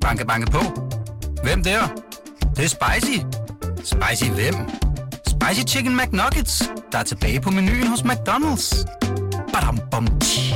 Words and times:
Banke, 0.00 0.26
banke 0.26 0.50
på. 0.50 0.58
Hvem 1.42 1.62
der? 1.62 1.80
Det, 2.40 2.56
det 2.56 2.64
er 2.64 2.68
spicy. 2.68 3.18
Spicy 3.84 4.30
hvem? 4.30 4.54
Spicy 5.26 5.74
Chicken 5.74 5.96
McNuggets, 5.96 6.70
der 6.92 6.98
er 6.98 7.02
tilbage 7.02 7.40
på 7.40 7.50
menuen 7.50 7.86
hos 7.86 8.00
McDonald's. 8.00 8.84
Badum, 9.52 9.78
bom, 9.90 10.06
tji. 10.20 10.54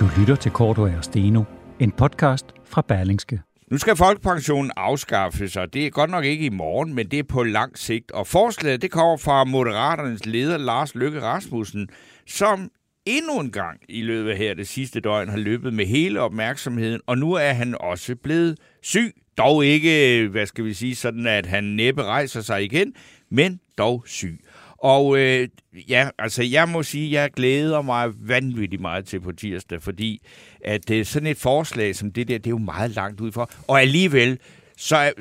Du 0.00 0.08
lytter 0.18 0.36
til 0.36 0.52
Korto 0.52 0.82
og 0.82 0.90
Steno, 1.04 1.42
en 1.78 1.90
podcast 1.90 2.46
fra 2.64 2.82
Berlingske. 2.88 3.40
Nu 3.70 3.78
skal 3.78 3.96
folkepensionen 3.96 4.70
afskaffes, 4.76 5.56
og 5.56 5.74
det 5.74 5.86
er 5.86 5.90
godt 5.90 6.10
nok 6.10 6.24
ikke 6.24 6.44
i 6.44 6.50
morgen, 6.50 6.94
men 6.94 7.06
det 7.08 7.18
er 7.18 7.22
på 7.22 7.42
lang 7.42 7.78
sigt. 7.78 8.10
Og 8.10 8.26
forslaget 8.26 8.82
det 8.82 8.90
kommer 8.90 9.16
fra 9.16 9.44
Moderaternes 9.44 10.26
leder 10.26 10.58
Lars 10.58 10.94
Løkke 10.94 11.22
Rasmussen, 11.22 11.88
som 12.26 12.70
endnu 13.06 13.40
en 13.40 13.50
gang 13.50 13.80
i 13.88 14.02
løbet 14.02 14.30
af 14.30 14.36
her 14.36 14.54
det 14.54 14.68
sidste 14.68 15.00
døgn 15.00 15.28
har 15.28 15.36
løbet 15.36 15.74
med 15.74 15.86
hele 15.86 16.20
opmærksomheden, 16.20 17.00
og 17.06 17.18
nu 17.18 17.32
er 17.32 17.52
han 17.52 17.76
også 17.80 18.16
blevet 18.16 18.58
syg. 18.82 19.12
Dog 19.38 19.66
ikke, 19.66 20.28
hvad 20.30 20.46
skal 20.46 20.64
vi 20.64 20.74
sige, 20.74 20.94
sådan 20.94 21.26
at 21.26 21.46
han 21.46 21.64
næppe 21.64 22.02
rejser 22.02 22.40
sig 22.40 22.64
igen, 22.64 22.94
men 23.30 23.60
dog 23.78 24.04
syg. 24.06 24.40
Og 24.78 25.18
øh, 25.18 25.48
ja, 25.88 26.08
altså 26.18 26.42
jeg 26.42 26.68
må 26.68 26.82
sige, 26.82 27.12
jeg 27.12 27.30
glæder 27.30 27.82
mig 27.82 28.12
vanvittigt 28.28 28.82
meget 28.82 29.06
til 29.06 29.20
på 29.20 29.32
tirsdag, 29.32 29.82
fordi 29.82 30.26
at 30.64 30.90
øh, 30.90 31.06
sådan 31.06 31.26
et 31.26 31.36
forslag 31.36 31.96
som 31.96 32.12
det 32.12 32.28
der, 32.28 32.38
det 32.38 32.46
er 32.46 32.50
jo 32.50 32.58
meget 32.58 32.90
langt 32.90 33.20
ud 33.20 33.32
for. 33.32 33.50
Og 33.68 33.80
alligevel, 33.80 34.38
så, 34.76 35.12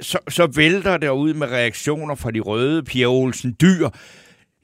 så, 0.00 0.18
så 0.28 0.46
vælter 0.46 0.96
det 0.96 1.08
ud 1.08 1.34
med 1.34 1.46
reaktioner 1.46 2.14
fra 2.14 2.30
de 2.30 2.40
røde, 2.40 2.82
Pia 2.82 3.06
Olsen 3.06 3.56
Dyr. 3.60 3.88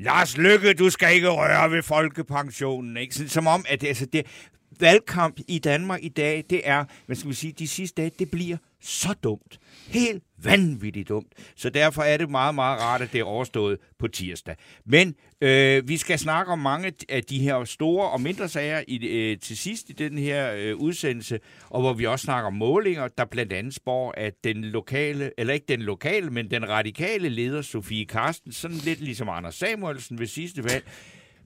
Lars 0.01 0.37
Lykke, 0.37 0.75
du 0.75 0.91
skal 0.91 1.15
ikke 1.15 1.28
røre 1.28 1.70
ved 1.70 1.83
folkepensionen. 1.83 2.97
Ikke? 2.97 3.15
Sådan, 3.15 3.28
som 3.28 3.47
om, 3.47 3.65
at 3.69 3.81
det, 3.81 3.89
altså 3.89 4.06
det, 4.06 4.27
valgkamp 4.81 5.41
i 5.48 5.59
Danmark 5.59 6.01
i 6.03 6.09
dag, 6.09 6.45
det 6.50 6.61
er, 6.65 6.84
hvad 7.06 7.17
skal 7.17 7.31
vi 7.31 7.34
sige, 7.34 7.53
de 7.59 7.69
sidste 7.69 8.03
dage, 8.03 8.11
det 8.19 8.31
bliver 8.31 8.56
så 8.87 9.15
dumt. 9.23 9.59
Helt 9.89 10.23
vanvittigt 10.42 11.09
dumt. 11.09 11.33
Så 11.56 11.70
derfor 11.70 12.03
er 12.03 12.17
det 12.17 12.31
meget, 12.31 12.55
meget 12.55 12.81
rart, 12.81 13.03
at 13.03 13.12
det 13.12 13.20
er 13.20 13.25
overstået 13.25 13.78
på 13.98 14.09
tirsdag. 14.09 14.56
Men 14.84 15.15
øh, 15.41 15.89
vi 15.89 15.97
skal 15.97 16.19
snakke 16.19 16.53
om 16.53 16.59
mange 16.59 16.93
af 17.09 17.25
de 17.25 17.39
her 17.39 17.65
store 17.65 18.11
og 18.11 18.20
mindre 18.20 18.48
sager 18.48 18.83
i, 18.89 19.06
øh, 19.06 19.39
til 19.39 19.56
sidst 19.56 19.91
i 19.91 19.93
den 19.93 20.19
her 20.19 20.53
øh, 20.56 20.77
udsendelse, 20.77 21.41
og 21.70 21.81
hvor 21.81 21.93
vi 21.93 22.06
også 22.06 22.25
snakker 22.25 22.47
om 22.47 22.55
målinger, 22.55 23.09
der 23.09 23.25
blandt 23.25 23.53
andet 23.53 23.75
spår, 23.75 24.15
at 24.17 24.34
den 24.45 24.65
lokale, 24.65 25.31
eller 25.39 25.55
ikke 25.55 25.67
den 25.69 25.83
lokale, 25.83 26.31
men 26.31 26.50
den 26.50 26.69
radikale 26.69 27.28
leder, 27.28 27.62
Sofie 27.62 28.06
Karsten, 28.06 28.53
sådan 28.53 28.77
lidt 28.77 29.00
ligesom 29.00 29.28
Anders 29.28 29.55
Samuelsen 29.55 30.19
ved 30.19 30.27
sidste 30.27 30.65
valg, 30.65 30.84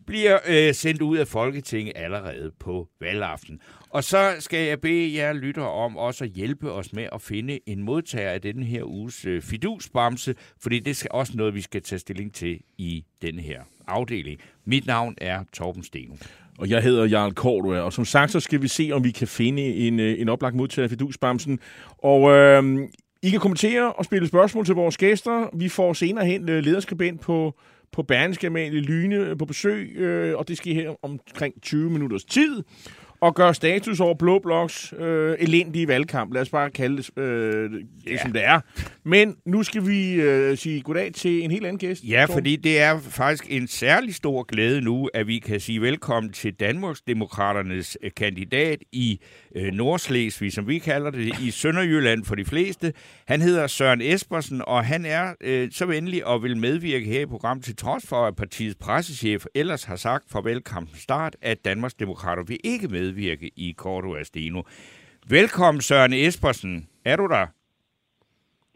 bliver 0.06 0.38
øh, 0.46 0.74
sendt 0.74 1.02
ud 1.02 1.16
af 1.16 1.28
Folketinget 1.28 1.92
allerede 1.96 2.52
på 2.60 2.88
valgaften. 3.00 3.60
Og 3.90 4.04
så 4.04 4.36
skal 4.38 4.66
jeg 4.66 4.80
bede 4.80 5.14
jer 5.16 5.32
lytter 5.32 5.62
om 5.62 5.96
også 5.96 6.24
at 6.24 6.30
hjælpe 6.30 6.72
os 6.72 6.92
med 6.92 7.06
at 7.12 7.22
finde 7.22 7.58
en 7.66 7.82
modtager 7.82 8.30
af 8.30 8.40
denne 8.40 8.64
her 8.64 8.84
uges 8.84 9.24
øh, 9.24 9.42
fidusbamse, 9.42 10.34
fordi 10.60 10.78
det 10.78 11.02
er 11.02 11.06
også 11.10 11.32
noget, 11.36 11.54
vi 11.54 11.60
skal 11.60 11.82
tage 11.82 11.98
stilling 11.98 12.34
til 12.34 12.60
i 12.78 13.04
denne 13.22 13.42
her 13.42 13.60
afdeling. 13.86 14.40
Mit 14.64 14.86
navn 14.86 15.14
er 15.18 15.44
Torben 15.52 15.82
Steno. 15.82 16.14
Og 16.58 16.70
jeg 16.70 16.82
hedder 16.82 17.04
Jarl 17.04 17.32
Kortua, 17.32 17.80
og 17.80 17.92
som 17.92 18.04
sagt, 18.04 18.32
så 18.32 18.40
skal 18.40 18.62
vi 18.62 18.68
se, 18.68 18.90
om 18.92 19.04
vi 19.04 19.10
kan 19.10 19.28
finde 19.28 19.62
en, 19.62 20.00
øh, 20.00 20.20
en 20.20 20.28
oplagt 20.28 20.54
modtager 20.54 20.84
af 20.84 20.90
fidusbamsen. 20.90 21.58
Og 21.98 22.30
øh, 22.30 22.88
I 23.22 23.30
kan 23.30 23.40
kommentere 23.40 23.92
og 23.92 24.04
spille 24.04 24.28
spørgsmål 24.28 24.66
til 24.66 24.74
vores 24.74 24.96
gæster. 24.98 25.56
Vi 25.56 25.68
får 25.68 25.92
senere 25.92 26.26
hen 26.26 26.48
øh, 26.48 26.64
lederskribent 26.64 27.20
på 27.20 27.54
på 27.92 28.02
Berlingske 28.02 28.46
Amalie 28.46 28.80
Lyne 28.80 29.16
øh, 29.16 29.38
på 29.38 29.44
besøg, 29.44 29.96
øh, 29.96 30.38
og 30.38 30.48
det 30.48 30.56
sker 30.56 30.74
her 30.74 30.94
omkring 31.02 31.62
20 31.62 31.90
minutters 31.90 32.24
tid 32.24 32.62
og 33.20 33.34
gøre 33.34 33.54
status 33.54 34.00
over 34.00 34.14
Blå 34.14 34.38
Bloks 34.38 34.94
øh, 34.98 35.36
elendige 35.38 35.88
valgkamp. 35.88 36.34
Lad 36.34 36.42
os 36.42 36.50
bare 36.50 36.70
kalde 36.70 36.96
det, 36.96 37.18
øh, 37.18 37.70
det 37.70 37.86
yeah. 38.08 38.20
som 38.22 38.32
det 38.32 38.44
er. 38.44 38.60
Men 39.04 39.36
nu 39.46 39.62
skal 39.62 39.86
vi 39.86 40.12
øh, 40.14 40.56
sige 40.56 40.82
goddag 40.82 41.12
til 41.14 41.44
en 41.44 41.50
helt 41.50 41.66
anden 41.66 41.78
gæst. 41.78 42.04
Ja, 42.04 42.20
Torben. 42.20 42.34
fordi 42.34 42.56
det 42.56 42.80
er 42.80 42.98
faktisk 43.00 43.46
en 43.48 43.68
særlig 43.68 44.14
stor 44.14 44.42
glæde 44.42 44.80
nu, 44.80 45.08
at 45.14 45.26
vi 45.26 45.38
kan 45.38 45.60
sige 45.60 45.80
velkommen 45.80 46.32
til 46.32 46.54
Danmarks 46.54 47.00
Demokraternes 47.00 47.98
øh, 48.02 48.10
kandidat 48.16 48.78
i 48.92 49.20
øh, 49.56 49.72
Nordslesvig, 49.72 50.52
som 50.52 50.68
vi 50.68 50.78
kalder 50.78 51.10
det, 51.10 51.40
i 51.40 51.50
Sønderjylland 51.50 52.24
for 52.24 52.34
de 52.34 52.44
fleste. 52.44 52.92
Han 53.26 53.40
hedder 53.40 53.66
Søren 53.66 54.00
Espersen, 54.00 54.62
og 54.66 54.84
han 54.84 55.04
er 55.04 55.34
øh, 55.40 55.68
så 55.72 55.86
venlig 55.86 56.26
og 56.26 56.42
vil 56.42 56.56
medvirke 56.56 57.06
her 57.06 57.20
i 57.20 57.26
programmet 57.26 57.64
til 57.64 57.76
trods 57.76 58.06
for, 58.06 58.26
at 58.26 58.36
partiets 58.36 58.74
pressechef 58.74 59.44
ellers 59.54 59.84
har 59.84 59.96
sagt 59.96 60.30
fra 60.30 60.40
valgkampens 60.40 61.02
start, 61.02 61.36
at 61.42 61.64
Danmarks 61.64 61.94
Demokrater 61.94 62.42
vil 62.42 62.58
ikke 62.64 62.90
medvirke 63.10 63.50
i 63.56 63.74
Korto 63.76 64.16
Asteno. 64.16 64.62
Velkommen, 65.28 65.80
Søren 65.80 66.12
Espersen. 66.12 66.88
Er 67.04 67.16
du 67.16 67.26
der? 67.26 67.46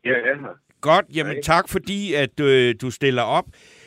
Ja, 0.05 0.11
jeg 0.11 0.31
er 0.31 0.41
her. 0.41 0.59
Godt, 0.81 1.07
jamen 1.15 1.43
tak 1.43 1.69
fordi, 1.69 2.15
at 2.15 2.41
øh, 2.41 2.75
du 2.81 2.91
stiller 2.91 3.23
op. 3.23 3.45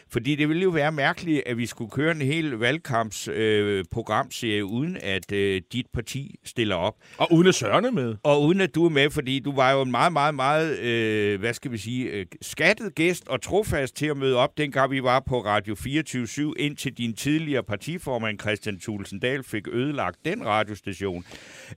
Fordi 0.10 0.36
det 0.36 0.50
ville 0.50 0.64
jo 0.64 0.70
være 0.70 0.92
mærkeligt, 0.92 1.44
at 1.46 1.58
vi 1.58 1.66
skulle 1.66 1.92
køre 1.92 2.12
en 2.12 2.22
hel 2.22 2.52
valgkampsprogramserie, 2.52 4.62
øh, 4.62 4.66
uden 4.66 4.98
at 5.04 5.32
øh, 5.32 5.62
dit 5.74 5.86
parti 5.94 6.36
stiller 6.44 6.76
op. 6.76 6.96
Og 7.20 7.28
uden 7.32 7.48
at 7.48 7.56
Sørne 7.56 7.92
med. 7.92 8.16
Og 8.24 8.44
uden 8.44 8.62
at 8.62 8.76
du 8.76 8.86
er 8.86 8.90
med, 8.90 9.10
fordi 9.10 9.40
du 9.40 9.56
var 9.56 9.72
jo 9.72 9.82
en 9.82 9.92
meget, 9.92 10.14
meget, 10.14 10.36
meget, 10.36 10.80
øh, 10.80 11.40
hvad 11.40 11.54
skal 11.54 11.72
vi 11.72 11.78
sige, 11.78 12.12
øh, 12.12 12.26
skattet 12.42 12.96
gæst 12.96 13.30
og 13.30 13.42
trofast 13.42 13.96
til 13.96 14.06
at 14.06 14.18
møde 14.18 14.38
op, 14.38 14.58
dengang 14.58 14.92
vi 14.92 15.04
var 15.04 15.20
på 15.20 15.40
Radio 15.40 15.76
24 15.76 16.28
indtil 16.60 16.98
din 16.98 17.14
tidligere 17.14 17.64
partiformand 17.64 18.40
Christian 18.40 18.80
Tulsendal 18.80 19.44
fik 19.44 19.68
ødelagt 19.68 20.26
den 20.26 20.46
radiostation. 20.46 21.24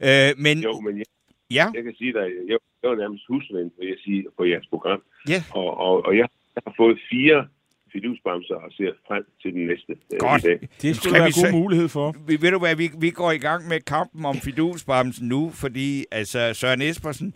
Øh, 0.02 0.30
men, 0.38 0.58
jo, 0.58 0.80
men 0.80 0.98
jeg, 0.98 1.04
ja? 1.50 1.66
jeg 1.74 1.84
kan 1.84 1.94
sige 1.94 2.12
dig, 2.12 2.26
jeg, 2.48 2.58
jeg 2.82 2.90
var 2.90 2.96
nærmest 2.96 3.24
husven, 3.28 3.72
vil 3.78 3.88
jeg 3.88 3.96
sige, 4.04 4.26
på 4.36 4.44
jeres 4.44 4.66
program. 4.66 5.02
Ja. 5.28 5.40
Og, 5.54 5.70
og, 5.86 6.04
og 6.06 6.16
jeg 6.16 6.28
har 6.66 6.74
fået 6.76 6.98
fire 7.10 7.48
fidusbamser 7.92 8.54
og 8.54 8.72
ser 8.72 8.92
frem 9.08 9.24
til 9.42 9.52
den 9.52 9.66
næste 9.66 9.92
øh, 10.12 10.18
Godt. 10.18 10.42
dag. 10.42 10.68
Det 10.82 10.96
skulle 10.96 11.18
være 11.18 11.26
en 11.26 11.32
god 11.42 11.52
mulighed 11.60 11.88
for. 11.88 12.14
Vi, 12.26 12.42
ved 12.42 12.50
du 12.50 12.58
hvad, 12.58 12.76
vi, 12.76 12.90
vi 13.00 13.10
går 13.10 13.30
i 13.32 13.38
gang 13.38 13.68
med 13.68 13.80
kampen 13.80 14.24
om 14.24 14.36
fidusbamsen 14.36 15.28
nu, 15.28 15.50
fordi 15.50 16.04
altså 16.10 16.54
Søren 16.54 16.82
Espersen, 16.82 17.34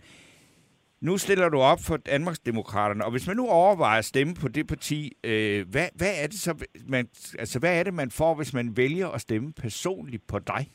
nu 1.01 1.17
stiller 1.17 1.49
du 1.49 1.57
op 1.57 1.79
for 1.87 1.97
Danmarks 1.97 2.39
Demokraterne, 2.39 3.05
og 3.05 3.11
hvis 3.11 3.27
man 3.27 3.35
nu 3.35 3.47
overvejer 3.47 3.99
at 3.99 4.05
stemme 4.05 4.33
på 4.41 4.47
det 4.47 4.67
parti, 4.67 5.17
øh, 5.23 5.65
hvad, 5.71 5.87
hvad, 5.95 6.13
er 6.23 6.27
det 6.27 6.39
så, 6.39 6.67
man, 6.87 7.07
altså, 7.39 7.59
hvad 7.59 7.79
er 7.79 7.83
det, 7.83 7.93
man 7.93 8.11
får, 8.11 8.35
hvis 8.35 8.53
man 8.53 8.77
vælger 8.77 9.07
at 9.07 9.21
stemme 9.21 9.53
personligt 9.53 10.27
på 10.27 10.39
dig? 10.39 10.67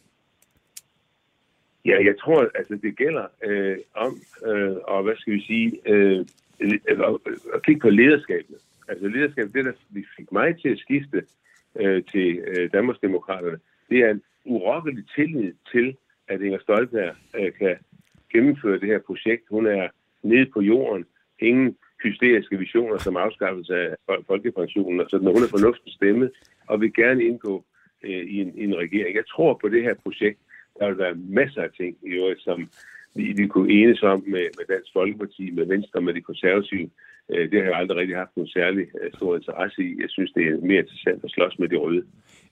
Ja, 1.85 2.05
jeg 2.05 2.15
tror, 2.19 2.49
altså 2.55 2.79
det 2.83 2.97
gælder 2.97 3.27
øh, 3.45 3.77
om, 3.95 4.21
øh, 4.47 4.77
og 4.85 5.03
hvad 5.03 5.17
skal 5.17 5.33
vi 5.33 5.41
sige, 5.41 5.81
øh, 5.87 6.27
at, 6.61 6.99
at 7.55 7.63
kigge 7.67 7.81
på 7.81 7.91
lederskabet. 7.91 8.57
Altså 8.91 9.09
lederskab, 9.09 9.47
det 9.55 9.65
der 9.65 9.73
fik 10.17 10.33
mig 10.33 10.61
til 10.63 10.69
at 10.69 10.79
skifte 10.79 11.23
øh, 11.81 12.03
til 12.13 12.39
øh, 12.39 12.73
Danmarksdemokraterne, 12.73 13.59
det 13.91 13.99
er 13.99 14.11
en 14.11 14.23
urokkelig 14.45 15.05
tillid 15.17 15.53
til, 15.73 15.97
at 16.29 16.43
Inger 16.43 16.59
Støjberg 16.59 17.15
øh, 17.39 17.53
kan 17.53 17.77
gennemføre 18.33 18.81
det 18.81 18.89
her 18.89 18.99
projekt. 18.99 19.43
Hun 19.51 19.67
er 19.67 19.89
nede 20.23 20.47
på 20.47 20.61
jorden. 20.61 21.05
Ingen 21.39 21.77
hysteriske 22.03 22.59
visioner 22.59 22.99
som 22.99 23.17
afskaffelse 23.17 23.75
af 23.75 23.97
folkepensionen, 24.27 25.09
så 25.09 25.19
når 25.19 25.33
hun 25.33 25.43
er 25.43 25.49
fornuftig 25.57 25.93
stemme, 25.93 26.31
og 26.67 26.81
vil 26.81 26.95
gerne 26.95 27.25
indgå 27.25 27.65
øh, 28.03 28.11
i, 28.35 28.41
en, 28.41 28.59
i 28.59 28.65
en 28.65 28.77
regering. 28.77 29.17
Jeg 29.17 29.27
tror 29.27 29.59
på 29.61 29.69
det 29.69 29.83
her 29.83 29.95
projekt. 29.95 30.39
Der 30.79 30.89
vil 30.89 30.99
være 30.99 31.15
masser 31.15 31.63
af 31.63 31.71
ting, 31.77 31.97
i 32.03 32.09
øvrigt, 32.11 32.41
som 32.41 32.69
vi, 33.15 33.33
vi 33.37 33.47
kunne 33.47 33.73
enes 33.73 34.03
om 34.03 34.25
med, 34.27 34.47
med 34.59 34.67
Dansk 34.69 34.93
Folkeparti, 34.93 35.51
med 35.51 35.67
Venstre, 35.67 36.01
med 36.01 36.15
de 36.15 36.21
konservative. 36.21 36.91
Øh, 37.33 37.51
det 37.51 37.59
har 37.61 37.69
jeg 37.71 37.79
aldrig 37.79 37.99
rigtig 37.99 38.17
haft 38.17 38.37
nogen 38.37 38.49
særlig 38.49 38.87
øh, 39.03 39.13
stor 39.15 39.37
interesse 39.37 39.83
i. 39.83 39.91
Jeg 40.01 40.11
synes, 40.11 40.33
det 40.33 40.47
er 40.47 40.67
mere 40.71 40.79
interessant 40.79 41.25
at 41.25 41.31
slås 41.31 41.59
med 41.59 41.69
de 41.69 41.77
røde. 41.77 42.03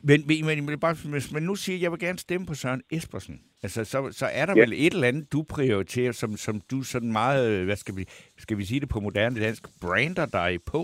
Men, 0.03 0.21
men, 0.47 0.67
men, 0.67 0.81
bare, 0.81 0.97
men 1.35 1.43
nu 1.43 1.55
siger 1.55 1.75
jeg, 1.75 1.81
at 1.81 1.83
jeg 1.83 1.91
vil 1.91 2.01
gerne 2.01 2.19
stemme 2.19 2.47
på 2.47 2.55
Søren 2.55 2.83
Espersen. 2.93 3.41
Altså, 3.63 3.85
så, 3.85 3.99
så 4.11 4.27
er 4.33 4.47
der 4.47 4.55
ja. 4.57 4.61
vel 4.61 4.73
et 4.73 4.93
eller 4.93 5.09
andet, 5.09 5.33
du 5.33 5.43
prioriterer, 5.51 6.13
som, 6.13 6.31
som 6.37 6.61
du 6.71 6.83
sådan 6.83 7.13
meget, 7.13 7.65
hvad 7.65 7.77
skal 7.77 7.97
vi, 7.97 8.05
skal 8.39 8.59
vi 8.59 8.65
sige 8.65 8.81
det 8.81 8.89
på 8.89 9.01
moderne 9.01 9.41
dansk, 9.41 9.63
brander 9.81 10.27
dig 10.27 10.59
på? 10.67 10.81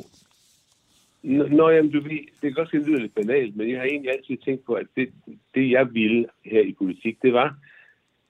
Nå, 1.58 1.70
jamen, 1.70 1.92
du 1.92 2.00
ved, 2.00 2.10
det 2.10 2.40
kan 2.42 2.52
godt 2.52 2.72
lyde 2.72 3.00
lidt 3.00 3.14
banalt, 3.14 3.56
men 3.56 3.70
jeg 3.70 3.78
har 3.78 3.84
egentlig 3.86 4.10
altid 4.12 4.36
tænkt 4.36 4.64
på, 4.66 4.72
at 4.74 4.86
det, 4.96 5.08
det 5.54 5.70
jeg 5.70 5.94
ville 5.94 6.26
her 6.44 6.60
i 6.60 6.74
politik, 6.78 7.22
det 7.22 7.32
var, 7.32 7.56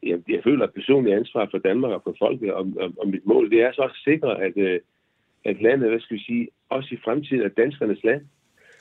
jeg, 0.03 0.19
jeg 0.29 0.41
føler 0.45 0.67
personligt 0.67 1.17
ansvar 1.17 1.49
for 1.51 1.59
Danmark 1.59 1.93
og 1.93 2.03
for 2.05 2.17
folket, 2.19 2.53
og, 2.53 2.67
og, 2.81 2.93
og 2.99 3.09
mit 3.09 3.27
mål, 3.27 3.51
det 3.51 3.63
er 3.63 3.73
så 3.73 3.83
at 3.83 3.97
sikre, 4.05 4.43
at, 4.43 4.57
øh, 4.57 4.81
at 5.45 5.63
landet, 5.63 5.91
hvad 5.91 6.01
skal 6.01 6.17
vi 6.17 6.23
sige, 6.23 6.49
også 6.69 6.89
i 6.93 6.99
fremtiden 7.05 7.45
er 7.45 7.49
danskernes 7.49 8.05
land. 8.05 8.23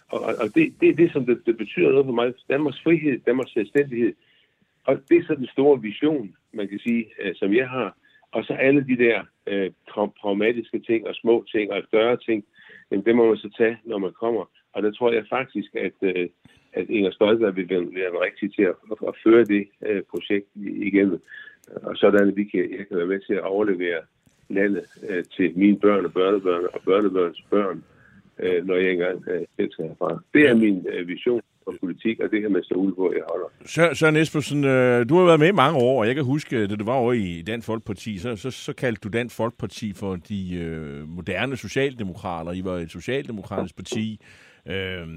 Og, 0.08 0.20
og 0.22 0.48
det, 0.56 0.74
det 0.82 0.90
er 0.90 0.96
det, 0.96 1.12
som 1.12 1.26
det, 1.26 1.42
det 1.46 1.58
betyder 1.58 1.90
noget 1.90 2.06
for 2.06 2.14
mig. 2.14 2.34
Danmarks 2.50 2.82
frihed, 2.84 3.20
Danmarks 3.20 3.54
selvstændighed. 3.54 4.14
Og 4.84 5.02
det 5.10 5.18
er 5.18 5.24
så 5.28 5.36
den 5.36 5.48
store 5.48 5.82
vision, 5.82 6.36
man 6.54 6.68
kan 6.68 6.80
sige, 6.80 7.06
øh, 7.22 7.36
som 7.36 7.54
jeg 7.54 7.70
har. 7.70 7.98
Og 8.32 8.44
så 8.44 8.54
alle 8.54 8.86
de 8.88 8.98
der 8.98 9.24
øh, 9.48 9.72
traumatiske 10.22 10.80
ting 10.80 11.08
og 11.08 11.16
små 11.16 11.46
ting 11.52 11.72
og 11.72 11.84
større 11.88 12.18
ting, 12.18 12.46
jamen 12.92 13.06
det 13.06 13.16
må 13.16 13.28
man 13.28 13.38
så 13.38 13.50
tage, 13.58 13.78
når 13.86 13.98
man 13.98 14.14
kommer. 14.20 14.46
Og 14.74 14.84
der 14.84 14.92
tror 14.92 15.12
jeg 15.12 15.26
faktisk, 15.30 15.76
at, 15.76 15.98
øh, 16.02 16.30
at 16.74 16.90
Inger 16.90 17.12
Støjberg 17.12 17.56
vil 17.56 17.70
være 17.70 18.10
den 18.10 18.22
rigtige 18.28 18.50
til 18.50 18.64
at, 18.64 18.76
at, 18.92 18.98
at 19.08 19.16
føre 19.24 19.44
det 19.44 19.68
øh, 19.86 20.04
projekt 20.12 20.48
igennem. 20.56 21.22
Og 21.68 21.98
sådan, 21.98 22.28
at 22.30 22.36
vi 22.36 22.44
kan, 22.44 22.60
jeg 22.78 22.88
kan 22.88 22.98
være 22.98 23.08
med 23.14 23.20
til 23.20 23.34
at 23.34 23.42
overlevere 23.42 24.02
landet 24.50 24.86
øh, 25.10 25.24
til 25.38 25.58
mine 25.58 25.80
børn 25.80 26.06
og 26.06 26.14
børnebørn 26.14 26.64
og 26.74 26.82
børnebørns 26.86 27.46
børn, 27.50 27.84
øh, 28.40 28.66
når 28.66 28.76
jeg 28.76 28.92
engang 28.92 29.24
øh, 29.28 29.42
selv 29.56 29.72
skal 29.72 29.86
herfra. 29.86 30.20
Det 30.34 30.50
er 30.50 30.56
min 30.56 30.86
øh, 30.94 31.08
vision 31.08 31.42
for 31.64 31.74
politik, 31.80 32.20
og 32.20 32.32
det 32.32 32.42
kan 32.42 32.52
man 32.52 32.64
stole 32.64 32.96
på, 32.96 33.14
jeg 33.14 33.24
holder. 33.30 33.48
Søren, 33.66 33.96
Søren 33.96 34.16
Espersen, 34.16 34.64
øh, 34.64 35.10
du 35.10 35.18
har 35.18 35.26
været 35.26 35.40
med 35.40 35.48
i 35.48 35.52
mange 35.52 35.78
år, 35.80 36.00
og 36.00 36.08
jeg 36.08 36.16
kan 36.16 36.24
huske, 36.24 36.68
da 36.68 36.76
du 36.76 36.86
var 36.86 36.94
over 36.94 37.14
i 37.14 37.42
Dansk 37.42 37.66
Folkeparti, 37.66 38.18
så, 38.18 38.36
så, 38.36 38.52
så 38.52 38.74
kaldte 38.74 39.02
du 39.04 39.10
Dansk 39.10 39.36
Folkeparti 39.36 39.94
for 39.94 40.16
de 40.16 40.56
øh, 40.56 41.08
moderne 41.08 41.58
socialdemokrater. 41.58 42.52
I 42.52 42.64
var 42.64 42.78
et 42.78 42.92
socialdemokratisk 42.92 43.76
parti. 43.76 44.20
Øh, 44.68 45.08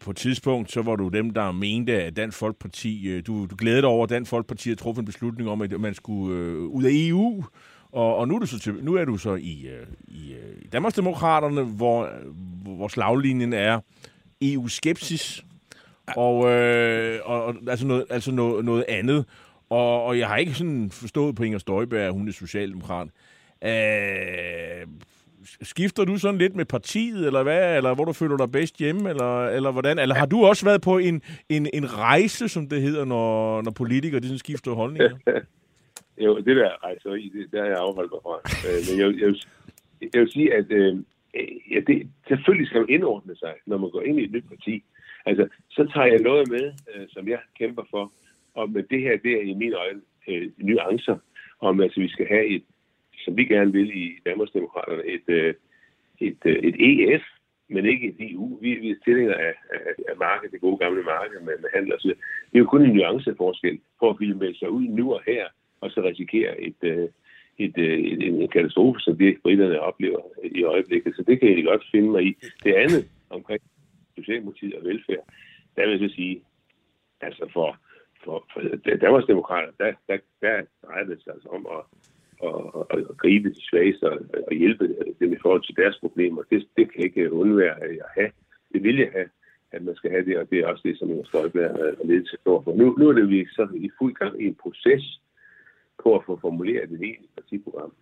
på 0.00 0.10
et 0.10 0.16
tidspunkt, 0.16 0.72
så 0.72 0.82
var 0.82 0.96
du 0.96 1.08
dem, 1.08 1.30
der 1.30 1.52
mente, 1.52 2.02
at 2.02 2.16
Dansk 2.16 2.38
Folkeparti, 2.38 3.08
øh, 3.08 3.22
du, 3.26 3.46
du 3.46 3.56
glædede 3.58 3.82
dig 3.82 3.88
over, 3.88 4.04
at 4.04 4.10
Dansk 4.10 4.30
Folkeparti 4.30 4.68
havde 4.68 4.80
truffet 4.80 5.02
en 5.02 5.06
beslutning 5.06 5.50
om, 5.50 5.62
at 5.62 5.80
man 5.80 5.94
skulle 5.94 6.38
øh, 6.38 6.58
ud 6.58 6.84
af 6.84 6.90
EU, 6.92 7.44
og, 7.94 8.16
og 8.16 8.28
nu, 8.28 8.34
er 8.34 8.38
du 8.38 8.46
så 8.46 8.58
til, 8.58 8.74
nu 8.82 8.94
er 8.94 9.04
du 9.04 9.16
så 9.16 9.34
i, 9.34 9.66
øh, 9.66 9.86
i, 10.08 10.32
øh, 10.32 10.56
i 10.62 10.66
Danmarksdemokraterne, 10.66 11.62
hvor, 11.62 12.04
øh, 12.04 12.76
hvor 12.76 12.88
slaglinjen 12.88 13.52
er 13.52 13.80
EU-skepsis, 14.42 15.44
og, 16.16 16.50
øh, 16.50 17.20
og, 17.24 17.44
og 17.44 17.54
altså, 17.68 17.86
noget, 17.86 18.04
altså 18.10 18.32
noget, 18.32 18.64
noget 18.64 18.84
andet. 18.88 19.24
Og, 19.70 20.04
og 20.04 20.18
jeg 20.18 20.28
har 20.28 20.36
ikke 20.36 20.54
sådan 20.54 20.90
forstået 20.90 21.36
på 21.36 21.42
Inger 21.42 21.58
Støjberg, 21.58 22.00
at 22.00 22.12
hun 22.12 22.28
er 22.28 22.32
socialdemokrat. 22.32 23.08
Øh, 23.64 24.86
skifter 25.62 26.04
du 26.04 26.18
sådan 26.18 26.38
lidt 26.38 26.56
med 26.56 26.64
partiet, 26.64 27.26
eller 27.26 27.42
hvad? 27.42 27.76
Eller 27.76 27.94
hvor 27.94 28.04
du 28.04 28.12
føler 28.12 28.36
dig 28.36 28.52
bedst 28.52 28.76
hjemme, 28.76 29.10
eller, 29.10 29.46
eller 29.46 29.70
hvordan? 29.70 29.98
Eller 29.98 30.14
har 30.14 30.26
du 30.26 30.44
også 30.44 30.64
været 30.64 30.82
på 30.82 30.98
en, 30.98 31.22
en, 31.48 31.68
en 31.74 31.98
rejse, 31.98 32.48
som 32.48 32.68
det 32.68 32.82
hedder, 32.82 33.04
når, 33.04 33.62
når 33.62 33.70
politikere 33.70 34.20
de 34.20 34.26
sådan 34.26 34.38
skifter 34.38 34.72
holdninger? 34.72 35.16
jo, 36.18 36.36
det 36.36 36.56
der 36.56 36.84
rejseri, 36.84 37.32
det, 37.34 37.52
der 37.52 37.60
har 37.60 37.68
jeg 37.68 37.78
afholdt 37.78 38.12
mig 38.12 38.20
fra. 38.22 38.36
Øh, 38.68 38.80
men 38.88 38.94
jeg, 39.00 39.20
jeg, 39.20 39.34
jeg, 40.00 40.10
jeg 40.14 40.20
vil 40.20 40.32
sige, 40.32 40.54
at 40.54 40.66
øh, 40.70 40.96
ja, 41.70 41.80
det, 41.86 42.08
selvfølgelig 42.28 42.68
skal 42.68 42.80
man 42.80 42.90
indordne 42.90 43.36
sig, 43.36 43.54
når 43.66 43.78
man 43.78 43.90
går 43.90 44.02
ind 44.02 44.20
i 44.20 44.24
et 44.24 44.32
nyt 44.32 44.48
parti. 44.48 44.84
Altså, 45.26 45.48
så 45.70 45.90
tager 45.94 46.06
jeg 46.06 46.20
noget 46.20 46.50
med, 46.50 46.72
øh, 46.94 47.06
som 47.08 47.28
jeg 47.28 47.38
kæmper 47.58 47.82
for, 47.90 48.12
og 48.54 48.70
med 48.70 48.82
det 48.82 49.00
her, 49.00 49.16
det 49.16 49.32
er 49.32 49.42
i 49.42 49.54
mine 49.54 49.76
øjne 49.76 50.00
øh, 50.28 50.50
nuancer, 50.56 51.16
om 51.60 51.80
altså, 51.80 52.00
vi 52.00 52.08
skal 52.08 52.26
have 52.26 52.46
et, 52.46 52.64
som 53.24 53.36
vi 53.36 53.44
gerne 53.44 53.72
vil 53.72 53.96
i 54.02 54.18
Danmarksdemokraterne, 54.26 55.06
et, 55.06 55.28
øh, 55.28 55.54
et, 56.20 56.38
øh, 56.44 56.56
et 56.56 56.76
EF, 56.78 57.22
men 57.68 57.86
ikke 57.86 58.08
et 58.08 58.30
EU. 58.30 58.58
Vi, 58.60 58.74
vi 58.74 58.90
er 58.90 59.04
tilhængere 59.04 59.40
af, 59.40 59.54
af, 59.70 59.80
af 60.08 60.16
markedet, 60.18 60.52
det 60.52 60.60
gode 60.60 60.76
gamle 60.76 61.02
marked 61.02 61.40
med, 61.40 61.54
med 61.60 61.70
handel 61.74 61.94
og 61.94 62.00
så 62.00 62.08
Det 62.08 62.54
er 62.54 62.58
jo 62.58 62.64
kun 62.64 62.82
en 62.82 62.96
nuanceforskel 62.96 63.80
på 64.00 64.10
at 64.10 64.16
ville 64.20 64.36
melde 64.36 64.58
sig 64.58 64.70
ud 64.70 64.82
nu 64.82 65.14
og 65.14 65.22
her, 65.26 65.46
og 65.84 65.90
så 65.90 66.00
risikere 66.02 66.60
et, 66.60 66.80
øh, 66.82 67.08
et, 67.58 67.78
øh, 67.78 67.98
et, 67.98 68.22
en, 68.26 68.34
en 68.42 68.48
katastrofe, 68.48 69.00
som 69.00 69.16
det 69.18 69.42
britterne 69.42 69.80
oplever 69.80 70.20
i 70.44 70.64
øjeblikket. 70.64 71.16
Så 71.16 71.22
det 71.28 71.40
kan 71.40 71.48
jeg 71.56 71.64
godt 71.64 71.84
finde 71.92 72.10
mig 72.10 72.22
i. 72.26 72.36
Det 72.64 72.72
andet 72.72 73.02
omkring 73.30 73.62
Socialdemokratiet 74.18 74.74
og 74.74 74.84
velfærd, 74.84 75.24
der 75.76 75.82
vil 75.82 76.00
jeg 76.00 76.08
så 76.08 76.14
sige, 76.14 76.42
altså 77.20 77.44
for, 77.52 77.76
for, 78.24 78.46
for 78.52 78.60
Danmarksdemokrater, 79.04 79.72
der, 79.78 79.92
der, 80.08 80.18
der 80.40 80.62
drejer 80.84 81.04
det 81.04 81.22
sig 81.22 81.32
altså 81.32 81.48
om 81.48 81.66
at, 81.76 81.82
at, 82.48 82.58
at, 82.90 82.98
at 83.10 83.16
gribe 83.16 83.48
de 83.48 83.62
svageste 83.68 84.04
og, 84.12 84.18
og 84.48 84.54
hjælpe 84.54 84.84
dem 85.20 85.32
i 85.32 85.42
forhold 85.42 85.62
til 85.64 85.76
deres 85.76 85.96
problemer. 86.00 86.42
Det, 86.50 86.68
det 86.76 86.92
kan 86.92 87.04
ikke 87.04 87.32
undvære 87.32 87.82
at 87.82 88.12
have. 88.18 88.30
Det 88.72 88.82
vil 88.82 88.96
jeg 88.96 89.10
have, 89.12 89.28
at 89.72 89.82
man 89.82 89.96
skal 89.96 90.10
have 90.10 90.24
det, 90.24 90.38
og 90.38 90.50
det 90.50 90.58
er 90.58 90.66
også 90.66 90.82
det, 90.84 90.98
som 90.98 91.10
Inger 91.10 91.24
Støjberg 91.24 91.70
øh, 91.80 91.96
har 91.98 92.04
ledet 92.04 92.28
til 92.28 92.38
for. 92.44 92.74
Nu, 92.76 92.94
nu 92.98 93.08
er 93.08 93.12
det 93.12 93.30
vi 93.30 93.46
så 93.46 93.68
i 93.74 93.90
fuld 93.98 94.14
gang 94.14 94.42
i 94.42 94.46
en 94.46 94.54
proces 94.54 95.20
på 96.04 96.10
at 96.16 96.24
få 96.26 96.38
formuleret 96.46 96.90
et 96.90 97.02
egentligt 97.08 97.34
partiprogram. 97.36 97.92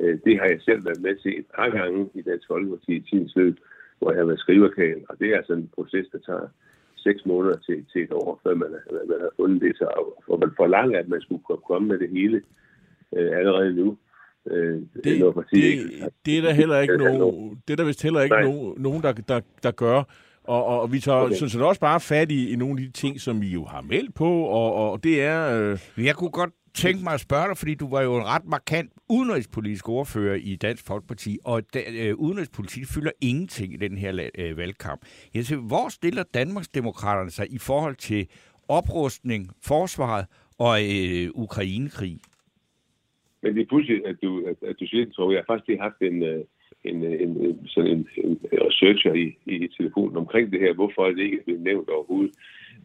Øh, 0.00 0.18
det 0.24 0.34
har 0.40 0.46
jeg 0.52 0.60
selv 0.60 0.84
været 0.84 1.02
med 1.06 1.14
til 1.16 1.32
et 1.40 1.46
par 1.56 1.68
gange 1.78 2.00
i 2.14 2.22
Dansk 2.22 2.46
Folkeparti 2.52 2.92
i 2.96 3.06
tidens 3.10 3.36
løb, 3.36 3.56
hvor 3.98 4.10
jeg 4.10 4.20
har 4.20 4.26
været 4.26 4.44
skriverkale, 4.46 5.02
og 5.08 5.14
det 5.18 5.26
er 5.28 5.36
altså 5.36 5.52
en 5.52 5.70
proces, 5.74 6.06
der 6.12 6.18
tager 6.18 6.48
seks 6.96 7.26
måneder 7.26 7.58
til, 7.66 7.86
til 7.92 8.02
et 8.02 8.12
år, 8.12 8.40
før 8.42 8.54
man, 8.54 8.70
man 9.10 9.20
har 9.20 9.32
fundet 9.36 9.60
det. 9.62 9.76
Så, 9.76 9.86
og 10.26 10.38
man 10.38 10.52
forlanger, 10.56 10.98
at 10.98 11.08
man 11.08 11.20
skulle 11.20 11.42
komme 11.70 11.88
med 11.88 11.98
det 11.98 12.10
hele 12.10 12.42
øh, 13.16 13.38
allerede 13.38 13.74
nu. 13.74 13.96
Øh, 14.50 14.74
det, 14.74 15.04
det, 15.04 15.34
det, 15.50 16.12
det 16.26 16.38
er 16.38 16.42
der 16.42 16.52
heller 16.52 16.78
ikke 16.80 16.96
nogen, 16.96 17.62
det 17.68 17.72
er 17.72 17.76
der 17.76 17.84
vist 17.84 18.02
heller 18.02 18.22
ikke 18.22 18.40
nogen, 18.42 18.82
nogen 18.82 19.02
der, 19.02 19.12
der, 19.12 19.40
der 19.62 19.70
gør. 19.70 20.02
Og, 20.44 20.64
og 20.66 20.92
vi 20.92 20.98
tager 20.98 21.18
okay. 21.18 21.34
sådan 21.34 21.48
set 21.48 21.62
også 21.62 21.80
bare 21.80 22.00
fat 22.00 22.30
i, 22.30 22.52
i 22.52 22.56
nogle 22.56 22.72
af 22.72 22.86
de 22.86 22.92
ting, 22.92 23.20
som 23.20 23.40
vi 23.40 23.48
jo 23.48 23.64
har 23.64 23.80
meldt 23.80 24.14
på, 24.14 24.30
og, 24.42 24.74
og 24.74 25.04
det 25.04 25.22
er... 25.22 25.72
Øh... 25.72 26.04
Jeg 26.06 26.14
kunne 26.14 26.30
godt 26.30 26.50
tænke 26.82 27.04
mig 27.04 27.14
at 27.14 27.20
spørge 27.28 27.48
dig, 27.48 27.56
fordi 27.56 27.74
du 27.74 27.88
var 27.90 28.02
jo 28.02 28.12
en 28.16 28.26
ret 28.34 28.46
markant 28.56 28.90
udenrigspolitisk 29.08 29.88
ordfører 29.88 30.38
i 30.50 30.56
Dansk 30.56 30.86
Folkeparti, 30.86 31.38
og 31.44 31.74
da, 31.74 31.80
øh, 32.00 32.14
udenrigspolitik 32.16 32.84
fylder 32.94 33.10
ingenting 33.20 33.74
i 33.74 33.76
den 33.76 33.98
her 33.98 34.30
øh, 34.38 34.56
valgkamp. 34.56 35.00
Jeg 35.34 35.44
siger, 35.44 35.60
hvor 35.60 35.88
stiller 35.88 36.22
Danmarksdemokraterne 36.34 37.30
sig 37.30 37.46
i 37.50 37.58
forhold 37.58 37.96
til 37.96 38.28
oprustning, 38.68 39.50
forsvaret 39.70 40.26
og 40.58 40.74
øh, 40.82 41.28
Ukrainekrig? 41.34 42.18
Men 43.42 43.54
det 43.54 43.62
er 43.62 43.66
pludselig, 43.66 44.06
at 44.06 44.16
du, 44.22 44.30
at, 44.50 44.68
at 44.68 44.76
du 44.80 44.86
siger 44.86 45.04
det, 45.04 45.14
tror 45.14 45.30
jeg. 45.30 45.36
Jeg 45.36 45.44
har 45.46 45.54
faktisk 45.54 45.80
haft 45.80 46.00
en, 46.00 46.22
øh, 46.22 46.44
en, 46.84 47.04
øh, 47.04 47.22
en, 47.24 47.30
en, 47.46 47.66
sådan 47.66 47.90
en, 47.90 48.08
en 48.24 48.38
researcher 48.52 49.12
i, 49.12 49.26
i 49.46 49.68
telefonen 49.76 50.16
omkring 50.16 50.52
det 50.52 50.60
her. 50.60 50.74
Hvorfor 50.74 51.02
er 51.06 51.12
det 51.12 51.22
ikke 51.22 51.44
blevet 51.44 51.62
nævnt 51.62 51.88
overhovedet? 51.88 52.34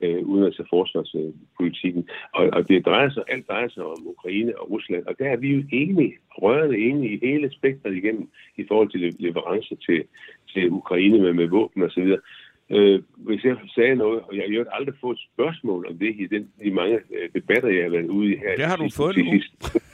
Øh, 0.02 0.22
udenrigs- 0.24 0.60
og 0.60 0.68
forsvarspolitikken. 0.70 2.10
Og, 2.34 2.50
og 2.54 2.68
det 2.68 2.86
drejer 2.86 3.10
sig, 3.10 3.24
alt 3.28 3.48
drejer 3.48 3.70
sig 3.70 3.84
om 3.84 4.08
Ukraine 4.08 4.60
og 4.60 4.72
Rusland, 4.72 5.06
og 5.06 5.16
der 5.20 5.26
er 5.26 5.38
vi 5.38 5.48
jo 5.56 5.64
enige, 5.72 6.14
rørende 6.30 6.78
enige 6.78 7.14
i 7.14 7.20
hele 7.28 7.52
spektret 7.52 7.96
igennem 7.96 8.30
i 8.58 8.66
forhold 8.68 8.90
til 8.90 9.16
leverancer 9.20 9.76
til, 9.76 10.04
til 10.54 10.72
Ukraine 10.72 11.22
med, 11.22 11.34
med 11.34 11.48
våben 11.48 11.84
osv. 11.84 12.16
Øh, 12.70 13.02
hvis 13.16 13.44
jeg 13.44 13.56
sagde 13.76 13.96
noget, 13.96 14.22
og 14.22 14.36
jeg 14.36 14.44
har 14.50 14.78
aldrig 14.78 14.96
fået 15.02 15.16
et 15.16 15.24
spørgsmål 15.34 15.88
om 15.90 15.98
det 15.98 16.16
i 16.20 16.28
den, 16.28 16.50
de 16.64 16.72
mange 16.72 16.96
øh, 16.96 17.30
debatter, 17.34 17.70
jeg 17.70 17.84
har 17.84 17.92
været 17.92 18.08
ude 18.08 18.34
i 18.34 18.38
her. 18.38 18.56
Det 18.56 18.66
har 18.66 18.76
du 18.76 18.90
fået 18.96 19.18
nu. 19.18 19.24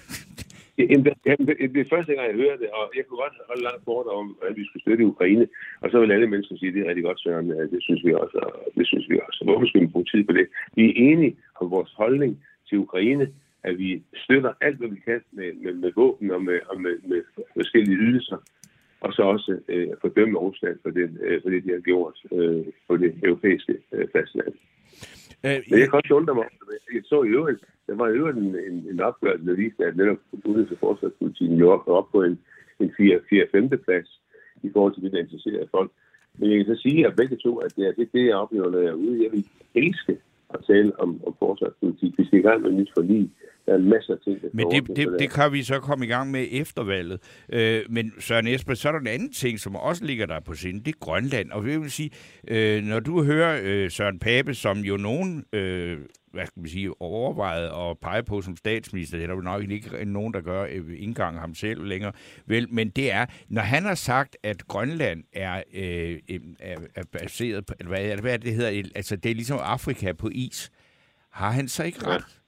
Jamen, 0.80 1.06
det, 1.06 1.14
det, 1.48 1.74
det 1.76 1.82
er 1.82 1.94
første 1.96 2.14
gang, 2.14 2.28
jeg 2.28 2.42
hører 2.44 2.58
det, 2.58 2.70
og 2.78 2.84
jeg 2.98 3.04
kunne 3.06 3.22
godt 3.24 3.38
holde 3.50 3.64
langt 3.64 3.86
bort 3.86 4.08
om, 4.20 4.38
at 4.48 4.58
vi 4.58 4.66
skulle 4.66 4.82
støtte 4.82 5.06
Ukraine. 5.14 5.48
Og 5.82 5.92
så 5.92 6.00
vil 6.00 6.12
alle 6.12 6.28
mennesker 6.28 6.56
sige, 6.58 6.70
at 6.70 6.76
det 6.76 6.82
er 6.82 6.90
rigtig 6.90 7.04
godt, 7.04 7.20
Søren. 7.20 7.50
Det 7.50 7.82
synes 7.84 8.02
vi 8.06 8.14
også, 8.14 8.38
og 8.38 8.72
det 8.78 8.88
synes 8.88 9.10
vi 9.10 9.20
også. 9.28 9.40
Hvorfor 9.44 9.68
skal 9.68 9.82
vi 9.82 9.88
bruge 9.94 10.06
tid 10.06 10.24
på 10.24 10.34
det? 10.34 10.48
Vi 10.76 10.84
er 10.90 10.94
enige 10.96 11.36
om 11.62 11.72
vores 11.72 11.92
holdning 12.02 12.44
til 12.70 12.78
Ukraine, 12.78 13.28
at 13.64 13.78
vi 13.78 14.04
støtter 14.16 14.54
alt, 14.62 14.78
hvad 14.78 14.90
vi 14.90 15.00
kan 15.06 15.22
med, 15.32 15.54
med, 15.54 15.74
med 15.74 15.92
våben 15.96 16.32
og 16.32 16.42
med, 16.44 16.60
og 16.70 16.82
med, 16.82 16.96
med 17.04 17.22
forskellige 17.54 17.98
ydelser. 17.98 18.38
Og 19.02 19.14
så 19.14 19.22
også 19.22 19.60
øh, 19.68 19.88
fordømme 20.02 20.40
Rusland 20.40 20.78
for 20.84 20.90
det, 20.90 21.18
øh, 21.22 21.42
for 21.42 21.50
det, 21.50 21.64
de 21.64 21.72
har 21.72 21.80
gjort 21.80 22.18
øh, 22.32 22.66
på 22.88 22.98
det 22.98 23.12
europæiske 23.24 23.76
øh, 23.92 24.08
fastland. 24.16 24.54
Øh, 25.46 25.60
Men 25.70 25.80
jeg 25.80 25.88
kan 25.90 26.00
også 26.04 26.14
undre 26.14 26.36
mig 26.36 26.48
Jeg 26.94 27.02
så 27.06 27.24
i 27.24 27.28
øvrigt, 27.28 27.62
der 27.88 27.96
var 27.96 28.08
i 28.08 28.18
øvrigt 28.20 28.38
en, 28.38 28.56
en, 28.70 28.78
en 28.92 29.00
opgørelse, 29.00 29.46
der 29.46 29.56
viste, 29.56 29.86
at 29.86 29.98
netop 29.98 30.18
udenrigs- 30.34 30.72
og 30.72 30.80
forsvarspolitikken 30.80 31.58
jo 31.58 31.72
op, 31.72 31.88
op 31.88 32.12
på 32.12 32.24
en, 32.24 32.40
en 32.80 32.90
4-5. 32.90 33.76
plads 33.86 34.22
i 34.64 34.70
forhold 34.74 34.94
til 34.94 35.04
det, 35.04 35.12
der 35.12 35.20
interesserer 35.20 35.66
folk. 35.72 35.92
Men 36.38 36.52
jeg 36.52 36.58
kan 36.58 36.76
så 36.76 36.82
sige, 36.82 37.08
at 37.08 37.16
begge 37.16 37.36
to, 37.36 37.58
at 37.58 37.76
det 37.76 37.88
er 37.88 37.92
det, 37.92 38.10
det 38.14 38.26
jeg 38.26 38.36
oplever, 38.36 38.70
når 38.72 38.80
jeg 38.80 38.90
er 38.90 39.04
ude. 39.06 39.24
Jeg 39.24 39.32
vil 39.32 39.46
elske 39.76 40.18
at 40.54 40.60
tale 40.68 41.00
om, 41.00 41.10
om 41.28 41.36
forsvarspolitik. 41.40 42.18
Vi 42.18 42.26
skal 42.26 42.40
i 42.40 42.42
gang 42.42 42.62
med 42.62 42.70
et 42.70 42.76
nyt 42.78 42.92
forlig. 42.98 43.32
Der 43.66 43.74
er 43.74 43.78
masser 43.78 44.14
af 44.14 44.20
ting, 44.24 44.42
der 44.42 44.48
Men 44.54 44.72
det, 44.72 44.98
det, 44.98 45.16
det 45.20 45.30
kan 45.30 45.52
vi 45.52 45.64
så 45.64 45.80
komme 45.80 46.06
i 46.06 46.08
gang 46.08 46.32
med 46.32 46.48
efter 46.52 46.84
valget. 46.84 47.20
Øh, 47.54 47.82
men 47.90 48.14
Søren 48.20 48.48
Esper, 48.48 48.74
så 48.74 48.88
er 48.88 48.92
der 48.92 49.00
en 49.00 49.08
anden 49.08 49.32
ting, 49.32 49.60
som 49.60 49.76
også 49.76 50.06
ligger 50.06 50.26
der 50.26 50.40
på 50.40 50.54
sinde. 50.54 50.80
Det 50.80 50.88
er 50.88 51.00
Grønland. 51.00 51.52
Og 51.52 51.64
det 51.64 51.82
vil 51.82 51.92
sige, 51.92 52.12
øh, 52.48 52.84
når 52.84 53.00
du 53.00 53.24
hører 53.24 53.60
øh, 53.64 53.92
Søren 53.92 54.20
Pape, 54.20 54.54
som 54.54 54.78
jo 54.78 54.98
nogen 54.98 55.46
øh, 55.54 55.98
hvad 56.32 56.46
skal 56.46 56.60
man 56.60 56.70
sige, 56.70 57.02
overvejet 57.02 57.90
at 57.90 57.98
pege 58.00 58.24
på 58.24 58.42
som 58.42 58.56
statsminister. 58.56 59.18
Det 59.18 59.30
er 59.30 59.36
der 59.36 59.42
nok 59.42 59.70
ikke 59.72 60.06
nogen, 60.06 60.34
der 60.34 60.42
gør, 60.42 60.64
øh, 60.64 60.72
ikke 60.72 60.98
engang 60.98 61.40
ham 61.40 61.56
selv 61.56 61.84
længere. 61.84 62.12
Vel, 62.46 62.74
men 62.74 62.90
det 62.90 63.12
er, 63.12 63.26
når 63.48 63.62
han 63.62 63.84
har 63.84 63.96
sagt, 63.96 64.38
at 64.44 64.68
Grønland 64.68 65.24
er, 65.34 65.64
øh, 65.74 66.20
er, 66.60 66.76
er 66.96 67.04
baseret 67.12 67.66
på, 67.66 67.74
hvad, 67.88 68.06
er 68.06 68.16
det, 68.16 68.24
hvad 68.24 68.40
det 68.40 68.54
hedder, 68.54 68.90
altså 68.96 69.16
det 69.16 69.32
er 69.32 69.36
ligesom 69.36 69.60
Afrika 69.62 70.14
på 70.14 70.30
is, 70.32 70.72
har 71.32 71.52
han 71.52 71.68
så 71.68 71.84
ikke 71.84 72.08
ret? 72.08 72.39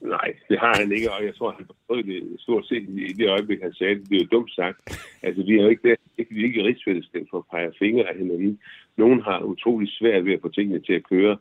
Nej, 0.00 0.28
det 0.48 0.58
har 0.58 0.74
han 0.80 0.92
ikke, 0.92 1.12
og 1.12 1.24
jeg 1.24 1.34
tror, 1.34 1.50
han 1.58 1.66
prøvede 1.86 2.06
det 2.06 2.40
stort 2.40 2.66
set 2.66 2.88
i 2.88 3.12
det 3.12 3.28
øjeblik, 3.28 3.60
han 3.62 3.74
sagde 3.74 3.94
det. 3.94 4.08
Det 4.08 4.16
er 4.16 4.24
jo 4.24 4.36
dumt 4.36 4.52
sagt. 4.54 4.78
Altså, 5.22 5.42
vi 5.42 5.52
er 5.58 5.62
jo 5.62 5.68
ikke 5.68 5.88
der, 5.88 5.94
ikke, 6.18 6.34
vi 6.34 6.40
er 6.40 6.44
ikke 6.44 6.60
i 6.60 6.66
rigsfællesskab 6.66 7.26
for 7.30 7.38
at 7.38 7.44
pege 7.50 7.72
fingre 7.78 8.08
af 8.08 8.16
hinanden. 8.16 8.60
Nogen 8.96 9.20
har 9.20 9.40
utrolig 9.40 9.88
svært 9.88 10.24
ved 10.24 10.32
at 10.32 10.40
få 10.42 10.48
tingene 10.48 10.80
til 10.80 10.92
at 10.92 11.08
køre 11.08 11.38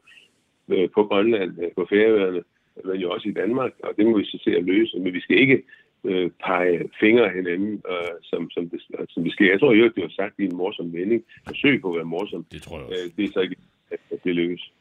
øh, 0.70 0.90
på 0.96 1.04
Grønland, 1.04 1.52
øh, 1.64 1.72
på 1.76 1.88
Færøerne, 1.90 2.44
men 2.86 2.96
jo 2.96 3.12
også 3.12 3.30
i 3.30 3.38
Danmark, 3.42 3.72
og 3.84 3.94
det 3.98 4.06
må 4.06 4.18
vi 4.18 4.26
så 4.26 4.40
se 4.44 4.52
at 4.58 4.64
løse. 4.64 5.00
Men 5.00 5.14
vi 5.14 5.22
skal 5.22 5.38
ikke 5.38 5.64
øh, 6.04 6.32
pege 6.46 6.90
fingre 7.00 7.26
af 7.26 7.34
hinanden, 7.34 7.82
øh, 7.92 8.16
som, 8.24 8.50
som, 8.50 8.70
det, 8.70 8.82
som 9.10 9.24
det 9.24 9.34
sker. 9.34 9.52
Jeg 9.52 9.60
tror 9.60 9.74
jo, 9.74 9.84
det 9.84 10.04
var 10.04 10.14
sagt 10.16 10.40
i 10.40 10.46
en 10.46 10.58
morsom 10.58 10.94
vending. 10.94 11.24
Forsøg 11.48 11.82
på 11.82 11.90
at 11.90 11.96
være 11.96 12.06
morsom. 12.06 12.46
Det 12.52 12.62
tror 12.62 12.78
jeg 12.78 12.88
også. 12.88 13.04
Øh, 13.06 13.12
det 13.18 13.24
er 13.26 13.34
så 13.34 13.40
ikke, 13.40 13.56
at 13.92 14.24
det 14.24 14.36
lykkes. 14.36 14.72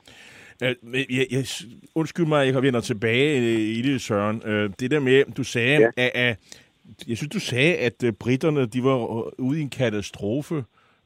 Jeg, 0.62 0.76
jeg, 0.94 1.26
jeg, 1.30 1.44
undskyld 1.94 2.26
mig, 2.26 2.46
jeg 2.46 2.62
vender 2.62 2.80
tilbage 2.80 3.38
øh, 3.38 3.58
i 3.78 3.82
det, 3.82 4.00
Søren. 4.00 4.42
Øh, 4.46 4.70
Det 4.80 4.90
der 4.90 5.00
med, 5.00 5.24
du 5.36 5.44
sagde, 5.44 5.80
ja. 5.80 5.90
At, 5.96 6.10
at, 6.14 6.38
jeg 7.08 7.16
synes, 7.16 7.32
du 7.32 7.40
sagde, 7.40 7.76
at 7.76 8.04
øh, 8.04 8.12
britterne 8.12 8.66
de 8.66 8.84
var 8.84 8.96
ude 9.40 9.58
i 9.58 9.62
en 9.62 9.70
katastrofe. 9.70 10.54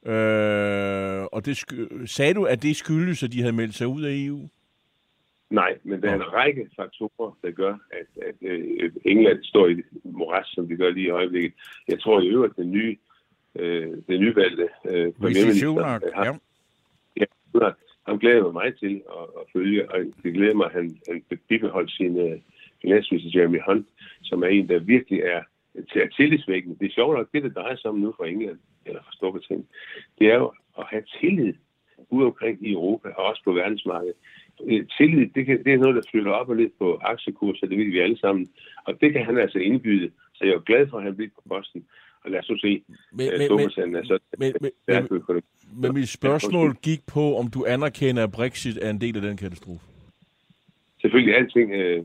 Øh, 0.05 1.23
og 1.23 1.45
det 1.45 1.63
sagde 2.05 2.33
du, 2.33 2.43
at 2.43 2.63
det 2.63 2.75
skyldes, 2.75 3.23
at 3.23 3.31
de 3.31 3.41
havde 3.41 3.53
meldt 3.53 3.75
sig 3.75 3.87
ud 3.87 4.03
af 4.03 4.11
EU? 4.15 4.49
Nej, 5.49 5.77
men 5.83 6.01
der 6.01 6.09
er 6.09 6.15
en 6.15 6.33
række 6.33 6.69
faktorer, 6.75 7.37
der 7.43 7.51
gør, 7.51 7.77
at, 7.91 8.23
at 8.27 8.35
England 9.05 9.43
står 9.43 9.67
i 9.67 9.75
moras, 10.03 10.47
som 10.47 10.67
det 10.67 10.77
gør 10.77 10.89
lige 10.89 11.05
i 11.05 11.09
øjeblikket. 11.09 11.53
Jeg 11.87 11.99
tror 12.01 12.21
i 12.21 12.27
øvrigt, 12.27 12.51
at 12.51 12.57
den 12.63 12.71
nye, 12.71 12.97
øh, 13.55 13.87
den 14.07 14.21
nyvalgte 14.21 14.69
øh, 14.85 15.13
premierminister 15.13 15.83
har, 15.83 16.25
ja. 16.25 16.33
ja, 17.17 17.71
ham 18.07 18.19
glæder 18.19 18.35
jeg 18.35 18.43
mig 18.43 18.53
meget 18.53 18.75
til 18.79 19.01
at, 19.17 19.25
at 19.39 19.43
følge, 19.53 19.91
og 19.91 19.99
det 20.23 20.33
glæder 20.33 20.53
mig, 20.53 20.65
at 20.65 20.71
han, 20.71 20.97
han 21.07 21.21
bibeholdt 21.49 21.91
sin 21.91 22.17
øh, 22.17 22.39
finansminister 22.81 23.39
Jeremy 23.39 23.59
Hunt, 23.67 23.87
som 24.23 24.43
er 24.43 24.47
en, 24.47 24.69
der 24.69 24.79
virkelig 24.79 25.19
er 25.19 25.41
til 25.91 25.99
at 25.99 26.13
tillidsvækkende. 26.17 26.77
Det 26.79 26.85
er 26.85 26.95
sjovt 26.95 27.17
nok, 27.17 27.27
det, 27.31 27.43
det 27.43 27.55
drejer 27.55 27.75
sig 27.75 27.89
om 27.89 27.97
nu 27.97 28.13
for 28.17 28.25
England, 28.25 28.59
eller 28.85 29.01
for 29.03 29.11
Storbritannien, 29.11 29.67
det 30.19 30.27
er 30.31 30.35
jo 30.35 30.53
at 30.77 30.85
have 30.89 31.03
tillid 31.21 31.53
ude 32.09 32.25
omkring 32.25 32.67
i 32.67 32.71
Europa, 32.71 33.09
og 33.09 33.25
også 33.25 33.41
på 33.43 33.53
verdensmarkedet. 33.53 34.15
Øh, 34.63 34.87
tillid, 34.97 35.27
det, 35.35 35.45
kan, 35.45 35.63
det 35.63 35.73
er 35.73 35.77
noget, 35.77 35.95
der 35.95 36.09
flytter 36.11 36.31
op 36.31 36.49
og 36.49 36.55
ned 36.55 36.69
på 36.79 36.99
aktiekurser, 37.01 37.67
det 37.67 37.77
ved 37.77 37.85
vi 37.85 37.99
alle 37.99 38.17
sammen. 38.17 38.47
Og 38.85 39.01
det 39.01 39.13
kan 39.13 39.25
han 39.25 39.37
altså 39.37 39.59
indbyde. 39.59 40.11
Så 40.33 40.45
jeg 40.45 40.53
er 40.53 40.59
glad 40.59 40.87
for, 40.87 40.97
at 40.97 41.03
han 41.03 41.15
bliver 41.15 41.29
på 41.35 41.41
posten. 41.49 41.85
Lad 42.27 42.39
os 42.39 42.49
nu 42.49 42.57
se, 42.57 42.83
Men, 43.11 43.27
øh, 43.27 43.31
men, 43.31 43.39
men, 43.39 43.45
Storbritannien 43.45 43.95
er 43.95 44.05
så 44.05 44.19
men, 44.37 44.53
men, 44.61 44.71
men, 45.81 45.93
mit 45.93 46.09
spørgsmål 46.09 46.73
gik 46.83 46.99
på, 47.13 47.37
om 47.37 47.47
du 47.49 47.65
anerkender, 47.65 48.23
at 48.23 48.31
Brexit 48.31 48.77
er 48.81 48.89
en 48.89 49.01
del 49.01 49.15
af 49.15 49.21
den 49.21 49.37
katastrofe. 49.37 49.85
Selvfølgelig 51.01 51.35
alting, 51.35 51.71
øh, 51.71 52.03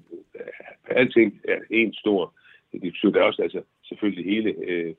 alting 0.87 1.41
er 1.49 1.59
en 1.71 1.95
stor 1.95 2.35
diskussion. 2.73 3.15
Der 3.15 3.21
er 3.21 3.25
også 3.25 3.43
altså, 3.43 3.63
selvfølgelig 3.85 4.25
hele 4.25 4.55
øh, 4.69 4.95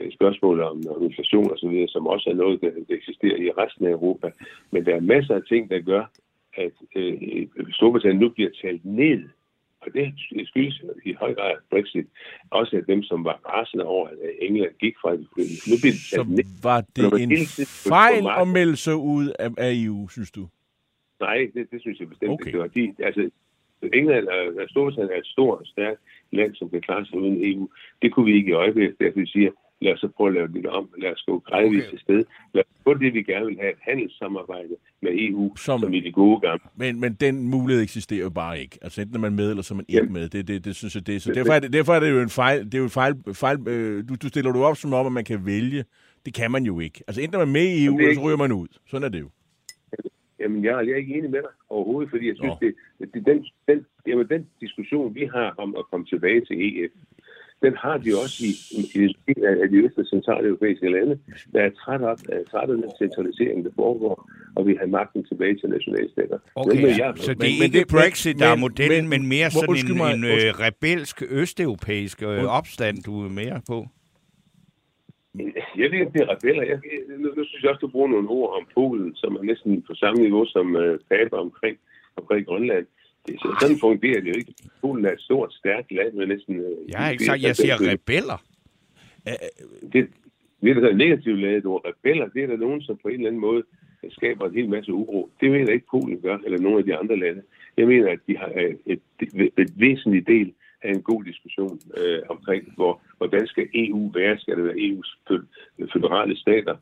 øh, 0.00 0.12
spørgsmålet 0.12 0.64
om, 0.64 0.82
om 0.88 1.02
inflation 1.02 1.50
og 1.50 1.58
så 1.58 1.68
videre, 1.68 1.88
som 1.88 2.06
også 2.06 2.30
er 2.30 2.34
noget, 2.34 2.60
der, 2.60 2.70
der 2.70 2.94
eksisterer 2.94 3.36
i 3.36 3.50
resten 3.50 3.86
af 3.86 3.90
Europa. 3.90 4.30
Men 4.70 4.86
der 4.86 4.94
er 4.94 5.00
masser 5.00 5.34
af 5.34 5.42
ting, 5.48 5.70
der 5.70 5.80
gør, 5.80 6.04
at 6.54 6.72
øh, 6.96 7.46
Storbritannien 7.72 8.20
nu 8.20 8.28
bliver 8.28 8.50
talt 8.62 8.84
ned. 8.84 9.28
Og 9.86 9.92
det 9.94 10.14
skyldes 10.48 10.82
i 11.04 11.12
høj 11.12 11.34
grad 11.34 11.54
Brexit. 11.70 12.06
Også 12.50 12.76
af 12.76 12.84
dem, 12.84 13.02
som 13.02 13.24
var 13.24 13.40
rasende 13.54 13.84
over, 13.84 14.08
at 14.08 14.16
England 14.40 14.74
gik 14.80 14.94
fra 15.02 15.12
det. 15.12 15.26
Nu 15.70 15.76
bliver 15.80 15.92
det 15.92 16.00
Så 16.16 16.22
var 16.62 16.80
det 16.96 17.22
en 17.22 17.36
fejl 17.66 18.24
at 18.40 18.48
melde 18.48 18.76
sig 18.76 18.96
ud 18.96 19.26
af, 19.38 19.50
af 19.58 19.72
EU, 19.74 20.08
synes 20.08 20.30
du? 20.30 20.48
Nej, 21.20 21.50
det, 21.54 21.70
det 21.70 21.80
synes 21.80 22.00
jeg 22.00 22.08
bestemt 22.08 22.30
Okay. 22.30 22.46
ikke. 22.46 22.94
De, 22.98 23.04
altså, 23.04 23.30
England 23.94 24.28
og 24.28 24.68
Storbritannien 24.68 25.12
er 25.14 25.18
et 25.18 25.26
stort 25.26 25.60
og 25.60 25.66
stærkt 25.66 26.00
land, 26.32 26.54
som 26.54 26.70
kan 26.70 26.80
klare 26.80 27.06
sig 27.06 27.18
uden 27.18 27.52
EU. 27.52 27.68
Det 28.02 28.12
kunne 28.12 28.26
vi 28.26 28.34
ikke 28.34 28.50
i 28.50 28.52
øjeblikket. 28.52 29.00
Derfor 29.00 29.20
siger, 29.26 29.50
lad 29.80 29.92
os 29.92 30.00
så 30.00 30.08
prøve 30.16 30.28
at 30.28 30.34
lave 30.34 30.48
det 30.48 30.66
om. 30.66 30.90
Lad 30.98 31.10
os 31.12 31.22
gå 31.26 31.38
gradvist 31.38 31.88
Okay. 31.88 31.98
sted. 31.98 32.24
Lad 32.54 32.62
os 32.64 32.80
få 32.84 32.94
det, 32.94 33.14
vi 33.14 33.22
gerne 33.22 33.46
vil 33.46 33.56
have, 33.60 33.72
et 33.72 33.78
handelssamarbejde 33.80 34.76
med 35.02 35.10
EU, 35.14 35.56
Som- 35.56 35.80
som, 35.80 35.94
i 35.94 36.00
de 36.00 36.12
gode 36.12 36.40
gamle. 36.40 36.64
Men, 36.76 37.00
men 37.00 37.12
den 37.14 37.48
mulighed 37.48 37.82
eksisterer 37.82 38.22
jo 38.22 38.30
bare 38.30 38.60
ikke. 38.60 38.78
Altså 38.82 39.00
enten 39.02 39.16
er 39.16 39.20
man 39.20 39.32
med, 39.36 39.50
eller 39.50 39.62
så 39.62 39.74
er 39.74 39.76
man 39.76 39.84
ikke 39.88 39.98
Jamen. 39.98 40.12
med. 40.12 40.28
Det, 40.28 40.48
det, 40.48 40.64
det 40.64 40.76
synes 40.76 40.94
jeg, 40.94 41.06
det 41.06 41.16
er. 41.16 41.20
Så 41.20 41.32
derfor 41.32 41.52
er 41.52 41.60
det, 41.60 41.72
derfor 41.72 41.92
er 41.92 42.00
det 42.00 42.10
jo 42.10 42.20
en 42.20 42.30
fejl. 42.30 42.64
Det 42.64 42.74
er 42.74 42.78
jo 42.78 42.84
en 42.84 42.90
fejl, 42.90 43.14
fejl 43.34 43.68
øh, 43.68 44.08
du, 44.08 44.14
du 44.22 44.28
stiller 44.28 44.52
det 44.52 44.62
op 44.62 44.76
som 44.76 44.92
om, 44.92 45.06
at 45.06 45.12
man 45.12 45.24
kan 45.24 45.46
vælge. 45.46 45.84
Det 46.26 46.34
kan 46.34 46.50
man 46.50 46.64
jo 46.64 46.80
ikke. 46.80 47.02
Altså 47.08 47.20
enten 47.22 47.34
er 47.40 47.44
man 47.44 47.52
med 47.52 47.62
i 47.76 47.84
EU, 47.84 47.94
er 47.94 48.00
eller 48.00 48.14
så 48.14 48.20
ryger 48.20 48.36
man 48.36 48.52
ud. 48.52 48.68
Sådan 48.86 49.04
er 49.04 49.08
det 49.08 49.20
jo. 49.20 49.28
Jamen, 50.40 50.64
jeg, 50.64 50.86
jeg 50.86 50.92
er 50.92 50.96
ikke 50.96 51.14
enig 51.18 51.30
med 51.30 51.42
dig 51.42 51.50
overhovedet, 51.68 52.10
fordi 52.10 52.28
jeg 52.28 52.36
synes, 52.36 52.54
Nå. 52.60 52.66
det, 52.66 52.74
det, 53.14 53.26
den, 53.26 53.38
den, 53.68 53.86
jamen, 54.06 54.28
den 54.28 54.46
diskussion, 54.60 55.14
vi 55.14 55.24
har 55.34 55.54
om 55.58 55.76
at 55.78 55.84
komme 55.90 56.06
tilbage 56.06 56.40
til 56.44 56.56
EF, 56.84 56.90
den 57.66 57.74
har 57.84 57.96
de 58.04 58.10
også 58.22 58.38
i, 58.50 58.52
i, 58.80 58.80
i 59.30 59.34
af 59.64 59.68
de 59.72 59.76
øst- 59.84 59.98
og 60.02 60.06
centrale 60.14 60.44
europæiske 60.50 60.88
lande, 60.96 61.14
der 61.52 61.60
er 61.68 61.70
træt, 61.80 62.02
op, 62.10 62.18
er 62.34 62.42
træt 62.50 62.68
af 62.70 62.76
den 62.76 62.90
centralisering, 63.02 63.58
der 63.64 63.70
foregår, 63.82 64.14
og 64.56 64.66
vi 64.68 64.72
har 64.80 64.86
magten 64.86 65.24
tilbage 65.30 65.54
til 65.60 65.68
nationalstater. 65.76 66.38
Okay, 66.54 66.76
Men 66.82 66.98
jeg, 67.02 67.12
så 67.16 67.30
det 67.34 67.38
Men- 67.38 67.46
er 67.52 67.58
men 67.60 67.66
ikke 67.66 67.78
det- 67.78 67.88
Brexit, 67.96 68.36
der 68.38 68.46
er 68.46 68.54
men- 68.56 68.60
modellen, 68.66 69.04
men- 69.08 69.20
men 69.22 69.28
mere 69.34 69.50
sådan 69.50 69.76
en, 69.90 69.96
mig, 70.02 70.10
en 70.14 70.24
øh, 70.24 70.48
rebelsk 70.64 71.16
østeuropæisk 71.30 72.22
øh, 72.22 72.44
opstand, 72.58 72.96
du 73.08 73.12
er 73.26 73.30
mere 73.42 73.60
på. 73.72 73.78
Jeg 75.80 75.86
ved 75.90 75.98
ikke, 76.00 76.12
det 76.14 76.22
er 76.24 76.30
rebeller. 76.34 76.62
Jeg, 76.72 76.78
nu, 77.22 77.28
nu 77.36 77.42
synes 77.44 77.62
jeg 77.62 77.70
også, 77.70 77.84
du 77.86 77.92
bruger 77.94 78.08
nogle 78.08 78.28
ord 78.28 78.50
om 78.58 78.64
Polen, 78.74 79.14
som 79.14 79.36
er 79.36 79.42
næsten 79.42 79.82
på 79.88 79.94
samme 79.94 80.18
niveau 80.22 80.44
som 80.54 80.76
øh, 80.76 80.98
Pape 81.10 81.36
omkring, 81.46 81.76
omkring 82.16 82.46
Grønland. 82.46 82.86
Det, 83.26 83.40
så 83.40 83.56
sådan 83.60 83.78
fungerer 83.80 84.20
det 84.20 84.28
jo 84.28 84.34
ikke. 84.38 84.54
Polen 84.80 85.04
er 85.04 85.12
et 85.12 85.20
stort, 85.20 85.52
stærkt 85.54 85.92
land 85.92 86.12
med 86.14 86.26
næsten... 86.26 86.56
Øh, 86.56 86.76
Jeg 86.88 86.98
har 87.00 87.10
ikke 87.10 87.24
sagt, 87.24 87.42
jeg 87.42 87.56
siger 87.56 87.76
rebeller. 87.92 88.38
det, 89.92 90.08
det 90.62 90.70
er 90.76 90.80
da 90.80 90.88
et 90.88 90.96
negativt 90.96 91.38
ladet 91.40 91.66
ord. 91.66 91.82
Rebeller, 91.88 92.28
det 92.28 92.42
er 92.42 92.46
der 92.46 92.56
nogen, 92.56 92.82
som 92.82 92.96
på 93.02 93.08
en 93.08 93.14
eller 93.14 93.26
anden 93.26 93.40
måde 93.40 93.62
skaber 94.10 94.48
en 94.48 94.54
hel 94.54 94.68
masse 94.68 94.92
uro. 94.92 95.30
Det 95.40 95.50
mener 95.50 95.64
jeg 95.64 95.74
ikke, 95.74 95.86
Polen 95.90 96.20
gør, 96.20 96.38
eller 96.44 96.58
nogle 96.58 96.78
af 96.78 96.84
de 96.84 96.96
andre 96.96 97.16
lande. 97.18 97.42
Jeg 97.76 97.86
mener, 97.86 98.10
at 98.12 98.18
de 98.28 98.36
har 98.36 98.52
øh, 98.56 98.74
et, 98.86 99.00
et, 99.22 99.50
et 99.58 99.72
væsentligt 99.80 100.26
del 100.26 100.52
af 100.82 100.90
en 100.90 101.02
god 101.02 101.24
diskussion 101.24 101.80
øh, 101.96 102.18
omkring, 102.28 102.72
hvor, 102.74 103.00
hvordan 103.18 103.46
skal 103.46 103.68
EU 103.74 104.10
være? 104.14 104.38
Skal 104.38 104.56
det 104.56 104.64
være 104.64 104.74
EU's 104.74 105.18
fø- 105.30 105.46
føderale 105.92 106.36
stater? 106.36 106.76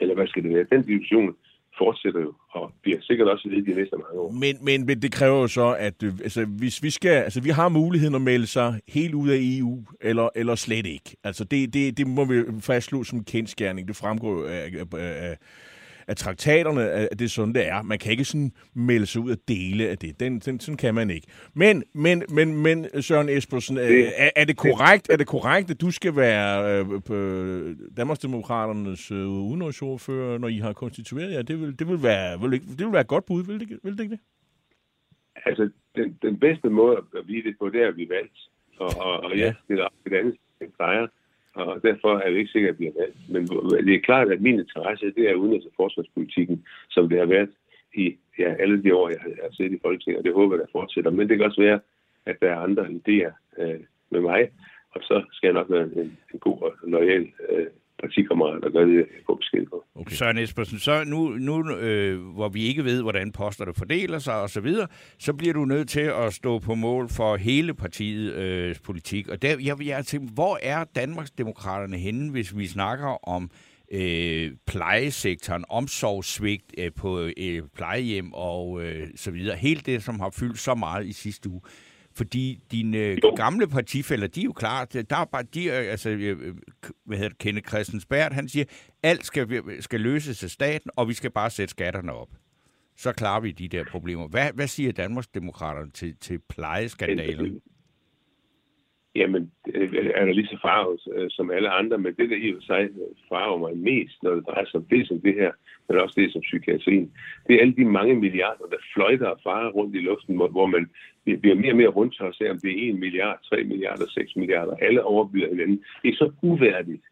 Eller 0.00 0.14
hvad 0.14 0.26
skal 0.26 0.42
det 0.42 0.54
være? 0.54 0.66
Den 0.72 0.82
diskussion 0.82 1.36
fortsætter 1.78 2.20
jo, 2.20 2.34
og 2.50 2.72
bliver 2.82 2.98
sikkert 3.00 3.28
også 3.28 3.48
ved 3.48 3.62
de 3.62 3.80
næste 3.80 3.96
mange 3.96 4.20
år. 4.20 4.30
Men, 4.30 4.64
men, 4.64 4.86
men 4.86 5.02
det 5.02 5.12
kræver 5.12 5.40
jo 5.40 5.46
så, 5.46 5.76
at 5.78 6.02
øh, 6.02 6.12
altså, 6.22 6.44
hvis 6.44 6.82
vi 6.82 6.90
skal, 6.90 7.10
altså, 7.10 7.40
vi 7.40 7.50
har 7.50 7.68
muligheden 7.68 8.14
at 8.14 8.20
melde 8.20 8.46
sig 8.46 8.80
helt 8.88 9.14
ud 9.14 9.28
af 9.28 9.38
EU, 9.40 9.84
eller, 10.00 10.28
eller 10.34 10.54
slet 10.54 10.86
ikke. 10.86 11.16
Altså, 11.24 11.44
det, 11.44 11.74
det, 11.74 11.98
det 11.98 12.06
må 12.06 12.24
vi 12.24 12.42
fastslå 12.60 13.04
som 13.04 13.18
en 13.18 13.24
kendskærning. 13.24 13.88
Det 13.88 13.96
fremgår 13.96 14.46
af, 14.46 14.70
af, 14.74 14.86
af, 14.92 15.36
af 16.08 16.16
traktaterne, 16.16 16.90
at 16.90 17.18
det 17.18 17.24
er 17.24 17.28
sådan, 17.28 17.54
det 17.54 17.68
er. 17.68 17.82
Man 17.82 17.98
kan 17.98 18.12
ikke 18.12 18.24
sådan 18.24 18.52
melde 18.74 19.06
sig 19.06 19.20
ud 19.22 19.30
af 19.30 19.36
dele 19.48 19.88
af 19.88 19.98
det. 19.98 20.20
Den, 20.20 20.38
den, 20.38 20.60
sådan 20.60 20.76
kan 20.76 20.94
man 20.94 21.10
ikke. 21.10 21.26
Men, 21.54 21.82
men, 21.94 22.22
men, 22.28 22.56
men 22.62 23.02
Søren 23.02 23.28
Espersen, 23.28 23.78
øh, 23.78 23.88
Det- 23.88 24.12
er, 24.16 24.30
er, 24.36 24.44
det 24.44 24.56
korrekt, 24.56 25.10
er 25.10 25.16
det 25.16 25.26
korrekt, 25.26 25.70
at 25.70 25.80
du 25.80 25.90
skal 25.90 26.16
være 26.16 26.78
øh, 26.80 26.86
på 27.02 27.14
Danmarksdemokraternes 27.96 29.10
øh, 29.10 29.28
udenrigsordfører, 29.28 30.38
når 30.38 30.48
I 30.48 30.56
har 30.58 30.72
konstitueret 30.72 31.32
jer? 31.32 31.42
Det 31.42 31.60
vil, 31.60 31.78
det 31.78 31.88
vil, 31.88 32.02
være, 32.02 32.40
vil, 32.40 32.52
ikke, 32.52 32.66
det 32.66 32.84
vil 32.86 32.92
være 32.92 33.00
et 33.00 33.06
godt 33.06 33.24
bud, 33.26 33.44
vil 33.44 33.60
det, 33.60 33.78
vil 33.82 33.92
det 33.92 34.00
ikke 34.00 34.12
det? 34.12 34.20
Altså, 35.46 35.70
den, 35.96 36.18
den 36.22 36.38
bedste 36.40 36.68
måde 36.70 36.96
at 36.96 37.24
blive 37.26 37.42
det 37.42 37.56
på, 37.58 37.68
det 37.68 37.82
er 37.82 37.88
at 37.88 37.94
blive 37.94 38.08
valgt. 38.10 38.38
Og, 38.78 38.90
og, 38.96 39.20
og 39.20 39.36
Ja. 39.36 39.44
jeg 39.44 39.54
stiller 39.64 39.84
op 39.84 39.92
et 40.06 40.12
andet 40.12 40.36
plejer, 40.76 41.06
og 41.54 41.82
derfor 41.82 42.18
er 42.18 42.30
det 42.30 42.38
ikke 42.38 42.50
sikkert, 42.50 42.74
at 42.74 42.80
vi 42.80 42.84
har 42.84 42.92
valgt. 42.98 43.16
Men 43.28 43.42
det 43.86 43.94
er 43.94 44.00
klart, 44.00 44.32
at 44.32 44.40
min 44.40 44.60
interesse, 44.60 45.12
det 45.16 45.30
er 45.30 45.34
udenrigs- 45.34 45.66
og 45.66 45.72
forsvarspolitikken, 45.76 46.64
som 46.90 47.08
det 47.08 47.18
har 47.18 47.26
været 47.26 47.50
i 47.94 48.16
ja, 48.38 48.54
alle 48.54 48.82
de 48.82 48.94
år, 48.94 49.08
jeg 49.08 49.18
har 49.20 49.28
jeg 49.28 49.38
har 49.42 49.52
siddet 49.52 49.72
i 49.72 49.82
Folketinget, 49.82 50.18
og 50.18 50.24
det 50.24 50.34
håber 50.34 50.54
jeg, 50.54 50.60
der 50.60 50.72
fortsætter. 50.72 51.10
Men 51.10 51.28
det 51.28 51.36
kan 51.36 51.46
også 51.46 51.60
være, 51.60 51.80
at 52.26 52.36
der 52.40 52.50
er 52.50 52.58
andre 52.58 52.84
idéer 52.86 53.32
øh, 53.58 53.80
med 54.10 54.20
mig, 54.20 54.50
og 54.90 55.00
så 55.02 55.24
skal 55.32 55.46
jeg 55.46 55.54
nok 55.54 55.70
være 55.70 55.82
en, 55.82 56.18
en 56.34 56.38
god 56.40 56.62
og 56.62 56.72
lojal 56.82 57.28
øh, 57.48 57.66
partikammerater, 58.02 58.60
der 58.60 58.70
gør 58.70 58.84
det, 58.84 58.96
jeg 58.96 59.04
får 59.26 59.34
besked 59.34 59.66
på. 59.70 59.84
Okay. 59.94 60.14
Søren 60.16 60.38
Espersen, 60.38 60.78
så 60.78 61.04
nu, 61.04 61.20
nu 61.28 61.76
øh, 61.76 62.20
hvor 62.36 62.48
vi 62.48 62.62
ikke 62.62 62.84
ved, 62.84 63.02
hvordan 63.02 63.32
posterne 63.32 63.74
fordeler 63.74 64.18
sig 64.18 64.34
osv., 64.34 64.48
så, 64.48 64.60
videre, 64.60 64.86
så 65.18 65.32
bliver 65.32 65.54
du 65.54 65.64
nødt 65.64 65.88
til 65.88 66.06
at 66.22 66.34
stå 66.34 66.58
på 66.58 66.74
mål 66.74 67.08
for 67.08 67.36
hele 67.36 67.74
partiets 67.74 68.34
øh, 68.36 68.74
politik. 68.84 69.28
Og 69.28 69.42
der, 69.42 69.56
jeg, 69.60 69.86
jeg 69.86 70.06
tænker, 70.06 70.34
hvor 70.34 70.58
er 70.62 70.84
Danmarksdemokraterne 70.84 71.96
henne, 71.96 72.30
hvis 72.30 72.58
vi 72.58 72.66
snakker 72.66 73.28
om 73.28 73.50
øh, 73.92 74.52
plejesektoren, 74.66 75.64
omsorgssvigt 75.68 76.74
øh, 76.78 76.90
på 76.96 77.30
øh, 77.36 77.62
plejehjem 77.76 78.32
og 78.32 78.82
øh, 78.82 79.06
så 79.16 79.30
videre. 79.30 79.56
Helt 79.56 79.86
det, 79.86 80.02
som 80.02 80.20
har 80.20 80.30
fyldt 80.30 80.58
så 80.58 80.74
meget 80.74 81.06
i 81.06 81.12
sidste 81.12 81.48
uge. 81.48 81.60
Fordi 82.14 82.60
dine 82.70 82.98
øh, 82.98 83.18
gamle 83.36 83.66
partifælder, 83.66 84.26
de 84.26 84.40
er 84.40 84.44
jo 84.44 84.52
klar. 84.52 84.84
Der 84.84 85.16
er 85.16 85.24
bare, 85.24 85.42
de 85.54 85.72
altså, 85.72 86.10
øh, 86.10 86.54
hvad 87.04 87.16
hedder 87.16 87.28
det, 87.28 87.38
Kenneth 87.38 87.68
Christensberg, 87.68 88.34
han 88.34 88.48
siger, 88.48 88.64
alt 89.02 89.26
skal, 89.26 89.62
skal 89.80 90.00
løses 90.00 90.44
af 90.44 90.50
staten, 90.50 90.90
og 90.96 91.08
vi 91.08 91.14
skal 91.14 91.30
bare 91.30 91.50
sætte 91.50 91.70
skatterne 91.70 92.12
op. 92.12 92.28
Så 92.96 93.12
klarer 93.12 93.40
vi 93.40 93.52
de 93.52 93.68
der 93.68 93.84
problemer. 93.90 94.28
Hvad, 94.28 94.52
hvad 94.54 94.66
siger 94.66 94.92
Danmarksdemokraterne 94.92 95.90
til, 95.90 96.16
til 96.20 96.38
plejeskandalen? 96.48 97.60
Jamen, 99.14 99.52
øh, 99.74 99.82
øh 99.82 100.10
er 100.14 100.24
der 100.24 100.32
lige 100.32 100.46
så 100.46 100.58
farvet 100.62 101.00
øh, 101.14 101.30
som 101.30 101.50
alle 101.50 101.70
andre, 101.70 101.98
men 101.98 102.14
det, 102.14 102.30
der 102.30 102.36
i 102.36 102.54
og 102.54 102.62
sig 102.62 102.82
øh, 102.82 103.14
farver 103.28 103.58
mig 103.58 103.76
mest, 103.76 104.22
når 104.22 104.34
det 104.34 104.46
drejer 104.46 104.64
sig 104.66 104.80
om 104.80 104.86
det 104.90 105.08
som 105.08 105.20
det 105.20 105.34
her, 105.34 105.52
men 105.88 105.98
også 105.98 106.14
det 106.20 106.32
som 106.32 106.40
psykiatrien, 106.40 107.12
det 107.46 107.54
er 107.54 107.60
alle 107.60 107.76
de 107.76 107.84
mange 107.84 108.14
milliarder, 108.14 108.66
der 108.70 108.76
fløjter 108.94 109.26
og 109.26 109.40
farer 109.42 109.70
rundt 109.70 109.96
i 109.96 109.98
luften, 109.98 110.36
hvor, 110.36 110.48
hvor 110.48 110.66
man 110.66 110.90
bliver 111.24 111.54
mere 111.54 111.72
og 111.72 111.76
mere 111.76 111.88
rundt 111.98 112.20
og 112.20 112.34
ser, 112.34 112.50
om 112.50 112.58
det 112.58 112.70
er 112.70 112.92
1 112.92 112.98
milliard, 112.98 113.38
3 113.44 113.64
milliarder, 113.64 114.06
6 114.08 114.36
milliarder, 114.36 114.76
alle 114.76 115.02
overbyder 115.02 115.48
hinanden. 115.48 115.84
Det 116.02 116.08
er 116.10 116.16
så 116.16 116.32
uværdigt 116.42 117.04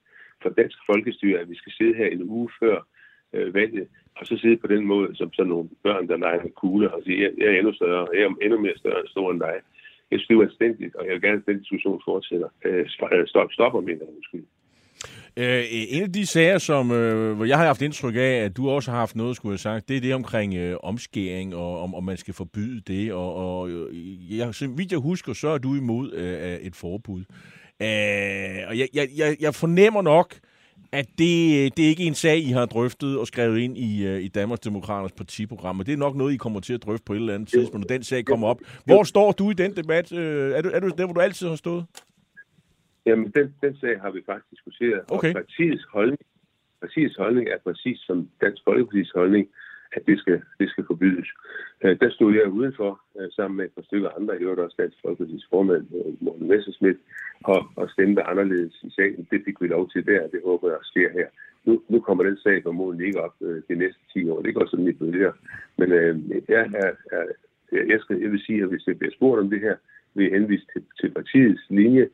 for 0.42 0.48
dansk 0.48 0.78
folkestyre, 0.86 1.38
at 1.38 1.50
vi 1.50 1.56
skal 1.56 1.72
sidde 1.72 1.94
her 1.94 2.06
en 2.06 2.22
uge 2.22 2.50
før 2.60 2.86
øh, 3.32 3.54
valget, 3.54 3.88
og 4.16 4.26
så 4.26 4.36
sidde 4.36 4.56
på 4.56 4.66
den 4.66 4.84
måde, 4.84 5.16
som 5.16 5.32
sådan 5.32 5.50
nogle 5.50 5.68
børn, 5.82 6.08
der 6.08 6.16
leger 6.16 6.42
med 6.42 6.50
kugler 6.50 6.88
og 6.88 7.02
siger, 7.04 7.30
jeg, 7.38 7.46
er 7.46 7.58
endnu 7.58 7.72
større, 7.72 8.06
jeg 8.14 8.22
er 8.22 8.34
endnu 8.42 8.60
mere 8.60 8.76
større, 8.76 9.06
stor 9.06 9.30
end 9.30 9.40
dig. 9.40 9.54
Jeg 10.10 10.20
skriver 10.20 10.42
anstændigt, 10.44 10.94
og 10.94 11.06
jeg 11.06 11.12
vil 11.14 11.22
gerne, 11.22 11.36
at 11.36 11.46
den 11.46 11.58
diskussion 11.58 12.02
fortsætter. 12.04 12.48
Øh, 12.64 12.86
øh 13.12 13.26
stop, 13.26 13.52
stopper, 13.52 13.80
mener 13.80 14.04
jeg 14.06 14.14
måske. 14.16 14.38
Øh, 15.36 15.64
en 15.88 16.02
af 16.02 16.12
de 16.12 16.26
sager, 16.26 16.58
som, 16.58 16.90
øh, 16.90 17.36
hvor 17.36 17.44
jeg 17.44 17.58
har 17.58 17.66
haft 17.66 17.82
indtryk 17.82 18.14
af, 18.16 18.44
at 18.44 18.56
du 18.56 18.70
også 18.70 18.90
har 18.90 18.98
haft 18.98 19.16
noget, 19.16 19.36
skulle 19.36 19.52
jeg 19.52 19.60
sagt, 19.60 19.88
det 19.88 19.96
er 19.96 20.00
det 20.00 20.14
omkring 20.14 20.54
øh, 20.54 20.76
omskæring, 20.82 21.54
og 21.54 21.80
om, 21.80 21.94
om 21.94 22.04
man 22.04 22.16
skal 22.16 22.34
forbyde 22.34 22.80
det. 22.80 23.12
Og, 23.12 23.34
og 23.34 23.70
øh, 23.70 24.38
jeg, 24.38 24.54
så 24.54 24.68
vidt 24.76 24.92
jeg 24.92 25.00
husker, 25.00 25.32
så 25.32 25.48
er 25.48 25.58
du 25.58 25.74
imod 25.74 26.12
øh, 26.12 26.66
et 26.66 26.76
forbud. 26.76 27.20
Øh, 27.82 28.68
og 28.68 28.78
jeg, 28.78 28.88
jeg, 28.94 29.36
jeg 29.40 29.54
fornemmer 29.54 30.02
nok, 30.02 30.34
at 30.92 31.06
det, 31.18 31.76
det 31.76 31.84
er 31.84 31.88
ikke 31.88 32.02
en 32.02 32.14
sag, 32.14 32.38
I 32.38 32.50
har 32.50 32.66
drøftet 32.66 33.18
og 33.18 33.26
skrevet 33.26 33.58
ind 33.58 33.78
i, 33.78 34.06
øh, 34.06 34.20
i 34.20 34.28
Danmarks 34.28 34.60
Demokraters 34.60 35.12
partiprogram, 35.12 35.80
og 35.80 35.86
det 35.86 35.92
er 35.92 35.96
nok 35.96 36.16
noget, 36.16 36.32
I 36.32 36.36
kommer 36.36 36.60
til 36.60 36.74
at 36.74 36.82
drøfte 36.82 37.04
på 37.06 37.12
et 37.12 37.16
eller 37.16 37.34
andet 37.34 37.48
tidspunkt, 37.48 37.88
når 37.88 37.94
den 37.96 38.02
sag 38.02 38.24
kommer 38.24 38.48
op. 38.48 38.60
Hvor 38.84 39.02
står 39.02 39.32
du 39.32 39.50
i 39.50 39.54
den 39.54 39.76
debat? 39.76 40.12
Øh, 40.12 40.52
er 40.52 40.62
du, 40.62 40.68
er 40.72 40.80
du 40.80 40.88
der, 40.88 41.04
hvor 41.04 41.14
du 41.14 41.20
altid 41.20 41.48
har 41.48 41.56
stået? 41.56 41.84
Jamen, 43.06 43.30
den, 43.36 43.54
den 43.62 43.76
sag 43.76 44.00
har 44.00 44.10
vi 44.10 44.20
faktisk 44.26 44.50
diskuteret, 44.50 45.00
okay. 45.08 45.28
og 45.28 45.34
partiets 45.34 45.84
holdning, 45.92 46.20
partiets 46.80 47.16
holdning 47.16 47.48
er 47.48 47.58
præcis 47.64 47.98
som 47.98 48.28
Dansk 48.40 48.62
Folkeparti's 48.68 49.12
holdning, 49.14 49.48
at 49.92 50.02
det 50.06 50.18
skal, 50.18 50.42
det 50.60 50.70
skal 50.70 50.84
forbydes. 50.86 51.28
Øh, 51.84 51.96
der 52.00 52.10
stod 52.10 52.34
jeg 52.34 52.48
udenfor 52.48 53.00
øh, 53.20 53.28
sammen 53.30 53.56
med 53.56 53.64
et 53.64 53.74
par 53.74 53.82
stykker 53.82 54.10
andre, 54.18 54.40
i 54.40 54.42
øvrigt 54.42 54.60
også 54.60 54.76
Dansk 54.78 54.96
Folkeparti's 55.06 55.46
formand, 55.50 55.86
øh, 55.98 56.12
Morten 56.24 56.48
Messerschmidt, 56.48 56.98
og, 57.44 57.60
og 57.76 57.90
stemte 57.90 58.22
anderledes 58.22 58.74
i 58.82 58.90
sagen. 58.90 59.28
Det 59.30 59.42
fik 59.44 59.60
vi 59.60 59.66
lov 59.66 59.90
til 59.90 60.06
der, 60.06 60.20
og 60.24 60.32
det 60.32 60.40
håber 60.44 60.68
jeg 60.68 60.78
også 60.78 60.90
sker 60.90 61.10
her. 61.12 61.28
Nu, 61.64 61.82
nu 61.88 62.00
kommer 62.00 62.24
den 62.24 62.36
sag 62.36 62.62
formodentlig 62.62 63.06
ikke 63.06 63.20
op 63.20 63.34
øh, 63.40 63.62
de 63.68 63.74
næste 63.74 64.00
10 64.12 64.30
år. 64.30 64.42
Det 64.42 64.54
går 64.54 64.66
sådan 64.66 64.84
lidt 64.84 64.98
bølger. 64.98 65.32
Men 65.78 65.92
øh, 65.92 66.18
jeg, 66.48 66.70
er, 66.74 66.92
er, 67.12 67.24
jeg, 67.72 68.00
skal, 68.00 68.20
jeg 68.20 68.30
vil 68.32 68.40
sige, 68.46 68.62
at 68.62 68.68
hvis 68.68 68.86
jeg 68.86 68.98
bliver 68.98 69.12
spurgt 69.12 69.40
om 69.40 69.50
det 69.50 69.60
her, 69.60 69.76
vil 70.14 70.24
jeg 70.24 70.40
henvise 70.40 70.66
til, 70.72 70.82
til 71.00 71.10
partiets 71.10 71.62
linje, 71.70 72.08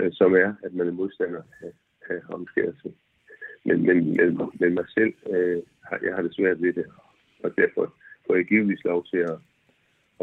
øh, 0.00 0.12
som 0.12 0.34
er, 0.34 0.54
at 0.62 0.74
man 0.74 0.88
er 0.88 0.92
modstander 0.92 1.42
af, 1.62 1.72
af 2.10 2.20
omskærelse. 2.28 2.92
Men, 3.64 3.86
men, 3.86 4.16
men, 4.16 4.50
men 4.60 4.74
mig 4.74 4.84
selv, 4.88 5.14
øh, 5.30 5.62
jeg 6.02 6.14
har 6.14 6.22
det 6.22 6.34
svært 6.34 6.62
ved 6.62 6.72
det, 6.72 6.86
og 7.44 7.50
derfor 7.56 7.94
får 8.26 8.34
jeg 8.34 8.44
givetvis 8.44 8.84
lov 8.84 9.06
til 9.10 9.16
at, 9.16 9.38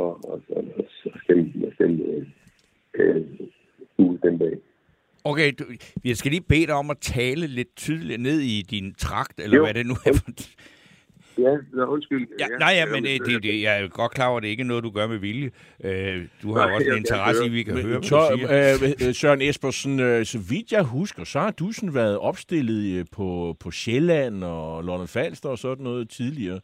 at, 0.04 0.14
at, 0.34 0.40
at, 0.58 0.66
at 1.06 1.20
stemme, 1.24 1.68
at 1.68 1.74
stemme 1.74 1.98
øh, 2.94 3.26
ud 3.98 4.18
den 4.18 4.38
dag. 4.38 4.58
Okay, 5.24 5.52
du, 5.60 5.64
jeg 6.06 6.18
skal 6.18 6.32
lige 6.32 6.42
bede 6.50 6.68
dig 6.68 6.76
om 6.76 6.90
at 6.90 6.98
tale 6.98 7.48
lidt 7.48 7.76
tydeligt 7.76 8.22
ned 8.22 8.40
i 8.40 8.62
din 8.62 8.94
trakt, 8.94 9.40
eller 9.40 9.58
jo. 9.58 9.64
hvad 9.64 9.74
det 9.74 9.86
nu 9.86 9.94
er. 10.06 10.46
Ja, 11.38 11.58
no, 11.78 11.86
undskyld. 11.86 12.28
Ja, 12.40 12.46
ja, 12.52 12.58
nej, 12.58 12.74
ja, 12.74 12.86
men 12.86 13.04
det, 13.04 13.22
det, 13.26 13.44
det, 13.44 13.62
jeg 13.62 13.82
er 13.82 13.88
godt 13.88 14.12
klar 14.12 14.28
over, 14.28 14.38
at 14.38 14.44
det 14.44 14.50
ikke 14.50 14.62
er 14.62 14.68
noget, 14.68 14.84
du 14.84 14.90
gør 14.90 15.08
med 15.08 15.18
vilje. 15.18 15.52
Øh, 15.84 16.28
du 16.42 16.54
har 16.54 16.66
nej, 16.66 16.76
også 16.76 16.90
en 16.90 16.98
interesse 16.98 17.44
i, 17.44 17.46
at 17.46 17.54
vi 17.54 17.64
kan 17.64 17.74
men, 17.74 17.84
høre, 17.84 18.00
hvad 18.00 18.10
så, 18.10 18.30
du 18.32 18.38
siger. 18.38 19.08
Øh, 19.08 19.14
Søren 19.14 19.42
Espersen, 19.42 20.00
øh, 20.00 20.26
så 20.26 20.40
vidt 20.50 20.72
jeg 20.72 20.84
husker, 20.84 21.24
så 21.24 21.40
har 21.40 21.52
du 21.52 21.72
sådan 21.72 21.94
været 21.94 22.18
opstillet 22.18 23.00
øh, 23.00 23.06
på, 23.12 23.56
på 23.60 23.72
Sjælland 23.72 24.44
og 24.44 24.84
London 24.84 25.08
Falster 25.08 25.50
og 25.50 25.58
sådan 25.58 25.84
noget 25.84 26.10
tidligere. 26.10 26.60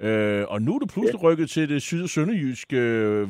Øh, 0.00 0.44
og 0.48 0.62
nu 0.62 0.74
er 0.74 0.78
du 0.78 0.86
pludselig 0.86 1.22
ja. 1.22 1.28
rykket 1.28 1.50
til 1.50 1.68
det 1.68 1.82
syd- 1.82 2.02
og 2.02 2.08
sønderjyske. 2.08 2.78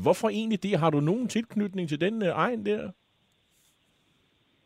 Hvorfor 0.03 0.29
egentlig 0.29 0.63
det? 0.63 0.79
Har 0.79 0.91
du 0.91 1.01
nogen 1.01 1.29
tilknytning 1.29 1.89
til 1.89 2.01
den 2.01 2.23
øh, 2.23 2.29
egen 2.29 2.67
der? 2.67 2.91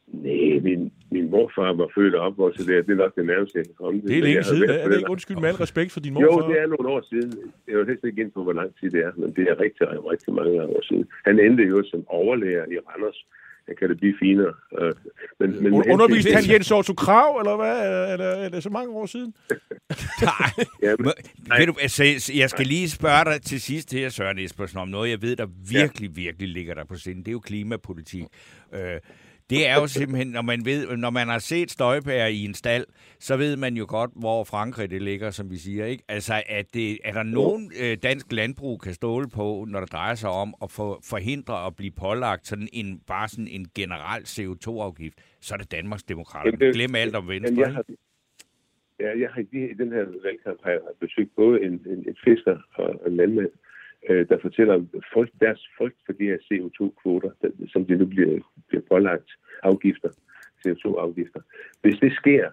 Nej, 0.06 0.61
min, 0.62 0.92
min 1.11 1.30
morfar 1.30 1.73
var 1.73 1.88
født 1.94 2.14
og 2.14 2.26
opvokset 2.26 2.66
der. 2.66 2.82
Det 2.82 2.90
er 2.90 2.94
nok 3.04 3.14
det 3.16 3.26
nærmeste, 3.26 3.58
jeg 3.58 3.67
kan 3.67 3.75
komme 3.75 4.00
Det 4.00 4.19
er 4.19 4.23
længe 4.23 4.45
siden. 4.45 4.71
Er 4.71 4.88
det 4.88 4.97
ikke 4.97 5.10
undskyld 5.10 5.36
med 5.36 5.49
al 5.49 5.54
respekt 5.54 5.93
for 5.93 6.00
din 6.00 6.15
morfar? 6.15 6.47
Jo, 6.47 6.49
det 6.50 6.60
er 6.60 6.67
nogle 6.67 6.88
år 6.88 7.02
siden. 7.10 7.30
Jeg 7.69 7.78
var 7.78 7.84
helst 7.84 8.04
ikke 8.04 8.23
ind 8.23 8.32
på, 8.32 8.43
hvor 8.43 8.52
lang 8.52 8.71
tid 8.80 8.91
det 8.91 9.00
er, 9.04 9.12
men 9.17 9.28
det 9.36 9.45
er 9.50 9.60
rigtig, 9.60 9.84
rigtig 10.12 10.34
mange 10.34 10.62
år 10.62 10.82
siden. 10.88 11.04
Han 11.25 11.41
endte 11.41 11.62
jo 11.62 11.82
som 11.91 12.04
overlærer 12.06 12.65
i 12.75 12.76
Randers 12.88 13.26
kan 13.78 13.88
det 13.88 13.98
blive 13.98 14.14
finere. 14.18 14.54
Øh, 14.80 14.92
men, 15.40 15.62
men 15.62 15.72
Underviste 15.72 16.34
han 16.34 16.50
Jens 16.50 16.70
Otto 16.70 16.94
Krav, 16.94 17.38
eller 17.38 17.56
hvad? 17.56 17.76
Er 18.12 18.16
det, 18.16 18.44
er 18.44 18.48
det 18.48 18.62
så 18.62 18.70
mange 18.70 18.90
år 18.94 19.06
siden? 19.06 19.34
nej. 20.22 20.66
Jamen, 20.82 21.12
nej. 21.48 21.58
Ved 21.58 21.66
du, 21.66 21.75
altså, 21.80 22.32
jeg 22.34 22.50
skal 22.50 22.66
lige 22.66 22.90
spørge 22.90 23.25
dig 23.25 23.42
til 23.42 23.60
sidst 23.60 23.92
her, 23.92 24.08
Søren 24.08 24.38
Espersen, 24.38 24.78
om 24.78 24.88
noget, 24.88 25.10
jeg 25.10 25.22
ved, 25.22 25.36
der 25.36 25.46
virkelig, 25.70 26.10
ja. 26.10 26.22
virkelig 26.22 26.48
ligger 26.48 26.75
der 26.75 26.84
på 26.84 26.96
sinde. 26.96 27.20
Det 27.20 27.28
er 27.28 27.32
jo 27.32 27.40
klimapolitik. 27.40 28.25
Øh, 28.75 29.00
det 29.52 29.69
er 29.69 29.75
jo 29.75 29.86
simpelthen, 29.86 30.28
når 30.38 30.43
man, 30.43 30.60
ved, 30.65 30.97
når 30.97 31.10
man 31.10 31.26
har 31.28 31.38
set 31.38 31.71
støjbær 31.71 32.26
i 32.26 32.45
en 32.45 32.54
stald, 32.54 32.86
så 33.19 33.36
ved 33.36 33.56
man 33.56 33.75
jo 33.75 33.86
godt, 33.88 34.10
hvor 34.23 34.45
Frankrig 34.45 34.91
det 34.91 35.02
ligger, 35.02 35.30
som 35.30 35.50
vi 35.50 35.56
siger. 35.56 35.84
Ikke? 35.86 36.04
Altså, 36.08 36.43
at 36.47 36.67
det, 36.75 36.99
er 37.04 37.12
der 37.12 37.23
nogen 37.23 37.73
øh, 37.82 37.97
dansk 38.02 38.32
landbrug 38.32 38.80
kan 38.80 38.95
ståle 38.95 39.28
på, 39.28 39.67
når 39.69 39.80
det 39.80 39.93
drejer 39.93 40.15
sig 40.15 40.30
om 40.30 40.54
at 40.62 40.71
få, 40.71 41.00
forhindre 41.10 41.67
at 41.67 41.76
blive 41.76 41.91
pålagt 41.91 42.47
sådan 42.47 42.69
en, 42.73 43.00
bare 43.06 43.28
sådan 43.28 43.49
en 43.49 43.67
generel 43.75 44.23
CO2-afgift, 44.23 45.17
så 45.41 45.54
er 45.54 45.58
det 45.58 45.73
Danmarks 45.73 46.02
Demokrater. 46.02 46.73
Glem 46.73 46.95
alt 46.95 47.17
om 47.17 47.28
Venstre. 47.28 47.60
jeg 47.60 47.73
har, 47.73 47.84
ja, 49.00 49.19
jeg 49.19 49.30
har 49.34 49.41
i 49.52 49.75
den 49.78 49.93
her 49.93 50.04
valgkamp 50.25 50.58
har 50.62 50.71
jeg 50.71 50.80
besøgt 51.00 51.30
både 51.36 51.62
en, 51.62 51.73
en, 51.73 51.99
en 52.08 52.17
fisker 52.25 52.56
og 52.75 53.02
en 53.06 53.17
landmand, 53.17 53.50
øh, 54.08 54.28
der 54.28 54.38
fortæller 54.43 54.84
folk, 55.12 55.30
deres 55.41 55.69
frygt 55.78 55.99
for 56.06 56.12
de 56.12 56.25
her 56.25 56.38
CO2-kvoter, 56.38 57.30
som 57.69 57.86
de 57.86 57.97
nu 57.97 58.06
bliver, 58.06 58.41
bliver 58.69 58.82
pålagt 58.91 59.30
afgifter, 59.62 60.08
CO2-afgifter. 60.67 61.41
Hvis 61.82 61.99
det 62.00 62.12
sker, 62.12 62.50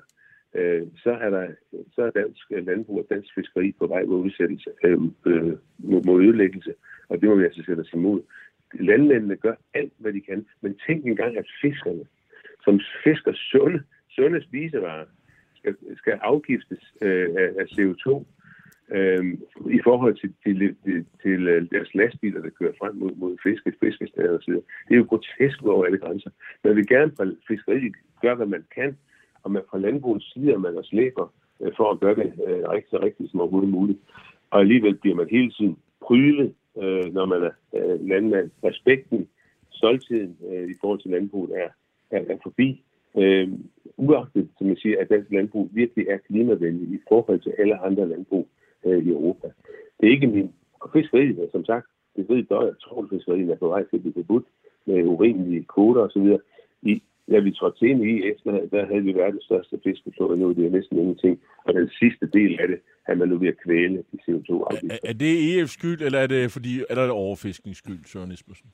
øh, 0.53 0.81
så 1.03 1.12
er 1.12 1.29
der 1.29 1.47
så 1.95 2.01
er 2.01 2.09
dansk 2.09 2.51
øh, 2.51 2.65
landbrug 2.65 2.99
og 2.99 3.07
dansk 3.09 3.29
fiskeri 3.35 3.71
på 3.79 3.88
vej 3.88 4.03
mod 4.03 4.19
udsættelse, 4.19 4.69
øh, 4.83 4.99
øh, 5.25 5.53
mod 5.77 6.23
ødelæggelse, 6.23 6.73
og 7.09 7.21
det 7.21 7.29
må 7.29 7.35
vi 7.35 7.43
altså 7.43 7.63
sætte 7.65 7.81
os 7.81 7.93
imod. 7.93 8.21
Landmændene 8.73 9.35
gør 9.35 9.55
alt, 9.73 9.93
hvad 9.97 10.13
de 10.13 10.21
kan, 10.21 10.45
men 10.62 10.79
tænk 10.88 11.05
engang, 11.05 11.38
at 11.38 11.45
fiskerne, 11.62 12.05
som 12.63 12.79
fisker 13.03 13.33
sunde, 13.33 13.83
sunde 14.09 14.43
spisevarer, 14.43 15.05
skal, 15.55 15.75
skal 15.97 16.13
afgiftes 16.21 16.93
øh, 17.01 17.29
af 17.35 17.65
CO2 17.65 18.23
øh, 18.91 19.23
i 19.78 19.80
forhold 19.84 20.15
til, 20.15 20.34
til, 20.43 20.75
til, 20.84 21.06
til 21.23 21.47
øh, 21.47 21.67
deres 21.71 21.95
lastbiler, 21.95 22.41
der 22.41 22.49
kører 22.49 22.73
frem 22.80 22.95
mod, 22.95 23.12
mod 23.15 23.38
fiske, 23.43 23.73
fiskestader 23.80 24.38
osv. 24.38 24.54
Det 24.54 24.91
er 24.91 24.95
jo 24.95 25.06
grotesk 25.10 25.63
over 25.63 25.86
alle 25.86 25.97
grænser. 25.97 26.30
Man 26.63 26.75
vil 26.75 26.88
gerne 26.88 27.12
fra 27.17 27.25
fiskeriet 27.47 27.95
gøre, 28.21 28.36
hvad 28.36 28.47
man 28.47 28.65
kan, 28.75 28.97
og 29.43 29.52
man 29.52 29.62
fra 29.69 29.78
landbrugets 29.78 30.34
side 30.34 30.58
man 30.58 30.78
også 30.78 30.95
læber 30.95 31.34
øh, 31.62 31.71
for 31.78 31.91
at 31.91 31.99
gøre 31.99 32.15
det 32.15 32.34
øh, 32.47 32.69
rigtig, 32.69 33.02
rigtig 33.04 33.30
som 33.30 33.41
overhovedet 33.41 33.69
muligt. 33.69 33.99
Og 34.49 34.60
alligevel 34.60 34.95
bliver 34.95 35.15
man 35.15 35.28
hele 35.32 35.52
tiden 35.52 35.78
prylet, 36.02 36.54
øh, 36.82 37.13
når 37.13 37.25
man 37.25 37.43
er 37.43 37.52
øh, 37.75 38.08
landmand. 38.08 38.52
Respekten, 38.63 39.28
stoltheden 39.71 40.38
øh, 40.52 40.69
i 40.69 40.73
forhold 40.82 40.99
til 40.99 41.12
landbruget 41.12 41.52
er, 41.63 41.69
er, 42.12 42.21
er 42.34 42.38
forbi. 42.43 42.84
Øh, 43.17 43.49
uagtet, 43.97 44.49
som 44.58 44.67
jeg 44.67 44.78
siger, 44.78 45.02
at 45.02 45.10
dansk 45.10 45.32
landbrug 45.32 45.69
virkelig 45.73 46.08
er 46.08 46.17
klimavenlig 46.17 46.88
i 46.95 46.99
forhold 47.10 47.39
til 47.39 47.54
alle 47.60 47.78
andre 47.78 48.10
landbrug 48.10 48.47
øh, 48.85 49.05
i 49.05 49.09
Europa. 49.09 49.47
Det 49.99 50.07
er 50.07 50.11
ikke 50.11 50.27
min... 50.27 50.53
Og 50.79 50.89
fiskeriet, 50.93 51.49
som 51.51 51.65
sagt, 51.65 51.87
fiskeriet 52.15 52.49
døjer, 52.49 52.73
trålfiskeriet 52.73 53.49
er 53.49 53.55
på 53.55 53.67
vej 53.67 53.83
til 53.83 53.95
at 53.95 54.01
blive 54.01 54.13
forbudt 54.13 54.45
med 54.85 55.03
urimelige 55.03 55.65
kvoter 55.73 56.01
osv. 56.01 56.37
I, 56.81 57.01
da 57.31 57.39
vi 57.39 57.51
trådte 57.51 57.87
ind 57.87 58.03
i 58.03 58.23
efter, 58.31 58.51
der 58.71 58.85
havde 58.85 59.03
vi 59.03 59.13
verdens 59.13 59.43
største 59.43 59.79
fiskeflåde 59.83 60.39
nu, 60.39 60.53
det 60.53 60.65
er 60.65 60.69
næsten 60.69 60.99
ingenting. 60.99 61.41
Og 61.65 61.73
den 61.73 61.89
sidste 61.89 62.25
del 62.27 62.59
af 62.59 62.67
det, 62.67 62.79
er 63.07 63.15
man 63.15 63.27
nu 63.29 63.37
ved 63.37 63.47
at 63.47 63.61
kvæle 63.65 64.03
i 64.13 64.15
CO2-afgifter. 64.15 64.97
Er, 65.03 65.09
er 65.09 65.13
det 65.13 65.61
EF's 65.63 65.73
skyld, 65.77 66.01
eller 66.01 66.19
er 66.19 66.27
det, 66.27 66.51
fordi, 66.51 66.73
eller 66.89 67.01
er 67.03 67.07
det 67.07 67.15
overfiskens 67.25 67.77
skyld, 67.77 68.05
Søren 68.05 68.31
Espersen? 68.31 68.69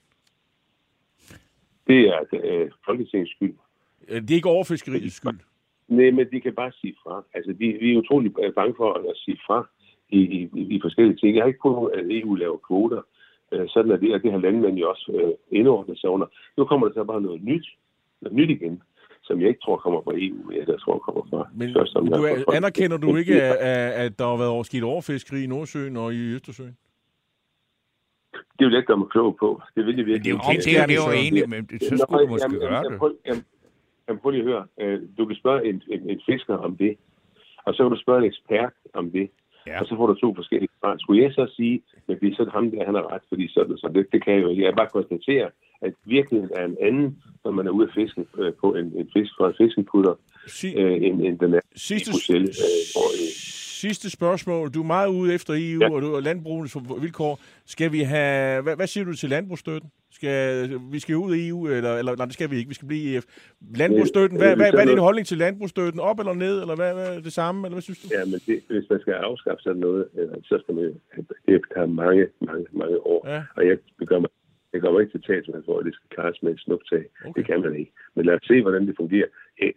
Det 1.87 1.99
er 2.07 2.19
øh, 2.33 2.71
Folketingets 2.85 3.31
skyld. 3.31 3.53
Det 4.09 4.31
er 4.31 4.35
ikke 4.35 4.49
overfiskeriets 4.49 5.15
skyld? 5.15 5.39
Nej, 5.87 6.11
men 6.11 6.31
de 6.31 6.41
kan 6.41 6.53
bare 6.55 6.71
sige 6.71 6.95
fra. 7.03 7.23
Altså, 7.33 7.51
de, 7.51 7.77
vi 7.81 7.93
er 7.93 7.97
utrolig 7.97 8.33
bange 8.55 8.73
for 8.77 8.93
at 8.93 9.15
sige 9.15 9.37
fra 9.47 9.69
i, 10.09 10.19
i, 10.19 10.49
i 10.75 10.79
forskellige 10.81 11.17
ting. 11.17 11.35
Jeg 11.35 11.43
har 11.43 11.47
ikke 11.47 11.59
kunnet, 11.59 11.91
at 11.97 12.05
EU 12.09 12.35
laver 12.35 12.57
kvoter. 12.57 13.01
Øh, 13.51 13.65
sådan 13.69 13.91
er 13.91 13.97
det, 13.97 14.13
og 14.13 14.23
det 14.23 14.31
har 14.31 14.39
landmænd 14.39 14.77
jo 14.77 14.89
også 14.89 15.11
øh, 15.21 15.59
indordnet 15.59 15.99
sig 15.99 16.09
under. 16.09 16.27
Nu 16.57 16.65
kommer 16.65 16.87
der 16.87 16.93
så 16.93 17.03
bare 17.03 17.21
noget 17.21 17.43
nyt, 17.43 17.67
noget 18.21 18.35
nyt 18.35 18.49
igen, 18.49 18.81
som 19.23 19.41
jeg 19.41 19.47
ikke 19.49 19.59
tror 19.63 19.77
kommer 19.77 20.01
fra 20.01 20.11
EU, 20.15 20.51
jeg 20.51 20.67
der 20.67 20.77
tror 20.77 20.97
kommer 20.99 21.21
fra 21.29 21.47
Men 21.53 21.73
du 21.73 21.79
er, 22.23 22.55
anerkender 22.57 22.97
du 22.97 23.15
ikke, 23.15 23.41
at, 23.43 23.57
at 24.05 24.19
der 24.19 24.25
har 24.25 24.37
været 24.37 24.65
sket 24.65 24.83
overfiskeri 24.83 25.43
i 25.43 25.47
Nordsøen 25.47 25.97
og 25.97 26.13
i 26.13 26.33
Østersøen? 26.35 26.77
Det 28.59 28.65
vil 28.65 28.71
jeg 28.73 28.77
ikke 28.79 28.87
gøre 28.87 28.97
mig 28.97 29.07
klog 29.07 29.37
på. 29.39 29.61
Det 29.75 29.85
vil 29.85 29.95
jeg 29.97 30.05
virkelig 30.05 30.23
Det 30.23 30.31
er 30.31 30.45
jo, 30.45 30.51
ikke. 30.51 30.59
det, 30.59 30.65
det, 30.65 30.79
er- 30.81 30.85
det 30.85 30.95
er 30.95 31.05
jo 31.07 31.13
egentlig, 31.23 31.49
men 31.49 31.79
så 31.79 31.97
skulle 31.97 32.23
du 32.25 32.27
måske 32.31 32.59
gøre 32.59 32.83
det. 32.83 32.99
Prøv, 32.99 33.11
jamen, 33.25 33.43
jamen, 34.07 34.19
prøv 34.21 34.31
lige 34.31 34.41
at 34.43 34.47
høre. 34.51 34.65
Øh, 34.81 35.01
Du 35.17 35.25
kan 35.25 35.35
spørge 35.35 35.65
en, 35.69 35.81
en, 35.89 36.09
en 36.09 36.21
fisker 36.25 36.55
om 36.57 36.77
det, 36.77 36.97
og 37.65 37.73
så 37.73 37.83
kan 37.83 37.91
du 37.91 38.01
spørge 38.01 38.19
en 38.19 38.25
ekspert 38.31 38.73
om 38.93 39.11
det, 39.11 39.29
Ja. 39.67 39.79
og 39.79 39.85
så 39.87 39.95
får 39.95 40.07
du 40.07 40.13
to 40.13 40.35
forskellige 40.35 40.69
svar. 40.79 40.97
Skulle 40.97 41.23
jeg 41.23 41.31
så 41.33 41.53
sige, 41.55 41.81
at 42.09 42.17
det 42.21 42.31
er 42.31 42.35
sådan 42.35 42.51
ham 42.51 42.71
der, 42.71 42.85
han 42.85 42.95
har 42.95 43.13
ret, 43.13 43.21
fordi 43.29 43.47
sådan 43.47 43.77
så 43.77 43.87
det, 43.95 44.07
det 44.11 44.23
kan 44.23 44.33
jeg 44.33 44.41
jo 44.43 44.49
ikke. 44.49 44.63
Jeg 44.63 44.75
bare 44.75 44.95
konstatere, 44.97 45.49
at 45.81 45.93
virkeligheden 46.05 46.51
er 46.55 46.65
en 46.65 46.77
anden, 46.81 47.23
når 47.43 47.51
man 47.51 47.67
er 47.67 47.71
ude 47.71 47.87
at 47.87 47.93
fiske 47.95 48.25
øh, 48.37 48.53
på 48.61 48.75
en, 48.75 48.85
en 48.85 49.09
fisk 49.13 49.31
fra 49.37 49.47
en 49.47 49.55
fiskeputter, 49.57 50.15
øh, 50.77 50.97
end, 51.05 51.21
end 51.21 51.39
den 51.39 51.53
er 51.53 51.59
Sidste, 51.75 52.09
i 52.09 52.11
Bruxelles. 52.11 52.57
Øh, 52.67 53.54
sidste 53.75 54.09
spørgsmål. 54.09 54.69
Du 54.73 54.81
er 54.81 54.85
meget 54.85 55.09
ude 55.09 55.33
efter 55.33 55.53
EU 55.57 55.79
Ja. 55.81 55.93
og, 55.93 56.01
du, 56.01 56.15
og 56.15 56.21
landbrugets 56.23 56.75
vilkår. 57.01 57.39
Skal 57.65 57.91
vi 57.91 57.99
have... 57.99 58.61
Hvad, 58.63 58.75
hvad 58.75 58.87
siger 58.87 59.03
du 59.05 59.13
til 59.13 59.29
landbrugsstøtten? 59.29 59.89
Skal, 60.11 60.69
vi 60.91 60.99
skal 60.99 61.15
ud 61.15 61.31
af 61.33 61.37
EU, 61.47 61.67
eller, 61.67 61.93
eller 61.97 62.15
nej, 62.15 62.25
det 62.25 62.33
skal 62.33 62.51
vi 62.51 62.55
ikke. 62.57 62.67
Vi 62.67 62.73
skal 62.73 62.87
blive 62.87 63.03
i 63.03 63.15
EF. 63.15 63.25
Landbrugsstøtten, 63.75 64.37
hvad, 64.37 64.51
Øh, 64.51 64.57
hvad, 64.57 64.71
hvad 64.71 64.83
er 64.85 64.89
din 64.93 64.97
holdning 65.07 65.27
til 65.27 65.37
landbrugsstøtten? 65.37 65.99
Op 65.99 66.19
eller 66.19 66.33
ned, 66.33 66.61
eller 66.61 66.75
hvad, 66.75 66.93
hvad 66.93 67.21
det 67.21 67.33
samme, 67.33 67.59
eller 67.67 67.75
hvad 67.75 67.81
synes 67.81 67.99
du? 68.01 68.07
Ja, 68.17 68.25
men 68.25 68.39
det, 68.47 68.57
hvis 68.69 68.89
man 68.89 68.99
skal 68.99 69.13
afskaffe 69.13 69.61
sådan 69.63 69.79
noget, 69.87 70.07
øh, 70.17 70.27
så 70.43 70.59
skal 70.63 70.75
man 70.75 70.83
det 71.47 71.61
tager 71.73 71.87
mange, 71.87 72.27
mange, 72.41 72.65
mange 72.71 72.97
år. 73.13 73.21
Ja. 73.33 73.43
Og 73.55 73.67
jeg 73.67 73.77
gør 74.11 74.19
mig, 74.19 74.29
jeg 74.73 74.81
kommer 74.81 74.99
ikke 74.99 75.11
til 75.17 75.21
talsmand 75.29 75.63
for, 75.65 75.79
at 75.79 75.85
det 75.85 75.93
skal 75.95 76.09
klares 76.15 76.37
med 76.43 76.51
et 76.53 76.59
snuptag. 76.65 77.03
Okay. 77.25 77.33
Det 77.37 77.45
kan 77.49 77.61
man 77.61 77.75
ikke. 77.79 77.91
Men 78.15 78.25
lad 78.25 78.33
os 78.35 78.47
se, 78.51 78.61
hvordan 78.61 78.87
det 78.87 78.95
fungerer. 78.99 79.29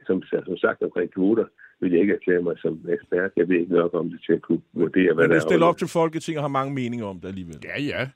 Som, 0.07 0.23
som 0.49 0.57
sagt 0.57 0.83
omkring 0.83 1.11
kvoter, 1.15 1.47
vil 1.81 1.93
jeg 1.93 2.01
ikke 2.01 2.15
erklære 2.15 2.43
mig 2.43 2.55
som 2.59 2.87
ekspert. 2.89 3.31
Jeg 3.37 3.49
ved 3.49 3.57
ikke 3.57 3.73
nok 3.73 3.95
om 3.95 4.11
det 4.11 4.21
til 4.27 4.33
at 4.33 4.43
kunne 4.43 4.61
vurdere, 4.73 5.15
hvad 5.15 5.25
Men 5.25 5.31
der 5.31 5.37
du 5.39 5.45
er. 5.45 5.49
stiller 5.49 5.67
op 5.67 5.79
til 5.79 5.89
Folketinget 5.89 6.39
og 6.39 6.43
har 6.43 6.49
mange 6.49 6.75
meninger 6.75 7.07
om 7.07 7.21
det 7.21 7.29
alligevel. 7.29 7.57
Ja, 7.65 7.83
ja. 7.83 8.09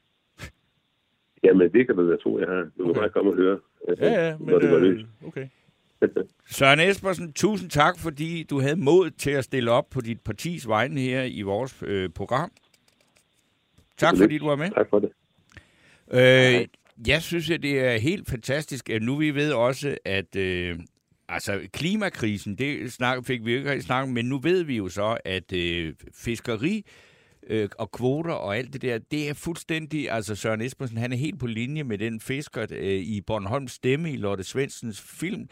Jamen, 1.45 1.73
det 1.73 1.87
kan 1.87 1.97
du 1.97 2.11
da 2.11 2.17
tro, 2.17 2.39
jeg 2.39 2.49
har. 2.49 2.63
Du 2.63 2.71
kan 2.85 2.91
Okay. 2.91 3.01
bare 3.01 3.11
komme 3.11 3.31
og 3.31 3.37
høre. 3.37 3.59
øh, 3.89 3.97
Ja, 4.01 4.27
ja, 4.29 4.39
men... 4.39 4.49
når 4.49 4.59
det 4.59 4.71
var 4.71 4.77
Øh, 4.77 4.83
løs. 4.83 5.07
okay. 5.27 5.47
Søren 6.57 6.81
Espersen, 6.81 7.33
tusind 7.33 7.71
tak, 7.71 7.99
fordi 7.99 8.43
du 8.43 8.61
havde 8.61 8.77
mod 8.77 9.11
til 9.11 9.31
at 9.31 9.45
stille 9.45 9.71
op 9.71 9.91
på 9.91 10.01
dit 10.01 10.21
partis 10.21 10.69
vegne 10.69 11.01
her 11.01 11.23
i 11.23 11.43
vores 11.43 11.83
øh, 11.87 12.11
program. 12.11 12.51
Tak 13.97 14.17
fordi 14.17 14.39
du 14.39 14.47
var 14.47 14.57
med. 14.57 14.71
Tak 14.71 14.87
for 14.91 14.99
det. 14.99 15.11
Øh, 16.13 16.67
jeg 17.09 17.23
synes, 17.23 17.51
at 17.51 17.63
det 17.63 17.81
er 17.81 17.99
helt 17.99 18.29
fantastisk, 18.31 18.91
at 18.91 19.03
nu 19.03 19.17
vi 19.17 19.31
ved 19.35 19.53
også, 19.53 19.97
at 20.05 20.37
øh, 20.37 20.79
altså, 21.33 21.61
klimakrisen, 21.73 22.55
det 22.55 22.93
snak, 22.93 23.27
fik 23.27 23.45
vi 23.45 23.53
jo 23.53 23.59
ikke 23.59 23.71
rigtig 23.71 23.85
snakket 23.85 24.09
om, 24.09 24.15
men 24.15 24.25
nu 24.25 24.39
ved 24.39 24.63
vi 24.63 24.77
jo 24.77 24.89
så, 24.89 25.19
at 25.25 25.53
øh, 25.53 25.95
fiskeri 26.15 26.85
øh, 27.47 27.69
og 27.79 27.93
kvoter 27.93 28.33
og 28.33 28.57
alt 28.57 28.73
det 28.73 28.83
der, 28.83 28.99
det 28.99 29.29
er 29.29 29.35
fuldstændig, 29.35 30.11
altså 30.11 30.35
Søren 30.35 30.61
Espersen, 30.61 30.97
han 30.97 31.13
er 31.13 31.17
helt 31.17 31.39
på 31.39 31.47
linje 31.47 31.85
med 31.85 31.99
den 31.99 32.21
fisker 32.21 32.67
øh, 32.71 33.01
i 33.01 33.21
Bornholms 33.21 33.73
stemme 33.73 34.13
i 34.13 34.17
Lotte 34.17 34.45
Svendsens 34.45 35.01
film, 35.01 35.49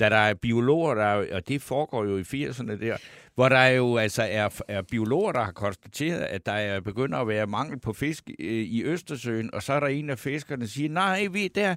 da 0.00 0.08
der 0.08 0.16
er 0.16 0.34
biologer, 0.34 0.94
der, 0.94 1.34
og 1.34 1.48
det 1.48 1.62
foregår 1.62 2.04
jo 2.04 2.18
i 2.18 2.46
80'erne 2.46 2.80
der, 2.80 2.96
hvor 3.34 3.48
der 3.48 3.66
jo 3.66 3.96
altså 3.96 4.22
er, 4.22 4.48
er 4.68 4.82
biologer, 4.82 5.32
der 5.32 5.44
har 5.44 5.52
konstateret, 5.52 6.20
at 6.20 6.46
der 6.46 6.52
er 6.52 6.80
begynder 6.80 7.18
at 7.18 7.28
være 7.28 7.46
mangel 7.46 7.80
på 7.80 7.92
fisk 7.92 8.30
øh, 8.38 8.46
i 8.64 8.82
Østersøen, 8.84 9.54
og 9.54 9.62
så 9.62 9.72
er 9.72 9.80
der 9.80 9.86
en 9.86 10.10
af 10.10 10.18
fiskerne, 10.18 10.62
der 10.62 10.68
siger, 10.68 10.88
nej, 10.90 11.26
vi 11.32 11.48
der, 11.48 11.74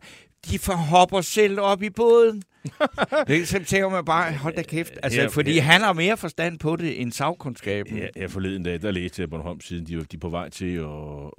de 0.52 0.60
forhopper 0.60 1.22
selv 1.22 1.60
op 1.60 1.84
i 1.84 1.90
båden. 1.90 2.44
det 3.28 3.48
så 3.48 3.64
tænker 3.64 3.90
man 3.90 4.06
bare, 4.06 4.34
hold 4.34 4.56
da 4.56 4.62
kæft, 4.64 4.94
altså, 5.04 5.22
Ja, 5.22 5.28
fordi 5.28 5.54
ja. 5.54 5.62
han 5.62 5.82
har 5.82 5.94
mere 5.94 6.18
forstand 6.18 6.60
på 6.60 6.76
det 6.76 7.02
end 7.02 7.12
sagkundskaben. 7.12 7.98
Ja, 7.98 8.08
her 8.16 8.28
forleden 8.28 8.64
dag, 8.64 8.82
der 8.82 8.92
læste 8.92 9.22
jeg 9.22 9.30
Bornholm 9.30 9.60
siden, 9.62 9.86
de, 9.86 9.98
var- 9.98 10.04
de 10.04 10.16
er 10.16 10.20
på 10.20 10.30
vej 10.30 10.50
til 10.50 10.76
at, 10.76 10.86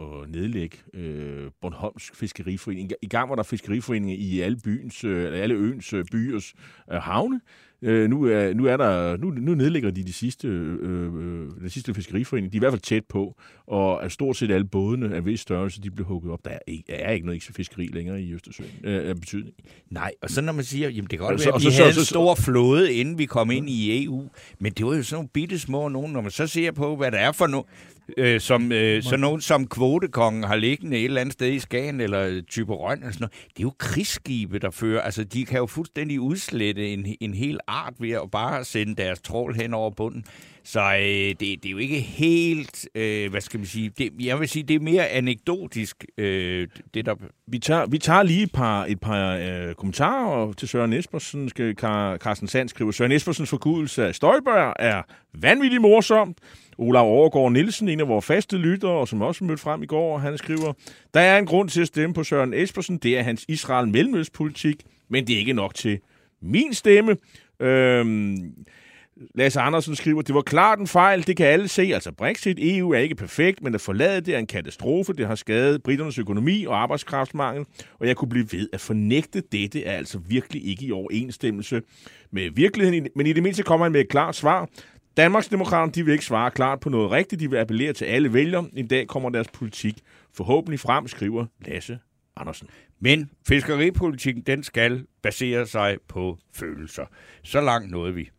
at 0.01 0.29
nedlægge 0.31 0.77
øh, 0.95 1.51
Bornholms 1.61 2.11
Fiskeriforening. 2.15 2.91
I 3.03 3.07
gang 3.09 3.29
var 3.31 3.37
der 3.37 3.43
fiskeriforeninger 3.43 4.17
i 4.19 4.41
alle, 4.41 4.59
byens, 4.65 5.05
øh, 5.05 5.43
alle 5.43 5.55
øens 5.55 5.93
øh, 5.93 6.05
byers 6.13 6.55
øh, 6.93 6.99
havne. 6.99 7.41
Øh, 7.83 8.11
nu, 8.11 8.23
er, 8.25 8.55
nu, 8.55 8.65
er 8.67 8.77
der, 8.77 9.17
nu, 9.17 9.31
nu 9.31 9.55
nedlægger 9.55 9.91
de 9.91 10.03
de 10.05 10.13
sidste, 10.13 10.49
øh, 10.49 11.15
øh, 11.15 11.51
den 11.61 11.71
sidste 11.71 11.95
fiskeriforening. 11.95 12.53
De 12.53 12.57
er 12.57 12.59
i 12.59 12.63
hvert 12.63 12.73
fald 12.73 12.81
tæt 12.83 13.05
på, 13.09 13.37
og 13.67 14.05
at 14.05 14.13
stort 14.13 14.37
set 14.37 14.51
alle 14.51 14.65
bådene 14.65 15.15
af 15.15 15.27
vis 15.27 15.41
størrelse, 15.41 15.83
de 15.83 15.91
blev 15.91 16.07
hugget 16.07 16.33
op. 16.33 16.39
Der 16.45 16.51
er 16.51 16.59
ikke, 16.67 16.93
er 16.93 17.11
ikke 17.13 17.27
noget 17.27 17.43
fiskeri 17.57 17.87
længere 17.93 18.21
i 18.23 18.33
Østersøen 18.35 18.71
øh, 18.85 19.09
af 19.09 19.17
betydning. 19.21 19.55
Nej, 19.91 20.11
og 20.23 20.31
så 20.31 20.41
når 20.41 20.53
man 20.53 20.65
siger, 20.65 20.89
jamen 20.89 21.11
det 21.11 21.19
kan 21.19 21.29
godt 21.29 21.45
være, 21.45 21.55
at 21.55 21.61
vi 21.61 21.71
så- 21.71 21.83
havde 21.83 21.95
så- 21.95 22.01
en 22.01 22.05
stor 22.05 22.35
flåde, 22.35 22.93
inden 22.95 23.19
vi 23.19 23.27
kom 23.27 23.51
ind 23.51 23.71
i 23.71 24.05
EU, 24.05 24.29
men 24.59 24.73
det 24.73 24.87
var 24.87 24.95
jo 24.97 25.03
sådan 25.03 25.17
nogle 25.17 25.29
bitte 25.29 25.59
små 25.59 25.89
nogen, 25.89 26.13
når 26.13 26.21
man 26.21 26.31
så 26.31 26.47
ser 26.47 26.73
på, 26.73 26.97
hvad 26.97 27.11
det 27.11 27.21
er 27.21 27.33
for 27.33 27.47
no, 27.47 27.63
øh, 28.17 28.41
som, 28.41 28.73
øh, 28.73 29.03
sådan 29.03 29.21
nogen 29.21 29.41
som 29.41 29.67
kvotekongen 29.67 30.45
har 30.45 30.57
liggende 30.57 30.97
et 30.97 31.05
eller 31.05 31.21
andet 31.21 31.33
sted 31.33 31.53
i 31.53 31.59
Skagen, 31.59 32.01
eller 32.01 32.43
Typerøn, 32.49 33.03
og 33.03 33.13
sådan 33.13 33.21
noget. 33.21 33.49
Det 33.49 33.59
er 33.59 33.63
jo 33.63 33.73
krigsskibe, 33.79 34.59
der 34.59 34.71
fører, 34.71 35.01
altså 35.01 35.25
de 35.25 35.45
kan 35.45 35.59
jo 35.59 35.67
fuldstændig 35.67 36.21
udslette 36.21 36.89
en, 36.89 37.17
en 37.21 37.35
hel 37.35 37.59
art 37.67 37.95
ved 37.99 38.11
at 38.11 38.31
bare 38.33 38.65
sende 38.65 38.95
deres 38.95 39.21
trål 39.21 39.55
hen 39.55 39.75
over 39.75 39.91
bunden. 39.91 40.25
Så 40.65 40.81
øh, 40.81 41.01
det, 41.01 41.41
det 41.41 41.67
er 41.67 41.71
jo 41.71 41.79
ikke 41.79 42.01
helt, 42.01 42.89
øh, 42.95 43.31
hvad 43.31 43.41
skal 43.41 43.61
man 43.61 43.67
sige, 43.67 43.91
det, 43.99 44.13
jeg 44.21 44.41
vil 44.41 44.49
sige, 44.49 44.63
det 44.63 44.77
er 44.77 44.81
mere 44.81 45.09
anekdotisk, 45.09 46.05
øh, 46.19 46.69
det 46.95 47.07
der 47.07 47.15
Vi 47.47 47.59
tager, 47.59 47.87
vi 47.87 47.99
tager 47.99 48.23
lige 48.23 48.43
et 48.43 48.53
par, 48.53 48.85
et 48.85 49.01
par 49.01 49.37
øh, 49.37 49.75
kommentarer 49.75 50.53
til 50.53 50.69
Søren 50.69 50.93
Espersen. 50.93 51.49
Skal 51.49 51.75
Carsten 51.75 52.49
Sand 52.49 52.69
skriver, 52.69 52.91
Søren 52.91 53.13
Espersens 53.13 53.51
forkudelse 53.51 54.07
af 54.07 54.15
Støjbær 54.15 54.73
er 54.79 55.03
vanvittigt 55.35 55.83
morsomt. 55.83 56.39
Olav 56.79 57.07
Overgaard 57.07 57.53
Nielsen, 57.53 57.89
en 57.89 58.01
af 58.01 58.09
vores 58.09 58.25
faste 58.25 58.57
lyttere, 58.57 58.91
og 58.91 59.09
som 59.09 59.23
også 59.23 59.45
mødte 59.45 59.63
frem 59.63 59.83
i 59.83 59.87
går, 59.87 60.19
han 60.19 60.39
skriver, 60.39 60.73
der 61.15 61.21
er 61.21 61.39
en 61.39 61.47
grund 61.47 61.69
til 61.69 61.81
at 61.81 61.87
stemme 61.87 62.15
på 62.15 62.25
Søren 62.25 62.55
Espersen. 62.55 62.99
Det 62.99 63.19
er 63.19 63.23
hans 63.23 63.45
Israel-mellemøstpolitik, 63.49 64.83
men 65.09 65.27
det 65.27 65.35
er 65.35 65.39
ikke 65.39 65.53
nok 65.53 65.75
til 65.75 65.99
min 66.43 66.75
stemme. 66.75 67.17
Øhm, 67.61 68.55
Lasse 69.35 69.61
Andersen 69.61 69.97
skriver, 69.97 70.23
det 70.23 70.35
var 70.35 70.43
klart 70.43 70.79
en 70.79 70.87
fejl, 70.87 71.27
det 71.27 71.37
kan 71.37 71.47
alle 71.47 71.69
se. 71.69 71.83
Altså 71.83 72.13
Brexit, 72.13 72.59
EU 72.61 72.91
er 72.93 72.99
ikke 72.99 73.15
perfekt, 73.15 73.63
men 73.63 73.75
at 73.75 73.81
forlade 73.81 74.21
det 74.21 74.35
er 74.35 74.39
en 74.39 74.47
katastrofe. 74.47 75.13
Det 75.13 75.27
har 75.27 75.35
skadet 75.35 75.83
britternes 75.83 76.19
økonomi 76.19 76.65
og 76.65 76.83
arbejdskraftsmangel, 76.83 77.65
og 78.01 78.07
jeg 78.07 78.17
kunne 78.17 78.29
blive 78.29 78.49
ved 78.53 78.69
at 78.73 78.81
fornægte 78.81 79.43
dette 79.53 79.85
er 79.85 79.93
altså 79.93 80.19
virkelig 80.19 80.67
ikke 80.67 80.87
i 80.87 80.93
overensstemmelse 80.93 81.83
med 82.31 82.51
virkeligheden. 82.51 83.07
Men 83.17 83.27
i 83.27 83.33
det 83.33 83.43
mindste 83.43 83.63
kommer 83.63 83.85
han 83.85 83.93
med 83.93 84.01
et 84.01 84.09
klart 84.09 84.37
svar. 84.37 84.69
Danmarksdemokraterne 85.19 85.93
de 85.93 86.05
vil 86.05 86.13
ikke 86.13 86.25
svare 86.25 86.51
klart 86.51 86.81
på 86.81 86.89
noget 86.89 87.11
rigtigt. 87.11 87.41
De 87.41 87.51
vil 87.51 87.57
appellere 87.57 87.93
til 87.93 88.05
alle 88.05 88.33
vælgere. 88.33 88.67
En 88.73 88.87
dag 88.87 89.07
kommer 89.07 89.31
deres 89.31 89.49
politik 89.49 90.01
forhåbentlig 90.35 90.81
frem, 90.81 91.09
skriver 91.09 91.47
Lasse 91.61 91.99
Andersen. 92.37 92.69
Men 93.01 93.31
fiskeripolitikken, 93.49 94.43
den 94.43 94.63
skal 94.63 95.07
basere 95.23 95.67
sig 95.67 95.97
på 96.09 96.39
følelser. 96.55 97.05
Så 97.43 97.61
langt 97.61 97.91
nåede 97.91 98.15
vi. 98.15 98.31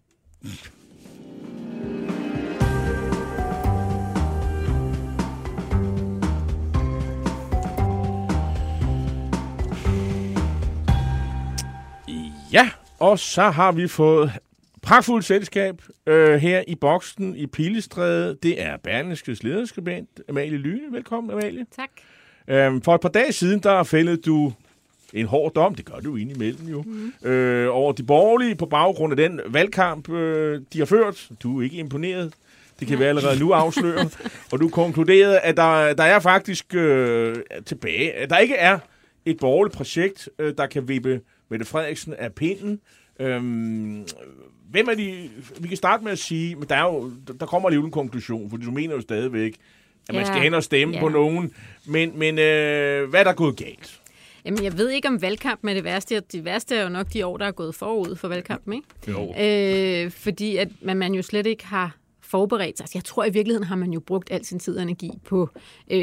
Ja, 12.54 12.70
og 13.00 13.20
så 13.20 13.50
har 13.50 13.72
vi 13.72 13.88
fået 13.88 14.32
pragtfuldt 14.82 15.26
selskab 15.26 15.82
øh, 16.08 16.36
her 16.36 16.64
i 16.68 16.76
boksen 16.76 17.36
i 17.36 17.48
Pilestræde. 17.48 18.38
Det 18.44 18.62
er 18.62 18.78
Berlingskes 18.78 19.44
lederskribent 19.44 20.10
Amalie 20.30 20.58
Lyne. 20.58 20.92
Velkommen, 20.92 21.32
Amalie. 21.32 21.66
Tak. 21.76 21.90
Øhm, 22.48 22.82
for 22.82 22.96
et 22.96 23.02
par 23.02 23.10
dage 23.10 23.32
siden, 23.32 23.60
der 23.60 23.84
fældede 23.84 24.18
du 24.18 24.54
en 25.14 25.26
hård 25.26 25.54
dom, 25.54 25.76
det 25.76 25.86
gør 25.86 26.00
du 26.00 26.16
indimellem 26.16 26.68
jo, 26.68 26.82
mm. 26.82 27.30
øh, 27.30 27.76
over 27.76 27.92
de 27.92 28.04
borgerlige 28.04 28.56
på 28.56 28.66
baggrund 28.66 29.14
af 29.14 29.18
den 29.18 29.42
valgkamp, 29.46 30.10
øh, 30.10 30.62
de 30.74 30.80
har 30.80 30.86
ført. 30.86 31.30
Du 31.44 31.60
er 31.60 31.64
ikke 31.64 31.78
imponeret. 31.78 32.34
Det 32.80 32.88
kan 32.88 33.00
vi 33.00 33.04
allerede 33.04 33.40
nu 33.40 33.52
afsløre. 33.52 34.10
og 34.52 34.60
du 34.60 34.70
konkluderede, 34.70 35.40
at 35.40 35.58
der, 35.58 35.94
der 35.94 36.04
er 36.04 36.20
faktisk 36.20 36.76
øh, 36.76 37.36
tilbage, 37.66 38.14
at 38.14 38.30
der 38.30 38.38
ikke 38.38 38.56
er 38.56 38.80
et 39.26 39.38
borgerligt 39.38 39.76
projekt, 39.76 40.30
øh, 40.40 40.54
der 40.58 40.66
kan 40.68 40.88
vippe 40.88 41.22
Mette 41.50 41.66
Frederiksen 41.66 42.14
af 42.14 42.34
pinden. 42.34 42.80
Øhm, 43.20 44.06
hvem 44.72 44.88
er 44.90 44.94
de... 44.96 45.30
Vi 45.60 45.68
kan 45.68 45.78
starte 45.78 46.04
med 46.04 46.12
at 46.12 46.20
sige, 46.20 46.56
men 46.56 46.66
der, 46.70 46.76
er 46.76 46.84
jo, 46.84 47.12
der 47.40 47.46
kommer 47.46 47.70
alligevel 47.70 47.86
en 47.86 47.92
konklusion, 47.92 48.50
fordi 48.50 48.66
du 48.66 48.72
mener 48.72 48.96
jo 48.96 49.02
stadigvæk, 49.02 49.56
at 50.10 50.16
man 50.16 50.24
Ja. 50.24 50.28
skal 50.28 50.42
hen 50.42 50.54
og 50.54 50.64
stemme 50.64 50.94
Ja. 50.94 51.00
på 51.00 51.10
nogen. 51.10 51.52
Men, 51.86 52.20
men 52.20 52.40
øh, 52.40 53.10
hvad 53.10 53.20
er 53.20 53.24
der 53.24 53.34
gået 53.34 53.56
galt? 53.58 54.00
Jamen, 54.46 54.64
jeg 54.64 54.78
ved 54.78 54.90
ikke, 54.90 55.08
om 55.08 55.22
valgkampen 55.22 55.70
er 55.70 55.74
det 55.74 55.84
værste. 55.84 56.20
Det 56.32 56.46
værste 56.46 56.76
er 56.76 56.84
jo 56.84 56.90
nok 56.90 57.14
de 57.14 57.26
år, 57.26 57.38
der 57.38 57.46
er 57.46 57.52
gået 57.52 57.76
forud 57.76 58.16
for 58.16 58.28
valgkampen, 58.28 58.74
ikke? 58.74 58.88
Jo. 59.08 59.34
Øh, 60.06 60.12
fordi 60.12 60.58
at 60.58 60.68
man, 60.82 60.98
man 60.98 61.14
jo 61.14 61.22
slet 61.22 61.46
ikke 61.46 61.66
har 61.66 61.96
forberedt 62.22 62.78
sig. 62.78 62.84
Altså, 62.84 62.98
jeg 62.98 63.04
tror 63.04 63.26
i 63.26 63.30
virkeligheden 63.30 63.68
har 63.68 63.76
man 63.76 63.92
jo 63.94 64.00
brugt 64.00 64.32
al 64.32 64.46
sin 64.46 64.60
tid 64.60 64.76
og 64.78 64.82
energi 64.84 65.12
på 65.26 65.50
øh, 65.92 66.00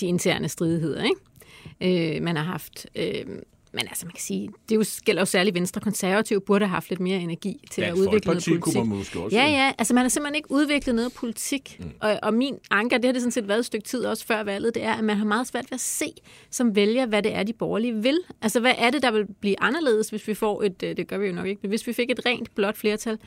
de 0.00 0.06
interne 0.06 0.48
stridigheder, 0.48 1.04
ikke? 1.04 2.16
Øh, 2.16 2.22
man 2.22 2.36
har 2.36 2.44
haft... 2.44 2.86
Øh, 2.96 3.24
men 3.76 3.86
altså, 3.88 4.06
man 4.06 4.12
kan 4.12 4.20
sige, 4.20 4.48
det 4.68 4.74
er 4.74 4.78
jo, 4.78 4.84
gælder 5.04 5.22
jo 5.22 5.26
særligt 5.26 5.54
Venstre. 5.54 5.80
Konservative 5.80 6.40
burde 6.40 6.64
have 6.64 6.70
haft 6.74 6.88
lidt 6.88 7.00
mere 7.00 7.18
energi 7.18 7.64
til 7.70 7.82
Ja, 7.82 7.88
at 7.88 7.92
udvikle 7.94 8.08
noget 8.08 8.24
politik. 8.24 8.60
kunne 8.60 8.74
man 8.74 8.98
måske 8.98 9.20
også. 9.20 9.36
Ja, 9.36 9.46
ja. 9.46 9.72
Altså, 9.78 9.94
man 9.94 10.04
har 10.04 10.08
simpelthen 10.08 10.34
ikke 10.34 10.50
udviklet 10.50 10.94
noget 10.94 11.12
politik. 11.12 11.76
Mm. 11.80 11.90
Og, 12.00 12.18
og 12.22 12.34
min 12.34 12.54
anker, 12.70 12.98
det 12.98 13.04
har 13.04 13.12
det 13.12 13.22
sådan 13.22 13.32
set 13.32 13.48
været 13.48 13.58
et 13.58 13.64
stykke 13.64 13.84
tid 13.86 14.04
også 14.04 14.26
før 14.26 14.42
valget, 14.42 14.74
det 14.74 14.82
er, 14.82 14.92
at 14.94 15.04
man 15.04 15.16
har 15.16 15.24
meget 15.24 15.46
svært 15.46 15.64
ved 15.70 15.74
at 15.74 15.80
se 15.80 16.12
som 16.50 16.76
vælger, 16.76 17.06
hvad 17.06 17.22
det 17.22 17.34
er, 17.34 17.42
de 17.42 17.52
borgerlige 17.52 18.02
vil. 18.02 18.18
Altså, 18.42 18.60
hvad 18.60 18.74
er 18.78 18.90
det, 18.90 19.02
der 19.02 19.10
vil 19.10 19.26
blive 19.40 19.60
anderledes, 19.60 20.08
hvis 20.08 20.28
vi 20.28 20.34
får 20.34 20.62
et, 20.62 20.82
øh, 20.82 20.96
det 20.96 21.08
gør 21.08 21.18
vi 21.18 21.26
jo 21.26 21.32
nok 21.32 21.46
ikke, 21.46 21.58
men 21.62 21.68
hvis 21.68 21.86
vi 21.86 21.92
fik 21.92 22.10
et 22.10 22.20
rent 22.26 22.54
blåt 22.54 22.76
flertal. 22.76 23.18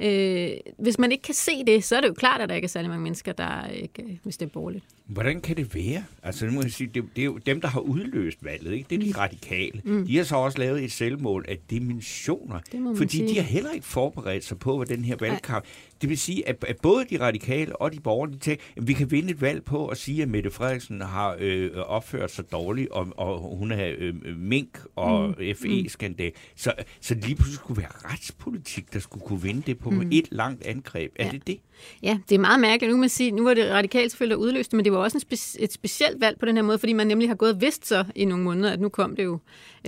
Øh, 0.00 0.50
hvis 0.78 0.98
man 0.98 1.12
ikke 1.12 1.22
kan 1.22 1.34
se 1.34 1.52
det, 1.66 1.84
så 1.84 1.96
er 1.96 2.00
det 2.00 2.08
jo 2.08 2.14
klart, 2.14 2.40
at 2.40 2.48
der 2.48 2.54
ikke 2.54 2.66
er 2.66 2.68
særlig 2.68 2.90
mange 2.90 3.02
mennesker, 3.02 3.32
der 3.32 3.66
ikke, 3.68 4.20
hvis 4.22 4.36
det 4.36 4.46
er 4.46 4.50
borgerligt. 4.50 4.84
Hvordan 5.06 5.40
kan 5.40 5.56
det 5.56 5.74
være? 5.74 6.04
Altså, 6.22 6.46
nu 6.46 6.52
må 6.52 6.62
jeg 6.62 6.70
sige, 6.72 6.90
det, 6.94 7.04
det 7.16 7.22
er 7.22 7.26
jo 7.26 7.38
dem, 7.46 7.60
der 7.60 7.68
har 7.68 7.80
udløst 7.80 8.44
valget, 8.44 8.72
ikke? 8.72 8.86
Det 8.90 9.02
er 9.08 9.12
de 9.12 9.18
radikale. 9.18 9.80
Mm. 9.84 9.93
De 10.06 10.16
har 10.16 10.24
så 10.24 10.36
også 10.36 10.58
lavet 10.58 10.84
et 10.84 10.92
selvmål 10.92 11.44
af 11.48 11.58
dimensioner, 11.70 12.60
fordi 12.96 13.16
sige. 13.16 13.28
de 13.28 13.34
har 13.36 13.42
heller 13.42 13.70
ikke 13.70 13.86
forberedt 13.86 14.44
sig 14.44 14.58
på, 14.58 14.76
hvad 14.76 14.86
den 14.86 15.04
her 15.04 15.16
valgkamp... 15.20 15.64
Det 16.00 16.08
vil 16.08 16.18
sige, 16.18 16.48
at, 16.48 16.64
at 16.68 16.76
både 16.82 17.04
de 17.10 17.20
radikale 17.20 17.76
og 17.76 17.92
de 17.92 18.00
borgerlige 18.00 18.38
tænker, 18.38 18.64
at 18.76 18.86
vi 18.88 18.92
kan 18.92 19.10
vinde 19.10 19.30
et 19.30 19.40
valg 19.40 19.64
på 19.64 19.86
at 19.88 19.96
sige, 19.96 20.22
at 20.22 20.28
Mette 20.28 20.50
Frederiksen 20.50 21.00
har 21.00 21.36
øh, 21.40 21.70
opført 21.76 22.30
sig 22.30 22.52
dårligt, 22.52 22.88
og, 22.90 23.08
og 23.16 23.56
hun 23.58 23.72
er 23.72 23.94
øh, 23.98 24.14
mink 24.36 24.78
og 24.96 25.28
mm. 25.28 25.34
FE-skandal. 25.56 26.32
Så, 26.56 26.72
så 27.00 27.14
lige 27.14 27.34
pludselig 27.34 27.54
skulle 27.58 27.82
være 27.82 28.12
retspolitik, 28.12 28.92
der 28.92 28.98
skulle 28.98 29.24
kunne 29.26 29.42
vinde 29.42 29.62
det 29.66 29.78
på 29.78 29.90
mm. 29.90 30.08
et 30.12 30.28
langt 30.30 30.66
angreb. 30.66 31.12
Er 31.16 31.24
Ja. 31.24 31.30
det 31.30 31.46
det? 31.46 31.58
Ja, 32.02 32.18
det 32.28 32.34
er 32.34 32.38
meget 32.38 32.60
mærkeligt. 32.60 32.92
Nu 32.94 32.96
man 33.00 33.08
sige, 33.08 33.30
nu 33.30 33.44
var 33.44 33.54
det 33.54 33.70
radikalt 33.70 34.10
selvfølgelig, 34.10 34.36
der 34.36 34.42
udløste, 34.42 34.76
men 34.76 34.84
det 34.84 34.92
var 34.92 34.98
også 34.98 35.18
en 35.18 35.22
spe- 35.32 35.56
et 35.64 35.72
specielt 35.72 36.20
valg 36.20 36.38
på 36.40 36.46
den 36.46 36.56
her 36.56 36.62
måde, 36.62 36.78
fordi 36.78 36.92
man 36.92 37.06
nemlig 37.06 37.28
har 37.28 37.34
gået 37.34 37.54
og 37.54 37.60
vidst 37.60 37.86
så 37.86 38.04
i 38.14 38.24
nogle 38.24 38.44
måneder, 38.44 38.72
at 38.72 38.80
nu 38.80 38.88
kom 38.88 39.16
det 39.16 39.24
jo. 39.24 39.38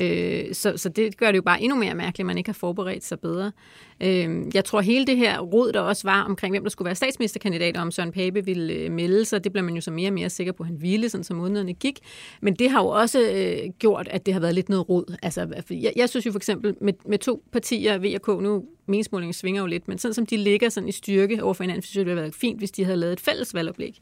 Øh, 0.01 0.55
så, 0.55 0.77
så 0.77 0.89
det 0.89 1.17
gør 1.17 1.27
det 1.31 1.37
jo 1.37 1.43
bare 1.43 1.63
endnu 1.63 1.79
mere 1.79 1.95
mærkeligt, 1.95 2.21
at 2.21 2.27
man 2.27 2.39
ikke 2.39 2.49
har 2.49 2.55
forberedt 2.55 3.05
sig 3.05 3.21
bedre. 3.21 3.53
Øh, 4.01 4.45
jeg 4.55 4.65
tror, 4.65 4.81
hele 4.81 5.07
det 5.07 5.17
her 5.17 5.41
råd, 5.41 5.73
der 5.73 5.81
også 5.81 6.09
var 6.09 6.23
omkring, 6.23 6.53
hvem 6.53 6.63
der 6.63 6.71
skulle 6.71 6.87
være 6.87 6.95
statsministerkandidat, 6.95 7.77
og 7.77 7.83
om 7.83 7.91
Søren 7.91 8.13
Pape 8.13 8.45
ville 8.45 8.73
øh, 8.73 8.93
melde 8.93 9.25
sig, 9.25 9.45
det 9.45 9.53
blev 9.53 9.65
man 9.65 9.75
jo 9.75 9.81
så 9.81 9.91
mere 9.91 10.09
og 10.09 10.15
mere 10.15 10.31
sikker 10.31 10.53
på, 10.53 10.63
at 10.63 10.67
han 10.67 10.83
ville, 10.83 11.09
sådan 11.09 11.25
som 11.25 11.37
månederne 11.37 11.73
gik. 11.75 11.99
Men 12.43 12.55
det 12.55 12.71
har 12.71 12.83
jo 12.83 12.89
også 12.89 13.21
øh, 13.21 13.71
gjort, 13.79 14.09
at 14.11 14.27
det 14.27 14.35
har 14.35 14.41
været 14.41 14.55
lidt 14.55 14.69
noget 14.69 14.89
råd. 14.89 15.17
Altså, 15.23 15.47
jeg, 15.71 15.93
jeg 15.97 16.09
synes 16.09 16.27
jo 16.27 16.33
for 16.33 16.39
eksempel, 16.39 16.75
med, 16.81 16.93
med 17.07 17.19
to 17.19 17.43
partier, 17.53 17.99
V 17.99 18.15
og 18.15 18.23
K, 18.23 18.43
nu 18.43 18.65
meningsmålingen 18.87 19.33
svinger 19.33 19.63
jo 19.63 19.67
lidt, 19.67 19.89
men 19.89 19.99
sådan 19.99 20.15
som 20.15 20.27
de 20.27 20.37
ligger 20.37 20.69
sådan 20.69 20.89
i 20.89 20.93
styrke 20.93 21.43
overfor 21.43 21.65
hinanden, 21.65 21.83
synes 21.83 21.97
jeg, 21.97 22.01
det 22.01 22.07
ville 22.07 22.19
have 22.21 22.23
været 22.23 22.35
fint, 22.35 22.59
hvis 22.59 22.71
de 22.71 22.85
havde 22.85 22.97
lavet 22.97 23.13
et 23.13 23.21
fælles 23.21 23.55
valgoplæg. 23.55 24.01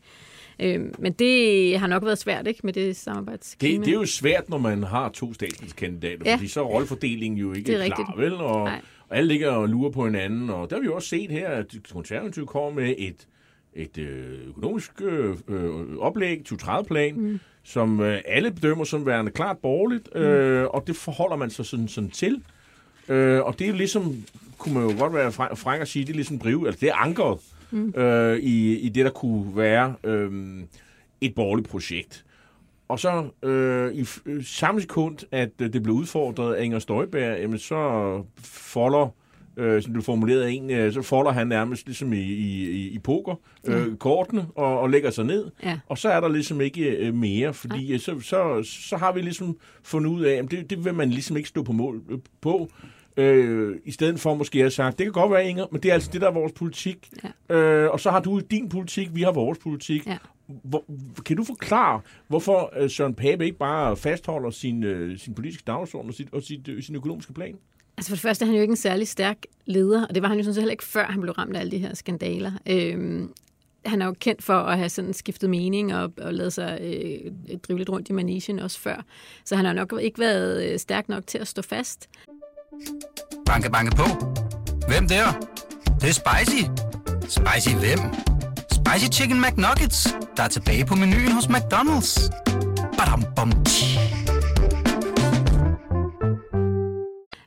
Øh, 0.61 0.80
men 0.98 1.12
det 1.12 1.78
har 1.78 1.87
nok 1.87 2.04
været 2.04 2.18
svært, 2.18 2.46
ikke, 2.46 2.61
med 2.64 2.72
det 2.72 2.96
samarbejdsklima. 2.96 3.76
Det, 3.76 3.87
det 3.87 3.94
er 3.94 4.00
jo 4.00 4.07
svært, 4.07 4.48
når 4.48 4.59
man 4.59 4.83
har 4.83 5.09
to 5.09 5.35
statsministerkandidater, 5.35 6.22
ja. 6.26 6.35
Fordi 6.35 6.48
så 6.48 6.61
er 6.61 6.64
rollefordelingen 6.64 7.38
jo 7.38 7.52
ikke 7.52 7.66
Det 7.66 7.80
er 7.80 7.87
klar, 7.87 7.98
rigtigt. 7.98 8.18
vel? 8.18 8.33
Og, 8.33 8.64
Nej. 8.64 8.80
Og 9.09 9.17
alle 9.17 9.29
ligger 9.29 9.51
og 9.51 9.69
lurer 9.69 9.90
på 9.90 10.05
hinanden, 10.05 10.51
og 10.51 10.71
der 10.71 10.77
har 10.77 10.81
vi 10.81 10.87
jo 10.87 10.95
også 10.95 11.09
set 11.09 11.31
her, 11.31 11.49
at 11.49 11.75
konservative 11.93 12.47
kommer 12.47 12.71
med 12.71 12.95
et, 12.99 13.29
et 13.75 13.99
øh, 13.99 14.49
økonomisk 14.49 15.03
øh, 15.03 15.37
øh, 15.49 15.99
oplæg, 15.99 16.53
2030-plan, 16.53 17.14
mm. 17.14 17.40
som 17.62 18.01
øh, 18.01 18.21
alle 18.27 18.51
bedømmer 18.51 18.85
som 18.85 19.07
værende 19.07 19.31
klart 19.31 19.59
borgerligt, 19.59 20.17
øh, 20.17 20.64
og 20.64 20.85
det 20.87 20.97
forholder 20.97 21.37
man 21.37 21.51
sig 21.51 21.67
sådan, 21.67 21.88
sådan 21.88 22.11
til. 22.11 22.43
Øh, 23.09 23.40
og 23.40 23.59
det 23.59 23.69
er 23.69 23.73
ligesom, 23.73 24.25
kunne 24.59 24.75
man 24.75 24.90
jo 24.90 24.99
godt 24.99 25.14
være 25.14 25.33
fræk 25.57 25.81
at 25.81 25.88
sige, 25.88 26.05
det 26.05 26.11
er 26.11 26.14
ligesom 26.14 26.38
drive, 26.38 26.67
altså 26.67 26.81
det 26.81 26.88
er 26.88 26.95
ankeret 26.95 27.38
mm. 27.71 27.95
øh, 27.97 28.38
i, 28.38 28.79
i 28.79 28.88
det, 28.88 29.05
der 29.05 29.11
kunne 29.11 29.57
være 29.57 29.95
øh, 30.05 30.33
et 31.21 31.35
borgerligt 31.35 31.69
projekt. 31.69 32.25
Og 32.88 32.99
så 33.01 33.25
øh, 33.42 33.92
i 33.94 34.07
øh, 34.27 34.44
samme 34.44 34.81
sekund, 34.81 35.18
at 35.31 35.51
øh, 35.62 35.73
det 35.73 35.83
blev 35.83 35.94
udfordret 35.94 36.55
af 36.55 36.64
Inger 36.64 36.79
Støjberg, 36.79 37.38
jamen 37.40 37.59
så 37.59 38.23
folder, 38.44 39.09
øh, 39.57 39.83
som 39.83 39.94
du 39.94 40.01
formulerede 40.01 40.53
en, 40.53 40.70
øh, 40.70 40.92
så 40.92 41.03
folder 41.03 41.33
han 41.33 41.47
nærmest 41.47 41.87
ligesom 41.87 42.12
i, 42.12 42.16
i, 42.20 42.88
i- 42.88 42.99
poker 42.99 43.35
øh, 43.66 43.97
kortene 43.97 44.47
og, 44.55 44.81
og 44.81 44.90
lægger 44.90 45.11
sig 45.11 45.25
ned. 45.25 45.51
Ja. 45.62 45.79
Og 45.87 45.99
så 45.99 46.09
er 46.09 46.20
der 46.20 46.29
ligesom 46.29 46.61
ikke 46.61 46.85
øh, 46.90 47.14
mere, 47.14 47.55
fordi 47.55 47.92
øh, 47.92 48.01
så, 48.01 48.20
så, 48.20 48.62
så 48.88 48.97
har 48.97 49.12
vi 49.12 49.20
ligesom 49.20 49.57
fundet 49.83 50.11
ud 50.11 50.23
af, 50.23 50.35
at 50.35 50.51
det, 50.51 50.70
det 50.70 50.85
vil 50.85 50.94
man 50.94 51.11
ligesom 51.11 51.37
ikke 51.37 51.49
stå 51.49 51.62
på 51.62 51.73
mål 51.73 52.03
øh, 52.11 52.18
på. 52.40 52.68
Øh, 53.16 53.77
I 53.85 53.90
stedet 53.92 54.20
for 54.20 54.35
måske 54.35 54.59
at 54.59 54.62
have 54.62 54.70
sagt, 54.70 54.99
det 54.99 55.05
kan 55.07 55.12
godt 55.12 55.31
være, 55.33 55.49
Inger, 55.49 55.66
men 55.73 55.83
det 55.83 55.88
er 55.88 55.94
altså 55.94 56.11
det, 56.12 56.20
der 56.20 56.27
er 56.29 56.33
vores 56.33 56.53
politik. 56.53 57.09
Ja. 57.51 57.55
Øh, 57.57 57.90
og 57.90 58.01
så 58.01 58.11
har 58.11 58.20
du 58.20 58.40
din 58.51 58.68
politik, 58.68 59.09
vi 59.14 59.23
har 59.23 59.33
vores 59.33 59.59
politik. 59.59 60.07
Ja. 60.07 60.16
Hvor, 60.46 60.85
kan 61.24 61.37
du 61.37 61.44
forklare, 61.44 62.00
hvorfor 62.28 62.72
øh, 62.80 62.90
Søren 62.90 63.14
Pape 63.14 63.44
ikke 63.44 63.59
bare 63.59 63.96
fastholder 63.96 64.50
sin, 64.50 64.85
øh, 64.85 65.18
sin 65.18 65.35
politiske 65.35 65.62
dagsorden 65.66 66.09
og, 66.09 66.14
sit, 66.14 66.28
og 66.33 66.42
sit, 66.42 66.68
øh, 66.68 66.83
sin 66.83 66.96
økonomiske 66.96 67.33
plan? 67.33 67.54
Altså 67.96 68.11
for 68.11 68.16
det 68.16 68.22
første 68.22 68.44
er 68.44 68.46
han 68.46 68.54
jo 68.54 68.62
ikke 68.62 68.72
en 68.72 68.76
særlig 68.76 69.09
stærk 69.09 69.38
leder, 69.66 70.07
og 70.07 70.14
det 70.14 70.22
var 70.22 70.28
han 70.28 70.37
jo 70.37 70.42
sådan 70.44 70.54
set 70.54 70.62
heller 70.62 70.72
ikke 70.72 70.85
før 70.85 71.07
han 71.07 71.20
blev 71.20 71.33
ramt 71.33 71.57
af 71.57 71.61
alle 71.61 71.70
de 71.70 71.78
her 71.78 71.94
skandaler. 71.94 72.52
Øhm, 72.66 73.33
han 73.87 74.02
er 74.02 74.07
jo 74.07 74.14
kendt 74.20 74.42
for 74.42 74.54
at 74.54 74.78
have 74.78 74.88
sådan 74.88 75.12
skiftet 75.12 75.50
mening 75.50 75.94
og, 75.94 76.12
og 76.20 76.35
lavet 76.35 76.52
sig 76.52 76.78
øh, 76.83 77.57
drive 77.68 77.78
lidt 77.78 77.90
rundt 77.90 78.09
i 78.09 78.12
manesien 78.12 78.59
også 78.59 78.80
før. 78.80 79.04
Så 79.44 79.57
han 79.57 79.64
har 79.64 79.72
nok 79.72 79.94
ikke 80.00 80.18
været 80.18 80.80
stærk 80.80 81.09
nok 81.09 81.26
til 81.26 81.38
at 81.38 81.48
stå 81.48 81.62
fast. 81.62 82.09
Banke, 83.46 83.70
banke 83.70 83.96
på. 83.96 84.04
Hvem 84.88 85.09
der? 85.09 85.24
Det, 85.85 86.02
det 86.02 86.09
er 86.09 86.12
spicy. 86.12 86.62
Spicy 87.28 87.74
hvem? 87.76 88.34
Spicy 88.87 89.20
Chicken 89.20 89.40
McNuggets, 89.40 90.09
der 90.37 90.42
er 90.42 90.49
tilbage 90.49 90.87
på 90.87 90.94
menuen 90.94 91.33
hos 91.33 91.44
McDonald's. 91.44 92.31
Badum, 92.99 93.25
bom. 93.37 93.53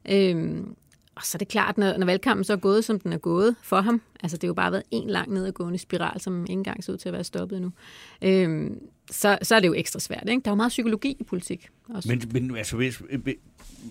Øhm, 0.09 0.75
og 1.15 1.23
så 1.23 1.35
er 1.35 1.39
det 1.39 1.47
klart, 1.47 1.77
når, 1.77 1.97
når 1.97 2.05
valgkampen 2.05 2.43
så 2.43 2.53
er 2.53 2.57
gået, 2.57 2.85
som 2.85 2.99
den 2.99 3.13
er 3.13 3.17
gået 3.17 3.55
for 3.63 3.81
ham, 3.81 4.01
altså 4.23 4.37
det 4.37 4.43
har 4.43 4.47
jo 4.47 4.53
bare 4.53 4.71
været 4.71 4.83
en 4.91 5.09
lang 5.09 5.33
nedadgående 5.33 5.79
spiral, 5.79 6.19
som 6.19 6.41
ikke 6.41 6.53
engang 6.53 6.83
ser 6.83 6.93
ud 6.93 6.97
til 6.97 7.09
at 7.09 7.13
være 7.13 7.23
stoppet 7.23 7.61
nu, 7.61 7.71
øhm, 8.21 8.79
så, 9.11 9.37
så 9.41 9.55
er 9.55 9.59
det 9.59 9.67
jo 9.67 9.73
ekstra 9.73 9.99
svært. 9.99 10.23
Ikke? 10.29 10.41
Der 10.45 10.49
er 10.49 10.51
jo 10.51 10.55
meget 10.55 10.69
psykologi 10.69 11.15
i 11.19 11.23
politik 11.23 11.67
også. 11.89 12.09
Men, 12.09 12.21
men 12.31 12.57
altså, 12.57 12.75
hvis, 12.75 13.01
øh, 13.09 13.19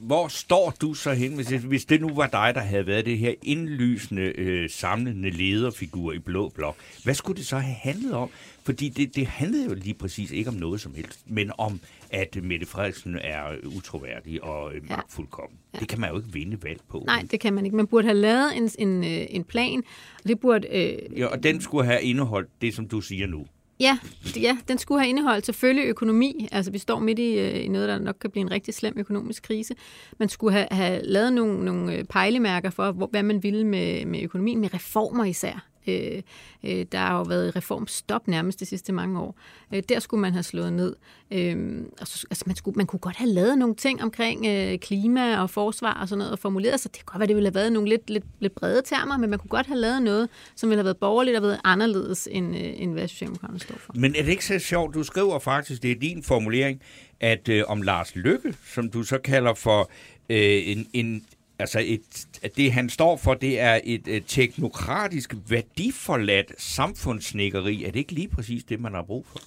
hvor 0.02 0.28
står 0.28 0.74
du 0.80 0.94
så 0.94 1.12
hen, 1.12 1.32
hvis, 1.34 1.46
hvis 1.48 1.84
det 1.84 2.00
nu 2.00 2.08
var 2.14 2.26
dig, 2.26 2.52
der 2.54 2.60
havde 2.60 2.86
været 2.86 3.06
det 3.06 3.18
her 3.18 3.34
indlysende, 3.42 4.22
øh, 4.22 4.70
samlende 4.70 5.30
lederfigur 5.30 6.12
i 6.12 6.18
Blå 6.18 6.48
Blok? 6.48 6.76
Hvad 7.04 7.14
skulle 7.14 7.36
det 7.36 7.46
så 7.46 7.58
have 7.58 7.74
handlet 7.74 8.12
om? 8.14 8.30
Fordi 8.64 8.88
det, 8.88 9.16
det 9.16 9.26
handlede 9.26 9.64
jo 9.64 9.74
lige 9.74 9.94
præcis 9.94 10.30
ikke 10.30 10.48
om 10.50 10.54
noget 10.54 10.80
som 10.80 10.94
helst, 10.94 11.20
men 11.26 11.50
om, 11.58 11.80
at 12.10 12.38
Mette 12.42 12.66
Frederiksen 12.66 13.18
er 13.20 13.42
utroværdig 13.76 14.44
og 14.44 14.74
øh, 14.74 14.82
Ja. 14.90 14.96
magtfuldkommen. 14.96 15.58
Ja. 15.74 15.78
Det 15.78 15.88
kan 15.88 16.00
man 16.00 16.10
jo 16.10 16.16
ikke 16.16 16.32
vinde 16.32 16.62
valg 16.62 16.80
på. 16.88 17.02
Nej, 17.06 17.24
det 17.30 17.40
kan 17.40 17.54
man 17.54 17.64
ikke. 17.64 17.76
Man 17.76 17.86
burde 17.86 18.06
have 18.08 18.18
lavet 18.18 18.56
en, 18.56 18.70
en, 18.88 19.04
øh, 19.04 19.26
en 19.30 19.44
plan, 19.44 19.82
og 20.22 20.28
det 20.28 20.40
burde... 20.40 20.68
Øh, 20.68 21.18
Ja, 21.18 21.26
og 21.26 21.42
den 21.42 21.60
skulle 21.60 21.84
have 21.86 22.02
indeholdt 22.02 22.48
det, 22.60 22.74
som 22.74 22.88
du 22.88 23.00
siger 23.00 23.26
nu. 23.26 23.46
Ja, 23.80 23.98
ja, 24.36 24.56
den 24.68 24.78
skulle 24.78 25.00
have 25.00 25.08
indeholdt 25.08 25.46
selvfølgelig 25.46 25.88
økonomi. 25.88 26.48
Altså, 26.52 26.70
vi 26.70 26.78
står 26.78 26.98
midt 26.98 27.18
i, 27.18 27.38
øh, 27.38 27.64
i 27.64 27.68
noget, 27.68 27.88
der 27.88 27.98
nok 27.98 28.16
kan 28.20 28.30
blive 28.30 28.40
en 28.40 28.50
rigtig 28.50 28.74
slem 28.74 28.94
økonomisk 28.96 29.42
krise. 29.42 29.74
Man 30.18 30.28
skulle 30.28 30.52
have, 30.52 30.68
have 30.70 31.02
lavet 31.02 31.32
nogle, 31.32 31.64
nogle 31.64 31.94
øh, 31.94 32.04
pejlemærker 32.04 32.70
for, 32.70 32.92
hvor, 32.92 33.06
hvad 33.06 33.22
man 33.22 33.42
ville 33.42 33.66
med, 33.66 34.06
med 34.06 34.22
økonomien, 34.22 34.60
med 34.60 34.74
reformer 34.74 35.24
især. 35.24 35.66
Øh, 35.86 36.22
øh, 36.64 36.86
der 36.92 36.98
har 36.98 37.18
jo 37.18 37.22
været 37.22 37.56
reformstop 37.56 38.28
nærmest 38.28 38.60
de 38.60 38.66
sidste 38.66 38.92
mange 38.92 39.20
år. 39.20 39.38
Øh, 39.74 39.82
der 39.88 39.98
skulle 40.00 40.20
man 40.20 40.32
have 40.32 40.42
slået 40.42 40.72
ned. 40.72 40.96
Øh, 41.30 41.84
altså, 42.00 42.44
man, 42.46 42.56
skulle, 42.56 42.76
man 42.76 42.86
kunne 42.86 43.00
godt 43.00 43.16
have 43.16 43.30
lavet 43.30 43.58
nogle 43.58 43.74
ting 43.74 44.02
omkring 44.02 44.46
øh, 44.46 44.78
klima 44.78 45.40
og 45.40 45.50
forsvar 45.50 46.00
og 46.00 46.08
sådan 46.08 46.18
noget, 46.18 46.32
og 46.32 46.38
formuleret 46.38 46.80
sig. 46.80 46.92
Det 46.92 46.98
kan 46.98 47.04
godt 47.06 47.20
være, 47.20 47.26
det 47.26 47.36
ville 47.36 47.48
have 47.48 47.54
været 47.54 47.72
nogle 47.72 47.88
lidt, 47.88 48.10
lidt, 48.10 48.24
lidt 48.40 48.54
brede 48.54 48.82
termer, 48.84 49.16
men 49.16 49.30
man 49.30 49.38
kunne 49.38 49.48
godt 49.48 49.66
have 49.66 49.78
lavet 49.78 50.02
noget, 50.02 50.28
som 50.56 50.70
ville 50.70 50.78
have 50.78 50.84
været 50.84 50.96
borgerligt 50.96 51.36
og 51.36 51.42
været 51.42 51.60
anderledes, 51.64 52.28
end, 52.30 52.56
øh, 52.56 52.72
end 52.76 52.92
hvad 52.92 53.08
Socialdemokraterne 53.08 53.60
står 53.60 53.76
for. 53.78 53.92
Men 53.96 54.14
er 54.14 54.22
det 54.22 54.30
ikke 54.30 54.46
så 54.46 54.58
sjovt? 54.58 54.94
Du 54.94 55.02
skriver 55.02 55.38
faktisk, 55.38 55.82
det 55.82 55.90
er 55.90 55.98
din 56.00 56.22
formulering, 56.22 56.80
at 57.20 57.48
øh, 57.48 57.64
om 57.68 57.82
Lars 57.82 58.16
Lykke, 58.16 58.54
som 58.74 58.90
du 58.90 59.02
så 59.02 59.18
kalder 59.18 59.54
for 59.54 59.90
øh, 60.30 60.68
en, 60.68 60.86
en 60.92 61.24
altså 61.58 61.82
et, 61.84 62.26
at 62.42 62.56
det 62.56 62.72
han 62.72 62.90
står 62.90 63.16
for, 63.16 63.34
det 63.34 63.60
er 63.60 63.80
et, 63.84 64.08
et 64.08 64.24
teknokratisk, 64.26 65.34
værdiforladt 65.48 66.52
samfundssnikkeri. 66.58 67.84
Er 67.84 67.90
det 67.90 67.98
ikke 67.98 68.12
lige 68.12 68.28
præcis 68.28 68.64
det, 68.64 68.80
man 68.80 68.94
har 68.94 69.02
brug 69.02 69.26
for? 69.32 69.40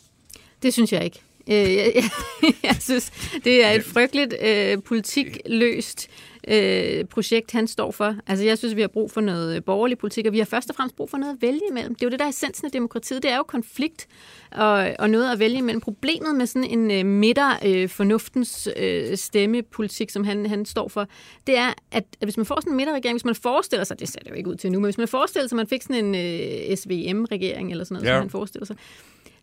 Det 0.63 0.73
synes 0.73 0.93
jeg 0.93 1.03
ikke. 1.03 1.19
Øh, 1.47 1.75
jeg, 1.75 1.93
jeg, 2.43 2.53
jeg 2.63 2.77
synes, 2.79 3.11
det 3.43 3.65
er 3.65 3.71
et 3.71 3.85
frygteligt 3.85 4.33
øh, 4.41 4.83
politikløst 4.83 6.09
øh, 6.47 7.05
projekt, 7.05 7.51
han 7.51 7.67
står 7.67 7.91
for. 7.91 8.15
Altså, 8.27 8.45
jeg 8.45 8.57
synes, 8.57 8.75
vi 8.75 8.81
har 8.81 8.87
brug 8.87 9.11
for 9.11 9.21
noget 9.21 9.65
borgerlig 9.65 9.97
politik, 9.97 10.25
og 10.25 10.33
vi 10.33 10.37
har 10.37 10.45
først 10.45 10.69
og 10.69 10.75
fremmest 10.75 10.95
brug 10.95 11.09
for 11.09 11.17
noget 11.17 11.33
at 11.33 11.41
vælge 11.41 11.61
imellem. 11.71 11.95
Det 11.95 12.03
er 12.03 12.07
jo 12.07 12.11
det, 12.11 12.19
der 12.19 12.25
er 12.25 12.29
essensen 12.29 12.65
af 12.65 12.71
demokratiet. 12.71 13.23
Det 13.23 13.31
er 13.31 13.37
jo 13.37 13.43
konflikt 13.43 14.07
og, 14.51 14.95
og 14.99 15.09
noget 15.09 15.31
at 15.31 15.39
vælge 15.39 15.57
imellem. 15.57 15.81
Problemet 15.81 16.35
med 16.35 16.45
sådan 16.45 16.69
en 16.69 16.91
øh, 16.91 17.05
midter-fornuftens 17.05 18.69
øh, 18.77 19.17
stemmepolitik, 19.17 20.09
som 20.09 20.23
han, 20.23 20.45
han 20.45 20.65
står 20.65 20.87
for, 20.87 21.07
det 21.47 21.57
er, 21.57 21.67
at, 21.91 22.03
at 22.21 22.25
hvis 22.25 22.37
man 22.37 22.45
får 22.45 22.59
sådan 22.59 22.73
en 22.73 22.77
midterregering, 22.77 23.13
hvis 23.13 23.25
man 23.25 23.35
forestiller 23.35 23.83
sig, 23.83 23.99
det 23.99 24.09
ser 24.09 24.19
det 24.19 24.29
jo 24.29 24.35
ikke 24.35 24.49
ud 24.49 24.55
til 24.55 24.71
nu, 24.71 24.79
men 24.79 24.85
hvis 24.85 24.97
man 24.97 25.07
forestiller 25.07 25.47
sig, 25.47 25.55
at 25.55 25.57
man 25.57 25.67
fik 25.67 25.81
sådan 25.81 26.05
en 26.05 26.15
øh, 26.15 26.77
SVM-regering 26.77 27.71
eller 27.71 27.83
sådan 27.83 27.95
noget, 27.95 28.07
ja. 28.07 28.15
som 28.15 28.21
han 28.21 28.29
forestiller 28.29 28.65
sig, 28.65 28.75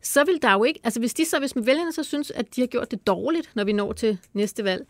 så 0.03 0.25
vil 0.25 0.39
der 0.43 0.53
jo 0.53 0.65
ikke, 0.65 0.81
altså 0.85 1.01
hvis 1.01 1.15
de 1.15 1.25
så, 1.25 1.39
hvis 1.39 1.53
vælgerne 1.57 1.93
så 1.93 2.03
synes, 2.03 2.31
at 2.31 2.57
de 2.57 2.61
har 2.61 2.67
gjort 2.67 2.91
det 2.91 3.07
dårligt, 3.07 3.51
når 3.55 3.65
vi 3.65 3.73
når 3.73 3.93
til 3.93 4.19
næste 4.33 4.65
valg, 4.65 4.87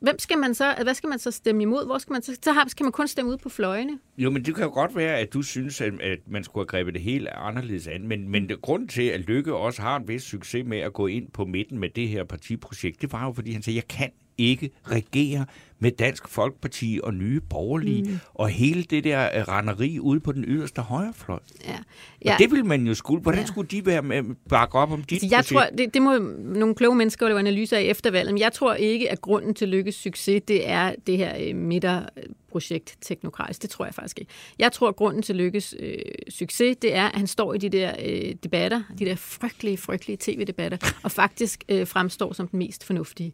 hvem 0.00 0.18
skal 0.18 0.38
man 0.38 0.54
så, 0.54 0.74
hvad 0.82 0.94
skal 0.94 1.08
man 1.08 1.18
så 1.18 1.30
stemme 1.30 1.62
imod? 1.62 1.86
Hvor 1.86 1.98
skal 1.98 2.12
man 2.12 2.22
så, 2.22 2.38
så 2.42 2.64
skal 2.66 2.84
man 2.84 2.92
kun 2.92 3.08
stemme 3.08 3.30
ud 3.32 3.36
på 3.36 3.48
fløjene? 3.48 3.98
Jo, 4.18 4.30
men 4.30 4.44
det 4.44 4.54
kan 4.54 4.64
jo 4.64 4.70
godt 4.70 4.96
være, 4.96 5.18
at 5.18 5.32
du 5.32 5.42
synes, 5.42 5.80
at, 5.80 6.00
at 6.00 6.18
man 6.26 6.44
skulle 6.44 6.62
have 6.62 6.66
grebet 6.66 6.94
det 6.94 7.02
helt 7.02 7.28
anderledes 7.28 7.86
an. 7.86 8.08
Men, 8.08 8.28
men 8.28 8.48
det, 8.48 8.62
grunden 8.62 8.88
til, 8.88 9.02
at 9.02 9.20
Lykke 9.20 9.54
også 9.54 9.82
har 9.82 9.96
en 9.96 10.08
vis 10.08 10.22
succes 10.22 10.66
med 10.66 10.78
at 10.78 10.92
gå 10.92 11.06
ind 11.06 11.30
på 11.30 11.44
midten 11.44 11.78
med 11.78 11.88
det 11.88 12.08
her 12.08 12.24
partiprojekt, 12.24 13.02
det 13.02 13.12
var 13.12 13.26
jo, 13.26 13.32
fordi 13.32 13.52
han 13.52 13.62
sagde, 13.62 13.76
jeg 13.76 13.88
kan 13.88 14.10
ikke 14.40 14.70
regere 14.84 15.46
med 15.80 15.90
Dansk 15.90 16.28
Folkeparti 16.28 17.00
og 17.02 17.14
Nye 17.14 17.40
Borgerlige, 17.40 18.02
mm. 18.02 18.18
og 18.34 18.48
hele 18.48 18.82
det 18.82 19.04
der 19.04 19.24
øh, 19.24 19.48
renderi 19.48 19.98
ude 19.98 20.20
på 20.20 20.32
den 20.32 20.44
yderste 20.48 20.82
højrefløj. 20.82 21.38
Ja. 21.64 21.78
Ja. 22.24 22.32
Og 22.32 22.38
det 22.38 22.50
vil 22.50 22.64
man 22.64 22.86
jo 22.86 22.94
skulle. 22.94 23.22
Hvordan 23.22 23.40
ja. 23.40 23.46
skulle 23.46 23.68
de 23.68 23.86
være 23.86 24.02
med 24.02 24.22
bakke 24.48 24.78
op 24.78 24.92
om 24.92 25.02
dit 25.02 25.22
altså, 25.22 25.36
jeg 25.36 25.44
tror, 25.44 25.76
det, 25.78 25.94
det 25.94 26.02
må 26.02 26.18
nogle 26.38 26.74
kloge 26.74 26.96
mennesker 26.96 27.28
lave 27.28 27.38
analyser 27.38 27.76
af 27.76 27.82
efter 27.82 28.10
valget, 28.10 28.34
men 28.34 28.40
jeg 28.40 28.52
tror 28.52 28.74
ikke, 28.74 29.10
at 29.10 29.20
grunden 29.20 29.54
til 29.54 29.68
Lykkes 29.68 29.94
succes, 29.94 30.42
det 30.48 30.68
er 30.68 30.94
det 31.06 31.16
her 31.16 31.36
øh, 31.40 31.56
midterprojekt 31.56 32.96
teknokratisk. 33.00 33.62
Det 33.62 33.70
tror 33.70 33.84
jeg 33.84 33.94
faktisk 33.94 34.18
ikke. 34.18 34.30
Jeg 34.58 34.72
tror, 34.72 34.88
at 34.88 34.96
grunden 34.96 35.22
til 35.22 35.36
Lykkes 35.36 35.74
øh, 35.78 35.94
succes, 36.28 36.76
det 36.76 36.96
er, 36.96 37.04
at 37.04 37.18
han 37.18 37.26
står 37.26 37.54
i 37.54 37.58
de 37.58 37.68
der 37.68 37.92
øh, 38.04 38.34
debatter, 38.44 38.82
de 38.98 39.04
der 39.04 39.16
frygtelige, 39.16 39.76
frygtelige 39.76 40.16
tv-debatter, 40.20 40.94
og 41.02 41.10
faktisk 41.10 41.64
øh, 41.68 41.86
fremstår 41.86 42.32
som 42.32 42.48
den 42.48 42.58
mest 42.58 42.84
fornuftige. 42.84 43.32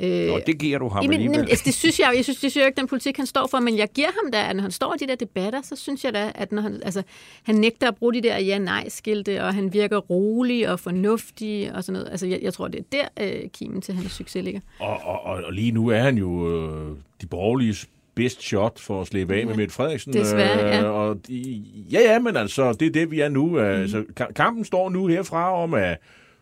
Øh, 0.00 0.26
Nå, 0.26 0.40
det 0.46 0.58
giver 0.58 0.78
du 0.78 0.88
ham 0.88 1.02
jamen, 1.02 1.14
alligevel. 1.14 1.40
altså, 1.40 1.62
det 1.66 1.74
synes 1.74 1.98
jeg, 1.98 2.12
jeg 2.16 2.24
synes, 2.24 2.40
det 2.40 2.50
synes 2.50 2.56
jeg 2.56 2.66
ikke, 2.66 2.76
den 2.76 2.86
politik, 2.86 3.16
han 3.16 3.26
står 3.26 3.46
for, 3.46 3.60
men 3.60 3.78
jeg 3.78 3.88
giver 3.94 4.08
ham 4.22 4.32
da, 4.32 4.48
at 4.50 4.56
når 4.56 4.62
han 4.62 4.70
står 4.70 4.94
i 4.94 4.96
de 4.98 5.06
der 5.06 5.14
debatter, 5.14 5.62
så 5.62 5.76
synes 5.76 6.04
jeg 6.04 6.14
da, 6.14 6.32
at 6.34 6.52
når 6.52 6.62
han, 6.62 6.80
altså, 6.84 7.02
han 7.42 7.54
nægter 7.54 7.88
at 7.88 7.96
bruge 7.96 8.14
de 8.14 8.22
der 8.22 8.38
ja-nej-skilte, 8.38 9.44
og 9.44 9.54
han 9.54 9.72
virker 9.72 9.96
rolig 9.96 10.70
og 10.70 10.80
fornuftig 10.80 11.74
og 11.74 11.84
sådan 11.84 11.92
noget. 11.92 12.10
Altså, 12.10 12.26
jeg, 12.26 12.38
jeg 12.42 12.54
tror, 12.54 12.68
det 12.68 12.80
er 12.80 12.84
der, 13.16 13.26
øh, 13.26 13.50
kimen 13.50 13.80
til 13.80 13.94
hans 13.94 14.12
succes 14.12 14.44
ligger. 14.44 14.60
Og, 14.78 15.00
og, 15.02 15.20
og, 15.20 15.52
lige 15.52 15.72
nu 15.72 15.88
er 15.88 15.98
han 15.98 16.18
jo 16.18 16.54
øh, 16.54 16.96
de 17.20 17.26
borgerlige 17.26 17.86
best 18.14 18.42
shot 18.42 18.80
for 18.80 19.00
at 19.00 19.06
slippe 19.06 19.34
af 19.34 19.40
ja, 19.40 19.44
med 19.44 19.54
Mette 19.54 19.74
Frederiksen. 19.74 20.12
Desværre, 20.12 20.58
ja. 20.58 20.82
Øh, 20.82 20.94
og 20.94 21.26
de, 21.28 21.64
ja, 21.92 22.00
ja, 22.00 22.18
men 22.18 22.36
altså, 22.36 22.72
det 22.72 22.86
er 22.86 22.90
det, 22.90 23.10
vi 23.10 23.20
er 23.20 23.28
nu. 23.28 23.46
Mm. 23.46 23.56
Altså, 23.56 24.04
kampen 24.36 24.64
står 24.64 24.90
nu 24.90 25.06
herfra 25.06 25.62
om 25.62 25.74
at 25.74 25.98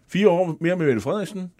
fire 0.08 0.28
år 0.28 0.56
mere 0.60 0.76
med 0.76 0.86
Mette 0.86 1.00
Frederiksen, 1.00 1.52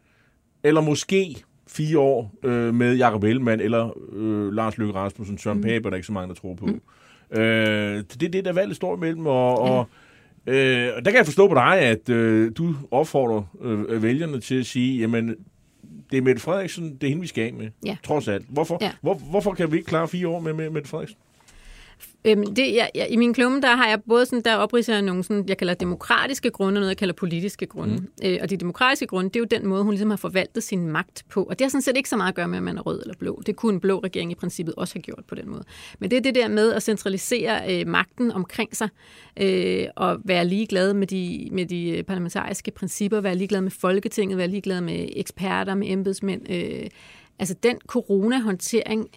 eller 0.65 0.81
måske 0.81 1.45
fire 1.77 1.99
år 1.99 2.35
øh, 2.43 2.75
med 2.75 2.97
Jacob 2.97 3.25
Ellemann 3.25 3.61
eller 3.61 3.99
øh, 4.13 4.53
Lars 4.53 4.79
Løkke 4.79 4.95
Rasmussen, 4.95 5.39
Søren 5.39 5.59
mm. 5.59 5.63
Pape, 5.63 5.85
der 5.85 5.91
er 5.91 5.95
ikke 5.95 6.07
så 6.07 6.13
mange, 6.13 6.29
der 6.29 6.35
tror 6.35 6.55
på. 6.55 6.67
Mm. 6.67 6.81
Øh, 7.39 8.05
det 8.21 8.23
er 8.23 8.29
det, 8.29 8.45
der 8.45 8.53
valget 8.53 8.77
står 8.77 8.97
imellem, 8.97 9.27
og, 9.27 9.67
ja. 9.67 9.73
og 9.73 9.89
øh, 10.47 10.57
der 10.87 11.11
kan 11.11 11.17
jeg 11.17 11.25
forstå 11.25 11.49
på 11.49 11.55
dig, 11.55 11.79
at 11.79 12.09
øh, 12.09 12.53
du 12.57 12.75
opfordrer 12.91 13.43
øh, 13.61 14.03
vælgerne 14.03 14.41
til 14.41 14.55
at 14.55 14.67
sige, 14.67 15.01
jamen, 15.01 15.35
det 16.11 16.19
er 16.19 16.23
Mette 16.23 16.43
Frederiksen, 16.43 16.95
det 16.95 17.03
er 17.03 17.09
hende, 17.09 17.21
vi 17.21 17.27
skal 17.27 17.45
af 17.47 17.53
med, 17.53 17.69
ja. 17.85 17.97
trods 18.05 18.29
alt. 18.29 18.47
Hvorfor, 18.49 18.79
ja. 18.81 18.91
hvor, 19.01 19.15
hvorfor 19.15 19.55
kan 19.55 19.73
vi 19.73 19.77
ikke 19.77 19.89
klare 19.89 20.09
fire 20.09 20.29
år 20.29 20.41
med, 20.41 20.53
med 20.53 20.71
Mette 20.71 20.89
Frederiksen? 20.89 21.19
Øhm, 22.27 22.55
det, 22.55 22.75
jeg, 22.75 22.91
jeg, 22.95 23.07
I 23.11 23.17
min 23.17 23.35
klumme, 23.35 23.61
der 23.61 23.77
har 23.77 23.89
jeg 23.89 24.03
både 24.09 24.27
sådan, 24.27 24.43
der 24.45 24.55
opridser 24.55 24.93
jeg 24.93 25.03
nogle, 25.03 25.25
sådan, 25.25 25.45
jeg 25.49 25.59
kalder 25.59 25.75
demokratiske 25.75 26.51
grunde, 26.51 26.79
og 26.79 26.81
noget, 26.81 26.89
jeg 26.89 26.97
kalder 26.97 27.15
politiske 27.15 27.67
grunde. 27.67 27.97
Mm. 27.97 28.09
Øh, 28.25 28.39
og 28.43 28.51
de 28.51 28.57
demokratiske 28.57 29.07
grunde, 29.07 29.31
det 29.31 29.37
er 29.37 29.41
jo 29.41 29.61
den 29.61 29.67
måde, 29.69 29.83
hun 29.83 29.93
ligesom 29.93 30.11
har 30.11 30.17
forvaltet 30.17 30.63
sin 30.63 30.89
magt 30.89 31.25
på. 31.31 31.43
Og 31.43 31.59
det 31.59 31.65
har 31.65 31.69
sådan 31.69 31.83
set 31.83 31.97
ikke 31.97 32.09
så 32.09 32.17
meget 32.17 32.29
at 32.29 32.35
gøre 32.35 32.49
med, 32.49 32.57
at 32.57 32.63
man 32.63 32.79
er 32.79 32.83
rød 32.83 33.03
eller 33.03 33.15
blå. 33.19 33.43
Det 33.47 33.57
kunne 33.57 33.75
en 33.75 33.81
blå 33.81 33.99
regering 33.99 34.33
i 34.33 34.35
princippet 34.35 34.75
også 34.75 34.95
have 34.95 35.03
gjort 35.03 35.25
på 35.29 35.35
den 35.35 35.51
måde. 35.51 35.65
Men 35.99 36.11
det 36.11 36.17
er 36.17 36.21
det 36.21 36.35
der 36.35 36.49
med 36.49 36.73
at 36.73 36.83
centralisere 36.83 37.81
øh, 37.81 37.87
magten 37.87 38.33
omkring 38.33 38.77
sig, 38.77 38.89
øh, 39.41 39.87
og 39.97 40.19
være 40.25 40.45
ligeglad 40.45 40.95
med 40.95 41.07
de, 41.07 41.49
med 41.53 41.67
de 41.67 41.91
øh, 41.91 42.03
parlamentariske 42.03 42.71
principper, 42.71 43.21
være 43.21 43.35
ligeglad 43.35 43.61
med 43.61 43.71
Folketinget, 43.71 44.39
være 44.39 44.49
ligeglad 44.49 44.81
med 44.81 45.09
eksperter, 45.17 45.75
med 45.75 45.91
embedsmænd. 45.91 46.51
Øh, 46.51 46.87
altså 47.39 47.55
den 47.63 47.77
corona-håndtering 47.87 49.09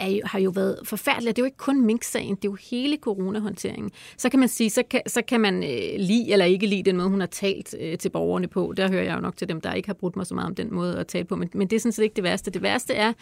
er 0.00 0.08
jo, 0.08 0.20
har 0.24 0.38
jo 0.38 0.50
været 0.50 0.78
forfærdeligt. 0.84 1.36
Det 1.36 1.42
er 1.42 1.44
jo 1.44 1.46
ikke 1.46 1.56
kun 1.56 1.86
Mink-sagen, 1.86 2.34
det 2.34 2.44
er 2.44 2.48
jo 2.48 2.56
hele 2.70 2.96
coronahåndteringen. 3.00 3.90
Så 4.16 4.28
kan 4.28 4.40
man 4.40 4.48
sige, 4.48 4.70
så 4.70 4.82
kan, 4.90 5.00
så 5.06 5.22
kan 5.22 5.40
man 5.40 5.54
øh, 5.54 5.98
lide 5.98 6.32
eller 6.32 6.44
ikke 6.44 6.66
lide 6.66 6.82
den 6.82 6.96
måde, 6.96 7.08
hun 7.08 7.20
har 7.20 7.26
talt 7.26 7.74
øh, 7.80 7.98
til 7.98 8.08
borgerne 8.08 8.48
på. 8.48 8.74
Der 8.76 8.88
hører 8.88 9.02
jeg 9.02 9.14
jo 9.14 9.20
nok 9.20 9.36
til 9.36 9.48
dem, 9.48 9.60
der 9.60 9.72
ikke 9.72 9.88
har 9.88 9.94
brudt 9.94 10.16
mig 10.16 10.26
så 10.26 10.34
meget 10.34 10.46
om 10.46 10.54
den 10.54 10.74
måde 10.74 10.98
at 10.98 11.06
tale 11.06 11.24
på. 11.24 11.36
Men, 11.36 11.50
men 11.54 11.70
det 11.70 11.76
er 11.76 11.80
sådan 11.80 11.92
set 11.92 12.02
ikke 12.02 12.16
det 12.16 12.24
værste. 12.24 12.50
Det 12.50 12.62
værste 12.62 12.94
er, 12.94 13.12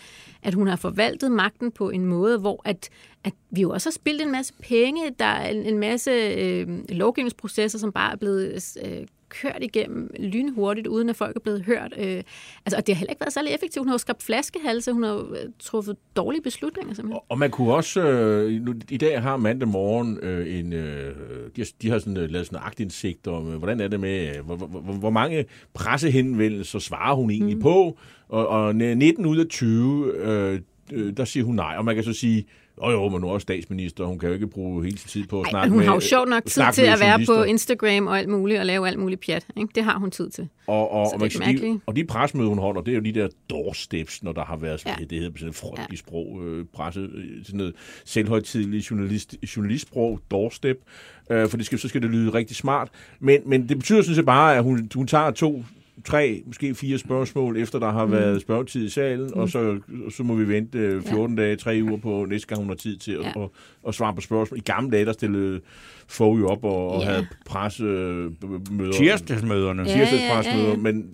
at 0.43 0.55
hun 0.55 0.67
har 0.67 0.77
forvaltet 0.77 1.33
magten 1.33 1.73
på 1.73 1.91
en 1.91 2.05
måde, 2.05 2.39
hvor 2.39 2.63
at, 2.65 2.89
at 3.25 3.33
vi 3.51 3.61
jo 3.61 3.71
også 3.71 3.89
har 3.89 3.93
spildt 3.93 4.23
en 4.23 4.33
masse 4.33 4.53
penge. 4.63 5.03
Der 5.19 5.25
er 5.25 5.49
en, 5.49 5.63
en 5.63 5.79
masse 5.79 6.11
øh, 6.11 6.69
lovgivningsprocesser, 6.89 7.79
som 7.79 7.93
bare 7.93 8.13
er 8.13 8.17
blevet 8.17 8.77
øh, 8.85 9.07
kørt 9.29 9.59
igennem 9.61 10.11
lynhurtigt, 10.19 10.87
uden 10.87 11.09
at 11.09 11.17
folk 11.17 11.37
er 11.37 11.41
blevet 11.41 11.63
hørt. 11.63 11.95
Øh, 11.99 12.23
altså, 12.67 12.77
og 12.77 12.87
det 12.87 12.95
har 12.95 12.99
heller 12.99 13.11
ikke 13.11 13.21
været 13.21 13.33
særlig 13.33 13.53
effektivt. 13.55 13.81
Hun 13.81 13.89
har 13.89 13.95
jo 13.95 13.99
skabt 13.99 14.23
flaskehalse, 14.23 14.93
hun 14.93 15.03
har 15.03 15.17
øh, 15.17 15.37
truffet 15.59 15.97
dårlige 16.17 16.43
beslutninger. 16.43 16.95
Simpelthen. 16.95 17.15
Og, 17.15 17.25
og 17.29 17.39
man 17.39 17.51
kunne 17.51 17.75
også, 17.75 18.01
øh, 18.01 18.63
nu, 18.63 18.75
i 18.91 18.97
dag 18.97 19.23
har 19.23 19.37
mandag 19.37 19.69
morgen 19.69 20.19
øh, 20.23 20.59
en, 20.59 20.73
øh, 20.73 21.15
de, 21.57 21.61
har, 21.61 21.69
de 21.83 21.91
har 21.91 21.99
sådan, 21.99 22.17
øh, 22.17 22.31
lavet 22.31 22.47
sådan 22.47 22.59
en 22.59 22.63
agtindsigt 22.67 23.27
om, 23.27 23.53
øh, 23.53 23.59
hvordan 23.59 23.81
er 23.81 23.89
det 23.89 24.01
med, 24.01 24.37
øh, 24.37 24.45
hvor, 24.45 24.57
hvor, 24.57 24.67
hvor, 24.67 24.93
hvor 24.93 25.11
mange 25.11 25.45
pressehenvendelser 25.75 26.79
svarer 26.79 27.15
hun 27.15 27.31
egentlig 27.31 27.57
mm. 27.57 27.63
på, 27.63 27.99
og, 28.29 28.49
og 28.49 28.77
19 28.77 29.27
ud 29.27 29.39
af 29.39 29.47
20, 29.47 30.13
øh, 30.13 30.61
øh, 30.93 31.17
der 31.17 31.25
siger 31.25 31.45
hun 31.45 31.55
nej, 31.55 31.75
og 31.79 31.85
man 31.85 31.95
kan 31.95 32.05
så 32.05 32.13
sige, 32.13 32.47
jo, 32.83 32.91
jo, 32.91 33.09
men 33.09 33.21
nu 33.21 33.29
er 33.29 33.33
også 33.33 33.43
statsminister. 33.43 34.05
Hun 34.05 34.19
kan 34.19 34.29
jo 34.29 34.35
ikke 34.35 34.47
bruge 34.47 34.85
hele 34.85 34.99
sin 34.99 35.09
tid 35.09 35.27
på 35.27 35.41
at 35.41 35.47
Ej, 35.47 35.51
snakke 35.51 35.69
hun 35.69 35.79
med 35.79 35.87
har 35.87 35.95
jo 35.95 36.01
sjovt 36.01 36.29
nok 36.29 36.45
tid 36.47 36.63
til 36.73 36.83
at 36.83 37.01
være 37.01 37.27
på 37.27 37.43
Instagram 37.43 38.07
og 38.07 38.19
alt 38.19 38.29
muligt, 38.29 38.61
og 38.61 38.67
lave 38.67 38.89
alt 38.89 38.99
muligt 38.99 39.21
pjat. 39.21 39.47
Ikke? 39.57 39.73
Det 39.75 39.85
har 39.85 39.99
hun 39.99 40.11
tid 40.11 40.31
til. 40.31 40.49
Og, 40.67 40.93
og, 40.93 41.13
og, 41.13 41.21
de, 41.21 41.81
og 41.87 41.97
de 41.97 42.05
presmøder, 42.05 42.49
hun 42.49 42.59
holder, 42.59 42.81
det 42.81 42.93
er 42.93 42.97
jo 42.97 43.03
de 43.03 43.13
der 43.13 43.29
doorsteps, 43.51 44.23
når 44.23 44.33
der 44.33 44.45
har 44.45 44.57
været 44.57 44.81
sådan, 44.81 44.99
ja. 44.99 45.05
det 45.05 45.19
hedder 45.19 45.39
sådan 45.39 45.49
et 45.49 45.55
frygteligt 45.55 45.91
ja. 45.93 45.97
sprog, 45.97 46.45
øh, 46.45 46.65
presse, 46.75 47.01
øh, 47.01 47.45
sådan 47.45 47.59
noget 47.59 47.75
selvhøjtidligt 48.05 48.91
journalist, 48.91 49.37
journalistsprog, 49.57 50.21
doorstep, 50.31 50.77
øh, 51.31 51.49
for 51.49 51.57
det 51.57 51.67
skal, 51.67 51.79
så 51.79 51.89
skal 51.89 52.03
det 52.03 52.11
lyde 52.11 52.35
rigtig 52.35 52.57
smart. 52.57 52.89
Men, 53.21 53.41
men 53.47 53.69
det 53.69 53.79
betyder 53.79 54.03
sådan 54.03 54.15
set 54.15 54.27
bare, 54.27 54.57
at 54.57 54.63
hun, 54.63 54.91
hun 54.95 55.07
tager 55.07 55.31
to 55.31 55.65
tre, 56.09 56.43
måske 56.47 56.75
fire 56.75 56.99
spørgsmål, 56.99 57.57
efter 57.57 57.79
der 57.79 57.91
har 57.91 58.07
mm. 58.07 58.13
været 58.13 58.41
spørgetid 58.41 58.87
i 58.87 58.91
salen, 58.91 59.31
mm. 59.35 59.41
og 59.41 59.49
så, 59.49 59.79
så 60.11 60.23
må 60.23 60.35
vi 60.35 60.49
vente 60.49 61.03
14 61.03 61.39
ja. 61.39 61.45
dage, 61.45 61.57
tre 61.57 61.81
uger 61.83 61.97
på 61.97 62.27
næste 62.29 62.47
gang, 62.47 62.61
hun 62.61 62.69
har 62.69 62.77
tid 62.77 62.97
til 62.97 63.13
ja. 63.13 63.29
at, 63.29 63.37
at, 63.37 63.49
at 63.89 63.95
svare 63.95 64.15
på 64.15 64.21
spørgsmål. 64.21 64.59
I 64.59 64.61
gamle 64.61 64.91
dage, 64.91 65.05
der 65.05 65.13
stillede 65.13 65.61
Fogh 66.09 66.41
jo 66.41 66.49
op 66.49 66.65
og, 66.65 66.89
og 66.89 67.01
ja. 67.01 67.07
havde 67.07 67.27
pressemøder. 67.47 68.93
Tirsdagsmøderne. 68.93 69.83
Ja, 69.83 69.97
Tirsdagspressemøder, 69.97 70.69
ja, 70.69 70.71
ja. 70.71 70.77
men 70.77 71.11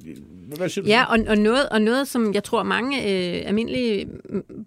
hvad 0.57 0.69
siger 0.69 0.85
du? 0.85 0.89
Ja, 0.89 1.05
og, 1.05 1.19
og, 1.29 1.39
noget, 1.39 1.69
og 1.69 1.83
noget, 1.83 2.09
som 2.09 2.35
jeg 2.35 2.45
tror 2.45 2.63
mange 2.63 2.99
øh, 2.99 3.49
almindelige 3.49 4.09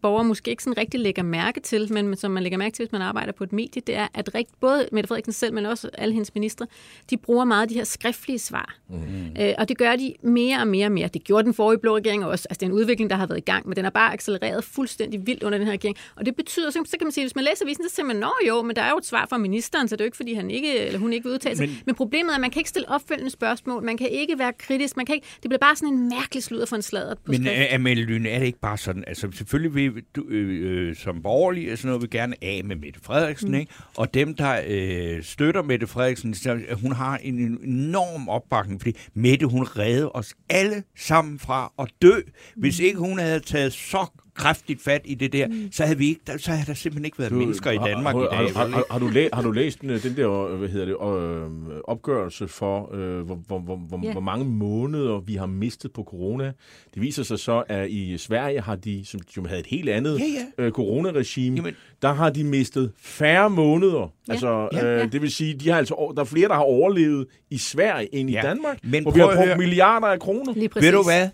borgere 0.02 0.24
måske 0.24 0.52
ikke 0.52 0.64
sådan 0.64 0.78
rigtig 0.78 1.00
lægger 1.00 1.24
mærke 1.24 1.60
til, 1.60 1.94
men 1.94 2.16
som 2.16 2.32
man 2.32 2.44
lægger 2.44 2.58
mærke 2.58 2.76
til, 2.76 2.86
hvis 2.86 2.92
man 2.92 3.02
arbejder 3.02 3.32
på 3.32 3.44
et 3.44 3.54
medie, 3.54 3.82
det 3.88 3.96
er, 3.96 4.08
at 4.14 4.36
rigt, 4.36 4.50
både 4.60 4.88
Mette 4.92 5.08
Frederiksen 5.08 5.34
selv, 5.34 5.54
men 5.54 5.66
også 5.66 5.90
alle 5.94 6.14
hendes 6.14 6.36
ministre, 6.36 6.68
de 7.10 7.18
bruger 7.18 7.46
meget 7.46 7.70
de 7.70 7.74
her 7.74 7.84
skriftlige 7.84 8.40
svar. 8.40 8.76
Mm. 8.90 8.98
Øh, 9.42 9.54
og 9.58 9.70
det 9.70 9.78
gør 9.78 9.96
de 9.96 10.14
mere 10.22 10.60
og 10.60 10.68
mere 10.68 10.86
og 10.86 10.92
mere. 10.92 11.08
Det 11.08 11.24
gjorde 11.24 11.46
den 11.46 11.54
forrige 11.54 11.80
blå 11.80 11.96
regering 11.96 12.26
også. 12.26 12.48
Altså, 12.50 12.60
det 12.60 12.66
er 12.66 12.72
en 12.72 12.78
udvikling, 12.78 13.10
der 13.10 13.16
har 13.16 13.28
været 13.28 13.38
i 13.38 13.42
gang, 13.42 13.68
men 13.68 13.76
den 13.76 13.86
er 13.86 13.90
bare 13.90 14.14
accelereret 14.14 14.64
fuldstændig 14.64 15.28
vildt 15.28 15.44
under 15.44 15.58
den 15.58 15.68
her 15.68 15.74
regering. 15.74 15.98
Og 16.16 16.26
det 16.26 16.36
betyder, 16.36 16.70
så, 16.72 16.84
så 16.86 16.98
kan 16.98 17.06
man 17.06 17.12
sige, 17.12 17.24
hvis 17.24 17.36
man 17.36 17.44
læser 17.44 17.66
avisen, 17.66 17.90
så 17.90 17.96
siger 17.96 18.06
man, 18.06 18.16
nå 18.16 18.34
jo, 18.48 18.62
men 18.62 18.76
der 18.76 18.82
er 18.82 18.90
jo 18.90 18.98
et 18.98 19.06
svar 19.06 19.26
fra 19.30 19.38
ministeren, 19.38 19.88
så 19.88 19.96
det 19.96 20.02
er 20.02 20.06
jo 20.06 20.08
ikke, 20.08 20.18
fordi 20.18 20.34
han 20.34 20.52
ikke, 20.52 20.80
eller 20.80 21.00
hun 21.00 21.14
ikke 21.14 21.24
vil 21.24 21.34
udtale 21.34 21.56
sig. 21.56 21.68
Men, 21.68 21.80
men 21.86 21.96
problemet 21.96 22.32
er, 22.32 22.36
at 22.36 22.42
man 22.42 22.52
kan 22.52 22.60
ikke 22.60 22.70
stille 22.70 22.90
opfølgende 22.90 23.32
spørgsmål, 23.32 23.84
man 23.84 23.98
kan 23.98 24.10
ikke 24.10 24.40
være 24.40 24.54
kritisk, 24.54 24.98
man 24.98 25.06
kan 25.06 25.16
ikke, 25.16 25.28
det 25.44 25.50
bliver 25.50 25.60
bare 25.60 25.76
sådan 25.78 25.94
en 25.94 26.10
mærkelig 26.10 26.44
sludder 26.44 26.66
for 26.66 26.76
en 26.76 26.82
sladder 26.82 27.16
på 27.16 27.32
Men 27.32 27.48
Amelie 27.72 28.04
Lyne, 28.04 28.30
er 28.30 28.40
det 28.40 28.46
ikke 28.46 28.60
bare 28.60 28.78
sådan, 28.78 29.04
altså 29.08 29.28
selvfølgelig 29.34 29.76
vil 29.76 30.04
du 30.16 30.26
øh, 30.30 30.90
øh, 30.90 30.96
som 30.96 31.22
borgerlig 31.22 31.72
og 31.72 31.78
sådan 31.78 31.88
noget, 31.88 32.02
vil 32.02 32.10
gerne 32.10 32.36
af 32.42 32.62
med 32.66 32.76
Mette 32.76 33.00
Frederiksen, 33.04 33.52
mm. 33.52 33.58
ikke? 33.58 33.74
og 33.98 34.14
dem, 34.14 34.36
der 34.36 34.62
øh, 34.68 35.24
støtter 35.24 35.62
Mette 35.62 35.88
Frederiksen, 35.88 36.34
så, 36.34 36.60
hun 36.82 36.92
har 36.92 37.18
en 37.18 37.36
enorm 37.64 38.30
opbakning, 38.30 38.82
fordi 38.82 38.98
Mette, 39.14 39.46
hun 39.46 39.64
redde 39.64 40.12
os 40.12 40.34
alle 40.50 40.84
sammen 40.98 41.40
fra 41.40 41.74
at 41.80 41.88
dø, 42.02 42.22
hvis 42.56 42.80
mm. 42.80 42.86
ikke 42.86 43.00
hun 43.00 43.20
havde 43.20 43.40
taget 43.40 43.74
så 43.74 44.06
kraftigt 44.38 44.82
fat 44.82 45.02
i 45.06 45.16
det 45.16 45.34
der, 45.34 45.48
mm. 45.48 45.72
så 45.72 45.84
havde 45.84 45.98
vi 45.98 46.08
ikke, 46.08 46.22
så 46.38 46.52
havde 46.52 46.68
der 46.68 46.74
simpelthen 46.74 47.06
ikke 47.06 47.20
været 47.20 47.32
du, 47.32 47.36
mennesker 47.36 47.72
i 47.72 47.78
Danmark 47.78 48.16
har, 48.16 48.22
i 48.22 48.46
dag. 48.46 48.54
Har, 48.54 48.68
har, 48.68 48.84
har, 48.92 49.00
du 49.00 49.08
læ- 49.08 49.30
har 49.34 49.42
du 49.42 49.52
læst 49.52 49.82
den, 49.82 49.90
den 49.90 50.18
der 50.18 50.56
hvad 50.56 50.70
hedder 50.70 50.86
det, 50.86 50.94
øh, 50.94 51.80
opgørelse 51.84 52.48
for, 52.48 52.96
øh, 52.96 53.20
hvor, 53.20 53.36
hvor, 53.48 53.60
hvor, 53.60 54.00
yeah. 54.04 54.12
hvor 54.12 54.22
mange 54.22 54.46
måneder 54.46 55.20
vi 55.20 55.36
har 55.36 55.46
mistet 55.46 55.92
på 55.92 56.04
corona? 56.04 56.54
Det 56.94 57.02
viser 57.02 57.24
sig 57.24 57.40
så, 57.40 57.64
at 57.68 57.90
i 57.90 58.18
Sverige 58.18 58.62
har 58.62 58.76
de, 58.76 59.06
som, 59.06 59.20
som 59.34 59.46
havde 59.46 59.60
et 59.60 59.68
helt 59.68 59.90
andet 59.90 60.20
yeah, 60.22 60.30
yeah. 60.32 60.68
Øh, 60.68 60.72
coronaregime, 60.72 61.56
Jamen. 61.56 61.74
der 62.02 62.14
har 62.14 62.30
de 62.30 62.44
mistet 62.44 62.92
færre 63.02 63.50
måneder. 63.50 64.02
Yeah. 64.02 64.10
Altså, 64.30 64.70
yeah, 64.74 65.04
øh, 65.04 65.12
det 65.12 65.22
vil 65.22 65.32
sige, 65.32 65.54
de 65.54 65.70
har 65.70 65.78
altså, 65.78 66.14
der 66.16 66.22
er 66.22 66.26
flere, 66.26 66.48
der 66.48 66.56
har 66.56 66.62
overlevet 66.62 67.28
i 67.50 67.58
Sverige 67.58 68.16
end 68.16 68.30
i 68.30 68.34
yeah. 68.34 68.44
Danmark, 68.44 68.78
Men 68.84 69.04
hvor 69.04 69.12
vi 69.12 69.20
har 69.20 69.36
brugt 69.36 69.58
milliarder 69.58 70.08
af 70.08 70.20
kroner. 70.20 70.54
Ved 70.82 70.92
du 70.92 71.04
hvad? 71.04 71.30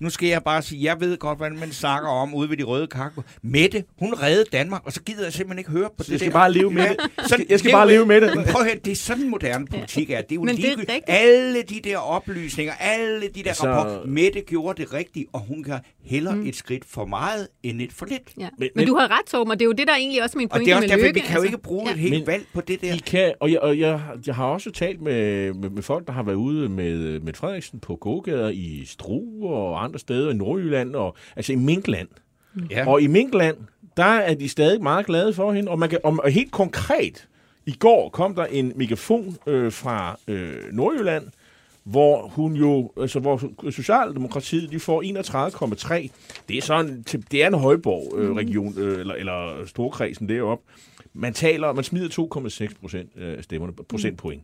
Nu 0.00 0.10
skal 0.10 0.28
jeg 0.28 0.42
bare 0.44 0.62
sige, 0.62 0.84
jeg 0.84 1.00
ved 1.00 1.16
godt, 1.18 1.38
hvad 1.38 1.50
man 1.50 1.72
snakker 1.72 2.08
om 2.08 2.34
ude 2.34 2.50
ved 2.50 2.56
de 2.56 2.62
røde 2.62 2.86
kakker. 2.86 3.22
Mette, 3.42 3.84
hun 3.98 4.14
reddede 4.14 4.44
Danmark, 4.52 4.82
og 4.86 4.92
så 4.92 5.02
gider 5.02 5.22
jeg 5.24 5.32
simpelthen 5.32 5.58
ikke 5.58 5.70
høre 5.70 5.88
på 5.98 6.02
det 6.02 6.08
Jeg 6.10 6.18
skal 6.18 6.32
der. 6.32 6.38
bare 6.38 6.52
leve 6.52 6.70
med 6.70 6.82
det. 6.88 6.96
Sådan, 7.26 7.46
Jeg 7.48 7.58
skal 7.58 7.72
bare 7.72 7.88
leve 7.88 8.06
med 8.06 8.20
det. 8.20 8.36
Men 8.36 8.44
Prøv 8.44 8.60
at 8.62 8.66
høre, 8.66 8.78
det 8.84 8.90
er 8.90 8.96
sådan 8.96 9.28
moderne 9.30 9.66
politik 9.66 10.10
er. 10.10 10.20
Det 10.22 10.30
er 10.32 10.34
jo 10.34 10.42
er 10.42 10.52
ligegyldigt. 10.52 10.90
Alle 11.06 11.62
de 11.62 11.80
der 11.84 11.96
oplysninger, 11.98 12.72
alle 12.80 13.20
de 13.20 13.28
der 13.42 13.48
Altså- 13.48 13.48
altså... 13.48 13.66
rapporter. 13.68 14.06
Mette 14.06 14.40
gjorde 14.40 14.82
det 14.82 14.92
rigtigt, 14.94 15.26
og 15.32 15.40
hun 15.40 15.64
kan 15.64 15.78
hellere 16.04 16.34
mm. 16.36 16.46
et 16.46 16.56
skridt 16.56 16.84
for 16.88 17.04
meget, 17.04 17.48
end 17.62 17.80
et 17.80 17.92
for 17.92 18.06
lidt. 18.06 18.22
Ja. 18.38 18.42
Men- 18.42 18.50
Men, 18.58 18.68
men- 18.74 18.86
du 18.86 18.94
har 18.94 19.10
ret, 19.18 19.26
Torben, 19.26 19.50
og 19.50 19.58
det 19.58 19.64
er 19.64 19.66
jo 19.66 19.72
det, 19.72 19.86
der 19.86 19.94
egentlig 19.94 20.22
også 20.22 20.36
er 20.36 20.38
min 20.38 20.46
Og 20.46 20.50
pointe 20.50 20.64
det 20.64 20.72
er 20.72 20.76
også 20.76 20.82
med 20.88 20.88
derfor, 20.96 21.06
lykke. 21.06 21.20
vi 21.20 21.26
kan 21.26 21.36
jo 21.36 21.42
ikke 21.42 21.58
bruge 21.58 21.86
ja. 21.86 21.92
et 21.92 21.98
helt 21.98 22.12
Men- 22.14 22.26
valg 22.26 22.44
på 22.54 22.60
det 22.60 22.80
der. 22.80 22.94
I 22.94 22.98
kan, 23.06 23.32
og 23.40 23.52
jeg, 23.52 23.60
og 23.60 23.78
jeg, 23.78 24.00
jeg 24.26 24.34
har 24.34 24.44
også 24.44 24.70
talt 24.70 25.00
med, 25.02 25.52
med, 25.54 25.70
med 25.70 25.82
folk, 25.82 26.06
der 26.06 26.12
har 26.12 26.22
været 26.22 26.36
ude 26.36 26.68
med, 26.68 27.20
med 27.20 27.34
Frederiksen 27.34 27.80
på 27.80 27.96
gågader 27.96 28.48
i 28.48 28.82
Struer 28.86 29.50
og 29.56 29.84
andre 29.84 29.89
steder 29.98 30.30
i 30.30 30.34
Nordjylland, 30.34 30.94
og, 30.94 31.16
altså 31.36 31.52
i 31.52 31.56
Minkland. 31.56 32.08
Ja. 32.70 32.88
Og 32.88 33.02
i 33.02 33.06
Minkland, 33.06 33.56
der 33.96 34.04
er 34.04 34.34
de 34.34 34.48
stadig 34.48 34.82
meget 34.82 35.06
glade 35.06 35.32
for 35.32 35.52
hende, 35.52 35.70
og, 35.70 35.78
man 35.78 35.88
kan, 35.88 35.98
og 36.04 36.30
helt 36.30 36.52
konkret, 36.52 37.28
i 37.66 37.72
går 37.78 38.08
kom 38.08 38.34
der 38.34 38.44
en 38.44 38.72
megafon 38.76 39.36
øh, 39.46 39.72
fra 39.72 40.18
øh, 40.28 40.72
Nordjylland, 40.72 41.24
hvor 41.84 42.28
hun 42.28 42.54
jo, 42.54 42.92
altså 43.00 43.20
hvor 43.20 43.70
Socialdemokratiet, 43.70 44.70
de 44.70 44.80
får 44.80 45.02
31,3. 46.06 46.08
Det 46.48 46.58
er 46.58 46.62
sådan, 46.62 47.04
det 47.30 47.42
er 47.42 47.46
en 47.46 47.54
højborg 47.54 48.18
øh, 48.18 48.32
region, 48.32 48.78
øh, 48.78 49.00
eller, 49.00 49.14
eller 49.14 49.66
storkredsen 49.66 50.28
deroppe. 50.28 50.64
Man 51.14 51.34
taler, 51.34 51.72
man 51.72 51.84
smider 51.84 52.28
2,6 52.68 52.80
procent 52.80 53.10
øh, 53.16 53.42
stemmerne, 53.42 53.72
procentpoint. 53.88 54.42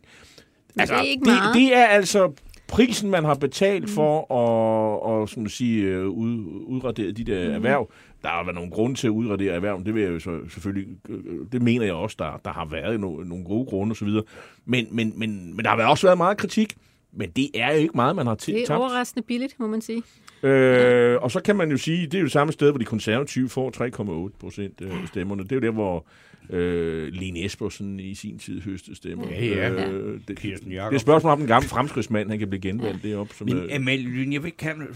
Men 0.75 0.87
det 0.87 0.95
er 0.95 1.01
ikke 1.01 1.25
det, 1.25 1.27
meget. 1.27 1.55
det 1.55 1.75
er 1.75 1.85
altså 1.85 2.31
prisen, 2.67 3.09
man 3.09 3.23
har 3.23 3.33
betalt 3.33 3.89
for 3.89 4.19
at, 4.19 5.01
og, 5.03 5.29
som 5.29 5.47
sige, 5.47 5.83
øh, 5.83 6.07
ud, 6.07 6.63
udradere 6.65 7.11
de 7.11 7.23
der 7.23 7.47
mm. 7.47 7.55
erhverv. 7.55 7.91
Der 8.23 8.29
har 8.29 8.43
været 8.43 8.55
nogle 8.55 8.71
grunde 8.71 8.95
til 8.95 9.07
at 9.07 9.11
udradere 9.11 9.55
erhverv, 9.55 9.83
det 9.85 9.93
vil 9.93 10.03
jeg 10.03 10.11
jo 10.11 10.19
så 10.19 10.39
selvfølgelig, 10.49 10.87
øh, 11.09 11.19
det 11.51 11.61
mener 11.61 11.85
jeg 11.85 11.93
også, 11.93 12.15
der, 12.19 12.41
der 12.45 12.51
har 12.51 12.65
været 12.65 12.99
no, 12.99 13.23
nogle 13.23 13.45
gode 13.45 13.65
grunde 13.65 13.91
osv. 13.91 14.07
Men, 14.65 14.87
men, 14.91 15.13
men, 15.15 15.55
men 15.55 15.65
der 15.65 15.71
har 15.71 15.87
også 15.87 16.07
været 16.07 16.17
meget 16.17 16.37
kritik, 16.37 16.75
men 17.13 17.29
det 17.29 17.49
er 17.53 17.71
jo 17.71 17.77
ikke 17.77 17.95
meget, 17.95 18.15
man 18.15 18.27
har 18.27 18.35
til, 18.35 18.53
Det 18.53 18.61
er 18.61 18.65
tabt. 18.65 18.79
overraskende 18.79 19.25
billigt, 19.27 19.59
må 19.59 19.67
man 19.67 19.81
sige. 19.81 20.03
Øh, 20.43 21.21
og 21.21 21.31
så 21.31 21.41
kan 21.41 21.55
man 21.55 21.71
jo 21.71 21.77
sige, 21.77 22.05
det 22.05 22.13
er 22.13 22.19
jo 22.19 22.25
det 22.25 22.31
samme 22.31 22.53
sted, 22.53 22.71
hvor 22.71 22.77
de 22.77 22.85
konservative 22.85 23.49
får 23.49 24.27
3,8 24.29 24.37
procent 24.39 24.81
af 24.81 25.07
stemmerne. 25.07 25.43
Det 25.43 25.51
er 25.51 25.55
jo 25.55 25.61
der, 25.61 25.71
hvor 25.71 26.05
øh, 26.49 27.13
Lene 27.13 27.45
Espersen 27.45 27.99
i 27.99 28.15
sin 28.15 28.39
tid 28.39 28.61
høstede 28.61 28.95
stemmer. 28.95 29.27
Ja, 29.29 29.45
ja. 29.45 29.89
Øh, 29.89 30.19
det, 30.27 30.39
Kirsten 30.39 30.71
det 30.71 30.77
er 30.77 30.97
spørgsmål 30.97 31.31
om 31.31 31.39
den 31.39 31.47
gamle 31.47 31.67
fremskridsmand, 31.67 32.29
han 32.29 32.39
kan 32.39 32.49
blive 32.49 32.61
genvalgt 32.61 33.03
deroppe. 33.03 33.35
Som, 33.35 33.47
Men 33.47 33.57
øh, 33.57 33.75
Amalie 33.75 34.07
Lyn, 34.07 34.33
jeg 34.33 34.43
vil 34.43 34.47
ikke 34.47 34.57
kan, 34.57 34.95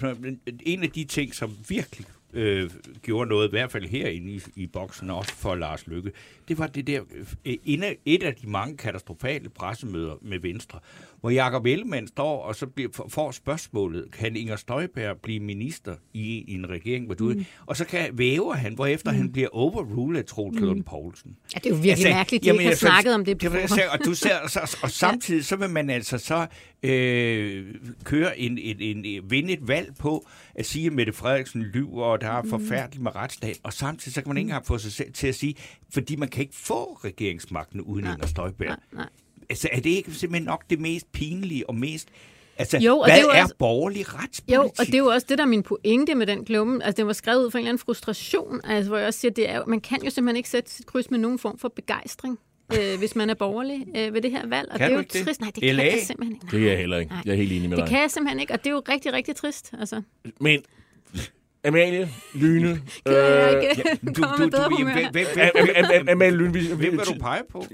en 0.66 0.84
af 0.84 0.89
de 0.89 1.04
ting, 1.04 1.36
som 1.36 1.52
virkelig 1.70 2.06
øh, 2.34 2.70
gjorde 3.02 3.30
noget, 3.30 3.48
i 3.48 3.52
hvert 3.52 3.72
fald 3.72 3.86
herinde 3.86 4.32
i, 4.32 4.42
i 4.56 4.68
boksen, 4.68 5.10
også 5.10 5.36
for 5.36 5.56
Lars 5.56 5.88
Lykke, 5.88 6.12
det 6.48 6.60
var 6.60 6.68
det 6.68 6.88
der, 6.88 7.02
øh, 7.46 7.56
et 8.06 8.24
af 8.24 8.36
de 8.36 8.50
mange 8.50 8.78
katastrofale 8.78 9.50
pressemøder 9.50 10.16
med 10.22 10.39
Venstre, 10.39 10.80
hvor 11.22 11.30
Jakob 11.30 11.65
Ellemann 11.65 12.07
står 12.07 12.43
og 12.43 12.55
så 12.55 12.67
bliver, 12.67 12.89
får 13.09 13.32
spørgsmålet, 13.32 14.11
kan 14.11 14.36
Inger 14.36 14.55
Støjberg 14.55 15.17
blive 15.17 15.39
minister 15.39 15.95
i, 16.13 16.43
i 16.47 16.53
en 16.53 16.69
regering, 16.69 17.05
hvor 17.05 17.15
du 17.15 17.30
mm. 17.30 17.45
og 17.65 17.78
så 17.78 17.86
kan 17.86 18.09
væver 18.13 18.53
han, 18.53 18.74
hvorefter 18.74 19.11
mm. 19.11 19.17
han 19.17 19.32
bliver 19.32 19.47
overrulet 19.51 20.19
af 20.19 20.26
Troels 20.26 20.59
mm. 20.59 20.65
Lund 20.65 20.84
Poulsen. 20.84 21.38
Ja, 21.53 21.59
det 21.59 21.65
er 21.65 21.69
jo 21.69 21.76
virkelig 21.76 21.91
Altså, 21.91 22.09
mærkeligt, 22.09 22.47
at 22.47 22.55
de 22.55 22.59
ikke 22.59 22.65
har 22.65 22.76
snakket 22.76 23.13
om 23.13 23.26
det 23.26 23.38
på 23.38 23.49
det, 23.49 23.69
sige, 23.69 23.91
og, 23.91 23.99
du 24.05 24.13
ser, 24.13 24.36
og, 24.43 24.49
så, 24.49 24.78
og 24.84 24.91
samtidig 24.91 25.45
så 25.45 25.55
vil 25.55 25.69
man 25.69 25.89
altså 25.89 26.17
så 26.17 26.47
øh, 26.84 27.76
køre 28.03 28.39
en, 28.39 28.57
en, 28.57 28.78
en, 28.80 29.05
en, 29.05 29.32
vinde 29.32 29.53
et 29.53 29.67
valg 29.67 29.95
på 29.99 30.28
at 30.55 30.65
sige, 30.65 30.86
at 30.86 30.93
Mette 30.93 31.13
Frederiksen 31.13 31.61
lyver, 31.61 32.03
og 32.03 32.22
der 32.22 32.28
er 32.28 32.43
forfærdeligt 32.49 33.03
med 33.03 33.15
retsstat, 33.15 33.59
og 33.63 33.74
samtidig 33.74 34.13
så 34.13 34.22
kan 34.22 34.30
man 34.30 34.38
ikke 34.38 34.47
engang 34.47 34.65
få 34.65 34.78
sig 34.78 34.91
selv 34.91 35.13
til 35.13 35.28
at 35.28 35.36
sige, 35.36 35.55
fordi 35.93 36.15
man 36.15 36.30
kan 36.30 36.41
ikke 36.41 36.55
få 36.55 36.93
regeringsmagten 36.93 37.82
uden 37.82 38.03
Nej. 38.03 38.13
Inger 38.13 38.28
Støjberg. 38.28 38.67
Nej, 38.67 38.78
nej. 38.91 39.09
Altså 39.52 39.70
er 39.72 39.80
det 39.80 39.89
ikke 39.89 40.12
simpelthen 40.14 40.45
nok 40.45 40.64
det 40.70 40.80
mest 40.80 41.12
pinlige 41.12 41.70
og 41.70 41.76
mest... 41.76 42.08
Altså, 42.58 42.78
Jo, 42.78 42.97
og 42.97 43.06
hvad 43.08 43.16
det 43.16 43.22
er 43.22 43.26
jo 43.26 43.30
er 43.39 43.43
også- 43.43 43.56
borgerlig 43.60 44.14
retspolitik? 44.14 44.56
Jo, 44.56 44.62
og 44.80 44.86
det 44.86 44.93
er 44.93 44.97
jo 44.97 45.06
også 45.06 45.26
det, 45.30 45.38
der 45.38 45.43
er 45.43 45.47
min 45.47 45.64
pointe 45.64 46.16
med 46.16 46.28
den 46.28 46.45
klumme. 46.45 46.84
Altså, 46.86 46.97
den 47.02 47.08
var 47.08 47.14
skrevet 47.14 47.45
ud 47.45 47.52
fra 47.52 47.60
en 47.60 47.64
eller 47.64 47.70
anden 47.72 47.84
frustration, 47.86 48.62
altså, 48.64 48.89
hvor 48.89 48.97
jeg 48.97 49.08
også 49.08 49.20
siger, 49.20 49.32
det 49.32 49.49
er 49.49 49.66
man 49.66 49.82
kan 49.82 50.04
jo 50.04 50.10
simpelthen 50.10 50.36
ikke 50.38 50.49
sætte 50.49 50.72
sit 50.72 50.86
kryds 50.86 51.12
med 51.12 51.20
nogen 51.20 51.39
form 51.39 51.58
for 51.60 51.68
begejstring, 51.76 52.39
øh, 52.80 52.97
hvis 52.99 53.16
man 53.16 53.30
er 53.30 53.34
borgerlig 53.34 53.86
øh, 53.97 54.14
ved 54.14 54.22
det 54.22 54.32
her 54.32 54.47
valg. 54.47 54.68
Og 54.72 54.78
Kan 54.80 54.89
det 54.89 54.93
er 54.93 55.02
du 55.02 55.06
jo 55.14 55.20
det? 55.20 55.26
trist. 55.28 55.41
Nej, 55.41 55.52
det 55.56 55.76
LA? 55.76 55.84
kan 55.84 55.91
jeg 55.91 56.02
simpelthen 56.08 56.36
ikke. 56.36 56.58
det 56.58 56.64
er 56.66 56.70
jeg 56.70 56.78
heller 56.80 56.97
ikke. 56.97 57.12
Nej. 57.12 57.22
Jeg 57.26 57.32
er 57.32 57.36
helt 57.36 57.52
enig 57.52 57.70
med 57.70 57.78
Det 57.78 57.84
dig. 57.86 57.89
kan 57.91 58.02
jeg 58.02 58.12
simpelthen 58.12 58.39
ikke, 58.39 58.54
og 58.54 58.60
det 58.60 58.68
er 58.68 58.72
jo 58.74 58.82
rigtig, 58.89 59.14
rigtig 59.14 59.36
trist. 59.36 59.72
Altså, 59.80 60.02
Men 60.39 60.62
Amalie, 61.66 62.10
Lyne... 62.36 62.82
kan 63.06 63.16
jeg 63.16 63.54
øh, 63.56 63.64
ikke 63.64 63.99
Du, 64.08 64.22
komme 64.22 64.36
du, 64.38 64.41
med 64.43 64.52
bedre 64.52 64.70
du, 64.70 64.76
humør? 64.78 64.93
hvem, 64.93 65.06
hvem, 65.12 65.26
hvem, 65.36 65.68
Am- 65.76 65.91
Am- 65.91 66.12
Amalie 66.12 66.38
Lyne, 66.38 66.54
vi, 66.54 66.68
hvem 66.68 66.80
vil 66.80 66.91
vi, 66.91 66.97
du 67.06 67.14
pege 67.22 67.41
på? 67.49 67.66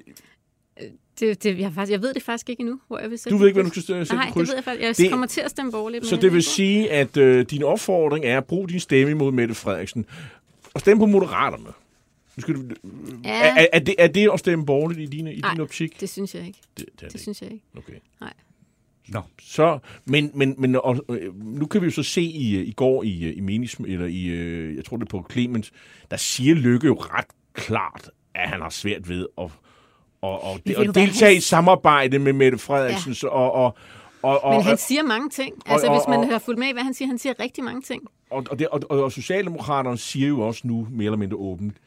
Det, 1.19 1.43
det, 1.43 1.59
jeg, 1.59 1.73
faktisk, 1.73 1.91
jeg 1.91 2.01
ved 2.01 2.13
det 2.13 2.23
faktisk 2.23 2.49
ikke 2.49 2.59
endnu, 2.61 2.79
hvor 2.87 2.99
jeg 2.99 3.09
vil 3.09 3.17
sætte 3.19 3.33
du 3.33 3.39
ved 3.39 3.47
ikke, 3.47 3.55
hvad 3.61 3.63
du 3.63 3.69
skal 3.69 3.83
sætte 3.83 3.99
kryds. 3.99 4.11
Nej, 4.11 4.31
kryds? 4.31 4.47
det 4.47 4.47
ved 4.49 4.55
jeg 4.55 4.63
faktisk. 4.63 4.81
Jeg 4.87 4.97
Det- 4.97 5.09
kommer 5.11 5.27
til 5.27 5.41
at 5.41 5.51
stemme 5.51 5.71
borgerligt. 5.71 6.05
Så 6.05 6.15
det 6.15 6.23
vil 6.23 6.33
ved 6.33 6.41
sige, 6.41 6.91
at 6.91 7.17
øh, 7.17 7.45
din 7.45 7.63
opfordring 7.63 8.25
er 8.25 8.37
at 8.37 8.45
bruge 8.45 8.67
din 8.69 8.79
stemme 8.79 9.11
imod 9.11 9.31
Mette 9.31 9.55
Frederiksen. 9.55 10.05
Og 10.73 10.79
stemme 10.79 11.01
på 11.01 11.05
Moderaterne. 11.05 11.65
Skal 12.39 12.55
du, 12.55 12.61
ikke. 12.61 12.75
er, 13.23 13.37
Ja, 13.55 13.55
er, 13.63 13.67
er, 13.73 13.79
det, 13.79 13.95
er 13.97 14.07
det 14.07 14.29
at 14.33 14.39
stemme 14.39 14.65
borgerligt 14.65 14.99
i 15.01 15.05
din, 15.17 15.27
i 15.27 15.39
Nej, 15.39 15.51
din 15.51 15.61
optik? 15.61 16.01
det 16.01 16.09
synes 16.09 16.35
jeg 16.35 16.47
ikke. 16.47 16.59
Det, 16.77 16.85
det, 16.91 17.01
det 17.01 17.13
Det 17.13 17.21
synes 17.21 17.41
jeg 17.41 17.51
ikke. 17.51 17.63
ikke. 17.77 17.87
Okay. 17.89 17.99
Nej. 18.21 18.33
Nå. 19.07 19.21
Så, 19.41 19.79
men, 20.05 20.31
men, 20.33 20.55
men 20.57 20.75
og, 20.75 21.05
øh, 21.09 21.45
nu 21.45 21.65
kan 21.65 21.81
vi 21.81 21.85
jo 21.85 21.91
så 21.91 22.03
se 22.03 22.21
i, 22.21 22.57
i 22.63 22.71
går 22.71 23.03
i, 23.03 23.23
øh, 23.23 23.37
i 23.37 23.39
menis, 23.39 23.73
eller 23.87 24.05
i, 24.05 24.25
øh, 24.25 24.75
jeg 24.75 24.85
tror 24.85 24.97
det 24.97 25.03
er 25.05 25.09
på 25.09 25.25
Clemens, 25.31 25.71
der 26.11 26.17
siger 26.17 26.55
Lykke 26.55 26.87
jo 26.87 26.95
ret 26.95 27.25
klart, 27.53 28.09
at 28.35 28.49
han 28.49 28.61
har 28.61 28.69
svært 28.69 29.09
ved 29.09 29.27
at, 29.41 29.49
og, 30.21 30.43
og, 30.43 30.59
ved 30.65 30.75
og 30.75 30.95
deltage 30.95 31.35
i 31.35 31.39
samarbejde 31.39 32.19
med 32.19 32.33
Mette 32.33 32.57
Frederiksen. 32.57 33.15
Ja. 33.23 33.27
Og, 33.27 33.51
og, 33.51 33.77
og, 34.21 34.43
og, 34.43 34.53
Men 34.55 34.63
han 34.63 34.77
siger 34.77 35.03
mange 35.03 35.29
ting. 35.29 35.55
Altså, 35.65 35.87
og- 35.87 35.97
hvis 35.97 36.07
man 36.07 36.31
har 36.31 36.39
fulgt 36.39 36.59
med 36.59 36.67
i, 36.67 36.71
hvad 36.71 36.83
han 36.83 36.93
siger, 36.93 37.07
han 37.07 37.17
siger 37.17 37.33
rigtig 37.39 37.63
mange 37.63 37.81
ting. 37.81 38.01
Og, 38.29 38.45
og, 38.49 38.59
det, 38.59 38.67
og, 38.67 38.81
og, 38.89 39.11
Socialdemokraterne 39.11 39.97
siger 39.97 40.27
jo 40.27 40.41
også 40.41 40.61
nu, 40.67 40.87
mere 40.91 41.05
eller 41.05 41.17
mindre 41.17 41.37
åbent, 41.37 41.77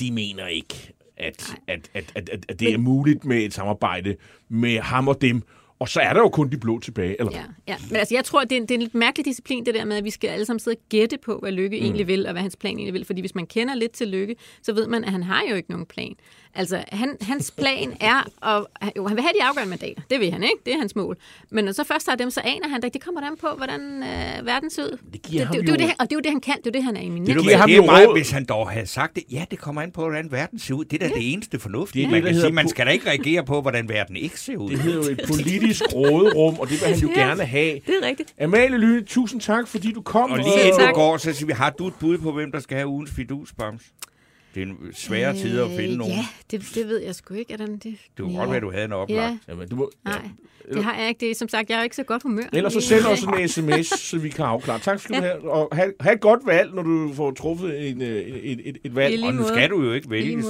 de 0.00 0.12
mener 0.12 0.46
ikke, 0.46 0.92
at, 1.16 1.54
at, 1.68 1.90
at, 1.94 2.12
at, 2.14 2.28
at, 2.32 2.44
at 2.48 2.60
det 2.60 2.72
er 2.72 2.78
muligt 2.78 3.24
med 3.24 3.36
et 3.42 3.54
samarbejde 3.54 4.16
med 4.48 4.80
ham 4.80 5.08
og 5.08 5.20
dem. 5.20 5.42
Og 5.78 5.88
så 5.88 6.00
er 6.00 6.12
der 6.12 6.20
jo 6.20 6.28
kun 6.28 6.50
de 6.50 6.56
blå 6.56 6.80
tilbage. 6.80 7.16
Eller? 7.18 7.32
Ja, 7.32 7.44
ja. 7.68 7.76
Men 7.88 7.96
altså, 7.96 8.14
jeg 8.14 8.24
tror, 8.24 8.44
det 8.44 8.52
er, 8.52 8.56
en, 8.56 8.62
det 8.62 8.70
er 8.70 8.74
en 8.74 8.80
lidt 8.82 8.94
mærkelig 8.94 9.24
disciplin, 9.24 9.66
det 9.66 9.74
der 9.74 9.84
med, 9.84 9.96
at 9.96 10.04
vi 10.04 10.10
skal 10.10 10.28
alle 10.28 10.44
sammen 10.46 10.60
sidde 10.60 10.76
og 10.76 10.82
gætte 10.88 11.18
på, 11.18 11.38
hvad 11.38 11.52
Lykke 11.52 11.76
mm. 11.78 11.84
egentlig 11.84 12.06
vil, 12.06 12.26
og 12.26 12.32
hvad 12.32 12.42
hans 12.42 12.56
plan 12.56 12.76
egentlig 12.76 12.94
vil. 12.94 13.04
Fordi 13.04 13.20
hvis 13.20 13.34
man 13.34 13.46
kender 13.46 13.74
lidt 13.74 13.92
til 13.92 14.08
Lykke, 14.08 14.36
så 14.62 14.72
ved 14.72 14.86
man, 14.86 15.04
at 15.04 15.10
han 15.10 15.22
har 15.22 15.42
jo 15.50 15.54
ikke 15.54 15.70
nogen 15.70 15.86
plan. 15.86 16.14
Altså, 16.54 16.84
han, 16.92 17.16
hans 17.20 17.50
plan 17.50 17.96
er, 18.00 18.46
at, 18.82 18.92
jo, 18.96 19.06
han 19.06 19.16
vil 19.16 19.22
have 19.24 19.32
de 19.40 19.44
afgørende 19.44 19.70
mandater. 19.70 20.02
Det 20.10 20.20
vil 20.20 20.30
han, 20.32 20.42
ikke? 20.42 20.54
Det 20.66 20.74
er 20.74 20.78
hans 20.78 20.96
mål. 20.96 21.16
Men 21.50 21.64
når 21.64 21.72
så 21.72 21.84
først 21.84 22.08
har 22.08 22.16
dem, 22.16 22.30
så 22.30 22.40
aner 22.44 22.68
han 22.68 22.82
det. 22.82 22.94
Det 22.94 23.04
kommer 23.04 23.20
an 23.20 23.36
på, 23.40 23.46
hvordan 23.56 23.80
øh, 24.02 24.46
verden 24.46 24.70
ser 24.70 24.82
ud. 24.84 24.98
Det 25.12 25.22
giver 25.22 25.44
ham 25.44 25.52
det, 25.56 25.60
det, 25.60 25.66
det, 25.66 25.72
er 25.72 25.72
jo 25.72 25.78
det, 25.78 25.86
han- 25.86 25.96
og 26.00 26.04
det 26.10 26.12
er 26.12 26.16
jo 26.16 26.20
det, 26.20 26.30
han 26.30 26.40
kan. 26.40 26.56
Det 26.56 26.66
er 26.66 26.70
jo 26.70 26.72
det, 26.72 26.84
han 26.84 26.96
er 26.96 27.00
eminent. 27.00 27.26
Det, 27.26 27.36
giver 27.36 27.50
det, 27.50 27.60
ham 27.60 27.68
det 27.68 27.76
jo 27.76 27.84
meget, 27.84 28.12
hvis 28.12 28.30
han 28.30 28.44
dog 28.44 28.70
havde 28.70 28.86
sagt 28.86 29.14
det. 29.14 29.22
Ja, 29.32 29.44
det 29.50 29.58
kommer 29.58 29.82
an 29.82 29.92
på, 29.92 30.00
hvordan 30.00 30.32
verden 30.32 30.58
ser 30.58 30.74
ud. 30.74 30.84
Det 30.84 31.02
er 31.02 31.08
da 31.08 31.14
det 31.14 31.32
eneste 31.32 31.58
fornuftige. 31.58 32.02
Det 32.02 32.06
er 32.06 32.10
man 32.10 32.22
det, 32.22 32.32
kan 32.32 32.40
sige, 32.40 32.52
man 32.52 32.68
skal 32.68 32.86
da 32.86 32.90
ikke 32.90 33.06
reagere 33.08 33.44
på, 33.44 33.60
hvordan 33.60 33.88
verden 33.88 34.16
ikke 34.16 34.40
ser 34.40 34.56
ud. 34.56 34.70
Det 34.70 34.78
hedder 34.78 34.96
jo 35.06 35.10
et 35.12 35.20
politisk 35.34 35.82
råderum, 35.94 36.58
og 36.58 36.68
det 36.68 36.80
vil 36.80 36.88
han 36.88 36.98
jo 36.98 37.10
Ja. 37.16 37.20
gerne 37.20 37.44
have. 37.44 37.74
Det 37.86 37.94
er 38.02 38.06
rigtigt. 38.06 38.34
Amalie 38.40 38.78
Lyne, 38.78 39.02
tusind 39.04 39.40
tak, 39.40 39.68
fordi 39.68 39.92
du 39.92 40.02
kom. 40.02 40.30
Og 40.30 40.38
lige 40.38 40.62
inden 40.66 40.80
du 40.88 40.94
går, 40.94 41.16
så 41.16 41.32
siger 41.32 41.46
vi, 41.46 41.52
har 41.52 41.70
du 41.70 41.86
et 41.88 41.94
bud 42.00 42.18
på, 42.18 42.32
hvem 42.32 42.52
der 42.52 42.60
skal 42.60 42.76
have 42.76 42.88
ugens 42.88 43.10
fidusbams? 43.16 43.82
Det 44.54 44.62
er 44.62 44.66
en 44.66 44.76
svære 44.92 45.34
tider 45.36 45.64
at 45.64 45.70
finde 45.70 45.96
nogen. 45.96 46.12
Øh, 46.12 46.18
Ja, 46.18 46.24
det, 46.50 46.70
det 46.74 46.88
ved 46.88 46.98
jeg 47.02 47.14
sgu 47.14 47.34
ikke. 47.34 47.52
Er 47.52 47.56
den, 47.56 47.72
det, 47.72 47.82
Det 47.84 47.96
kunne 48.18 48.32
ja. 48.32 48.38
godt 48.38 48.50
være, 48.50 48.60
du 48.60 48.70
havde 48.70 48.84
en 48.84 48.92
oplagt. 48.92 49.20
Ja, 49.20 49.52
Jamen, 49.52 49.68
du 49.68 49.76
må, 49.76 49.90
nej. 50.04 50.22
Det 50.72 50.84
har 50.84 50.98
jeg 50.98 51.08
ikke. 51.08 51.20
Det 51.20 51.30
er, 51.30 51.34
som 51.34 51.48
sagt, 51.48 51.70
jeg 51.70 51.78
er 51.78 51.82
ikke 51.82 51.96
så 51.96 52.02
godt 52.02 52.22
humør. 52.22 52.42
Ellers 52.52 52.72
så 52.72 52.80
send 52.80 53.04
os 53.06 53.22
en 53.22 53.48
sms, 53.48 53.86
så 54.00 54.18
vi 54.18 54.28
kan 54.28 54.44
afklare. 54.44 54.78
Tak 54.78 55.00
skal 55.00 55.16
du 55.16 55.20
have. 55.20 55.50
Og 55.50 55.68
have, 55.72 55.92
have 56.00 56.14
et 56.14 56.20
godt 56.20 56.40
valg, 56.46 56.74
når 56.74 56.82
du 56.82 57.12
får 57.14 57.30
truffet 57.30 57.88
en, 57.90 58.02
øh, 58.02 58.08
et, 58.08 58.60
et, 58.64 58.78
et 58.84 58.94
valg. 58.94 59.24
Og 59.24 59.34
nu 59.34 59.48
skal 59.48 59.70
du 59.70 59.82
jo 59.82 59.92
ikke 59.92 60.10
vælge. 60.10 60.36
Nej, 60.36 60.42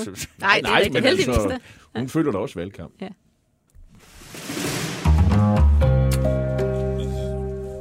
det 0.62 0.70
er 0.70 0.76
rigtigt. 0.76 1.04
Heldigvis 1.04 1.36
da. 1.36 1.58
hun 1.98 2.08
følger 2.08 2.32
da 2.32 2.38
også 2.38 2.54
valgkamp. 2.58 2.92
Ja. 3.00 3.08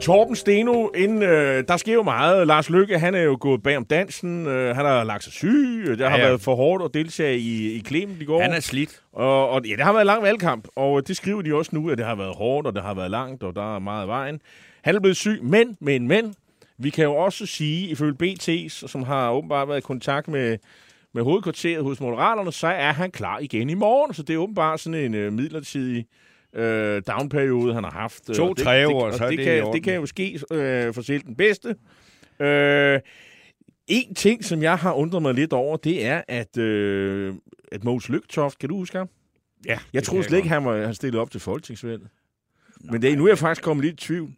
Torben 0.02 0.36
Steno, 0.36 0.88
inden, 0.95 1.24
øh, 1.24 1.64
der 1.68 1.78
sker 1.78 1.93
jo 1.93 2.04
meget. 2.04 2.47
Lars 2.47 2.70
Lykke, 2.70 2.99
han 2.99 3.16
er 3.16 3.22
jo 3.22 3.38
gået 3.39 3.64
bag 3.64 3.78
om 3.78 3.86
dansen. 3.86 4.47
Øh, 4.47 4.76
han 4.76 4.86
har 4.86 5.04
lagt 5.04 5.24
sig 5.24 5.34
syg. 5.34 5.84
Det 5.88 5.99
har 5.99 6.06
Ja, 6.10 6.18
ja. 6.18 6.28
været 6.28 6.41
for 6.41 6.56
hårdt 6.56 6.84
at 6.84 6.93
deltage 6.93 7.38
i, 7.38 7.74
i 7.74 7.82
Clement 7.88 8.22
i 8.22 8.26
går. 8.26 8.41
Han 8.41 8.54
er 8.54 8.60
slidt. 8.60 9.02
Og, 9.14 9.49
og 9.49 9.66
ja, 9.66 9.76
det 9.76 9.84
har 9.84 9.91
været 9.91 10.02
en 10.02 10.08
lang 10.08 10.24
valgkamp, 10.24 10.68
og 10.76 11.08
det 11.08 11.18
skriver 11.18 11.41
de 11.41 11.56
også 11.56 11.72
nu, 11.74 11.89
at 11.89 11.97
det 11.97 12.06
har 12.06 12.16
været 12.16 12.36
hårdt, 12.36 12.68
og 12.68 12.74
det 12.74 12.82
har 12.84 12.93
været 12.93 13.12
langt, 13.12 13.43
og 13.43 13.56
der 13.56 13.76
er 13.76 13.80
meget 13.80 14.02
af 14.02 14.08
vejen. 14.08 14.41
Han 14.82 14.95
er 14.95 14.99
blevet 14.99 15.18
syg, 15.18 15.39
men, 15.43 15.78
men, 15.80 16.08
men, 16.08 16.36
vi 16.78 16.89
kan 16.89 17.04
jo 17.04 17.16
også 17.16 17.45
sige, 17.45 17.88
ifølge 17.89 18.14
BT, 18.14 18.49
som 18.72 19.04
har 19.04 19.32
åbenbart 19.32 19.68
været 19.68 19.78
i 19.78 19.82
kontakt 19.82 20.28
med, 20.28 20.58
med 21.14 21.24
hovedkvarteret 21.24 21.84
hos 21.84 21.99
Moderaterne, 21.99 22.52
så 22.52 22.68
er 22.68 22.91
han 22.91 23.12
klar 23.12 23.39
igen 23.39 23.70
i 23.70 23.74
morgen, 23.74 24.14
så 24.14 24.24
det 24.24 24.34
er 24.34 24.38
åbenbart 24.38 24.80
sådan 24.80 24.99
en 24.99 25.16
øh, 25.16 25.34
midlertidig 25.34 26.06
øh, 26.56 27.02
downperiode, 27.08 27.74
han 27.74 27.84
har 27.84 27.91
haft. 27.91 28.30
Øh, 28.30 28.36
To-tre 28.36 28.88
år, 28.88 29.06
det, 29.10 29.18
så 29.18 29.26
er 29.26 29.30
det, 29.30 29.38
det 29.38 29.45
kan, 29.45 29.74
det 29.74 29.84
kan 29.84 29.95
jo 29.95 30.06
ske 30.06 30.39
øh, 30.52 30.93
for 30.93 31.02
selv 31.02 31.22
den 31.24 31.36
bedste. 31.36 31.76
Øh, 32.39 32.99
en 33.88 34.16
ting, 34.16 34.45
som 34.45 34.62
jeg 34.64 34.76
har 34.78 34.93
undret 34.93 35.22
mig 35.22 35.34
lidt 35.34 35.54
over, 35.54 35.78
det 35.78 36.06
er, 36.06 36.22
at, 36.28 36.58
øh, 36.58 37.34
at 37.72 37.84
Mogens 37.84 38.10
Lygtoft, 38.10 38.60
kan 38.60 38.70
du 38.70 38.76
huske 38.76 38.97
ham? 38.97 39.10
Ja, 39.66 39.80
Jeg 39.93 40.04
troede 40.04 40.24
slet 40.24 40.38
ikke, 40.38 40.49
han 40.49 40.66
var 40.66 40.86
han 40.86 40.93
stillet 40.95 41.22
op 41.22 41.32
til 41.32 41.39
folketingsvalget. 41.39 42.08
Men 42.91 43.02
det, 43.02 43.18
nu 43.18 43.24
er 43.26 43.28
jeg 43.30 43.38
faktisk 43.38 43.64
kommet 43.64 43.86
lidt 43.86 43.93
i 44.04 44.06
tvivl. 44.08 44.30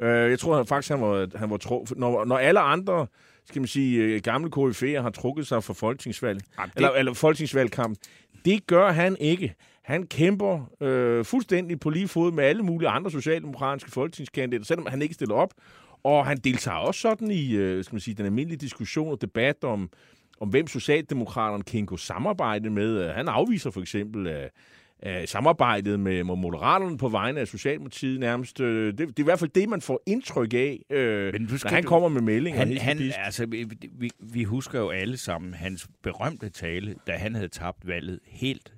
Øh, 0.00 0.30
jeg 0.30 0.38
tror 0.38 0.56
han 0.56 0.66
faktisk, 0.66 0.90
han 0.90 1.00
var, 1.00 1.28
han 1.38 1.50
var 1.50 1.56
tro, 1.56 1.86
når, 1.96 2.24
når 2.24 2.38
alle 2.38 2.60
andre 2.60 3.06
skal 3.44 3.60
man 3.62 3.68
sige, 3.68 3.98
øh, 4.02 4.20
gamle 4.22 4.50
KF'er 4.56 5.00
har 5.02 5.10
trukket 5.10 5.46
sig 5.46 5.64
for 5.64 5.74
folketingsvalg, 5.74 6.40
Jamen, 6.58 6.68
det- 6.70 6.76
eller, 6.76 6.90
eller 6.90 7.14
folketingsvalgkamp, 7.14 7.98
det 8.44 8.66
gør 8.66 8.90
han 8.92 9.16
ikke. 9.20 9.54
Han 9.88 10.06
kæmper 10.06 10.70
øh, 10.80 11.24
fuldstændig 11.24 11.80
på 11.80 11.90
lige 11.90 12.08
fod 12.08 12.32
med 12.32 12.44
alle 12.44 12.62
mulige 12.62 12.88
andre 12.88 13.10
socialdemokratiske 13.10 13.90
folketingskandidater, 13.90 14.64
selvom 14.64 14.86
han 14.86 15.02
ikke 15.02 15.14
stiller 15.14 15.34
op. 15.34 15.50
Og 16.04 16.26
han 16.26 16.36
deltager 16.36 16.76
også 16.78 17.00
sådan 17.00 17.30
i 17.30 17.52
øh, 17.56 17.84
skal 17.84 17.94
man 17.94 18.00
sige, 18.00 18.14
den 18.14 18.26
almindelige 18.26 18.58
diskussion 18.58 19.12
og 19.12 19.20
debat 19.20 19.64
om, 19.64 19.90
om 20.40 20.48
hvem 20.48 20.66
Socialdemokraterne 20.66 21.62
kan 21.64 21.78
indgå 21.78 21.96
samarbejde 21.96 22.70
med. 22.70 23.04
Øh, 23.04 23.10
Han 23.14 23.28
afviser 23.28 23.70
for 23.70 23.80
eksempel 23.80 24.26
øh, 24.26 24.48
øh, 25.06 25.28
samarbejdet 25.28 26.00
med 26.00 26.24
Moderaterne 26.24 26.98
på 26.98 27.08
vegne 27.08 27.40
af 27.40 27.48
Socialdemokratiet 27.48 28.20
nærmest. 28.20 28.60
Øh, 28.60 28.86
det, 28.86 28.98
det 28.98 29.08
er 29.08 29.12
i 29.18 29.22
hvert 29.22 29.38
fald 29.38 29.50
det, 29.50 29.68
man 29.68 29.80
får 29.80 30.02
indtryk 30.06 30.54
af, 30.54 30.78
øh, 30.90 31.32
Men 31.32 31.42
når 31.42 31.68
han 31.70 31.82
du- 31.82 31.88
kommer 31.88 32.08
med 32.08 32.20
meldinger. 32.20 32.58
Han, 32.58 32.76
han, 32.76 32.96
bevidst. 32.96 33.18
altså, 33.20 33.46
vi, 33.46 34.10
vi 34.20 34.44
husker 34.44 34.80
jo 34.80 34.88
alle 34.90 35.16
sammen 35.16 35.54
hans 35.54 35.88
berømte 36.02 36.48
tale, 36.48 36.94
da 37.06 37.12
han 37.12 37.34
havde 37.34 37.48
tabt 37.48 37.86
valget 37.86 38.20
helt 38.26 38.72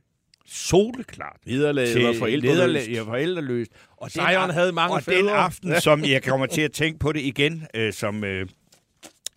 soleklart. 0.46 1.36
Vederlaget 1.46 2.02
var 2.06 2.14
forældreløst. 2.18 2.88
Nederlag- 2.88 2.90
Ja, 2.94 3.02
forældreløst. 3.02 3.70
Og 3.96 4.10
Sejren 4.10 4.50
af- 4.50 4.54
havde 4.54 4.72
mange 4.72 4.94
Og 4.94 5.04
den 5.06 5.14
fædre. 5.14 5.32
aften, 5.36 5.80
som 5.80 6.04
jeg 6.04 6.22
kommer 6.22 6.46
til 6.46 6.60
at 6.60 6.72
tænke 6.72 6.98
på 6.98 7.12
det 7.12 7.20
igen, 7.20 7.66
øh, 7.74 7.92
som... 7.92 8.24
Øh, 8.24 8.46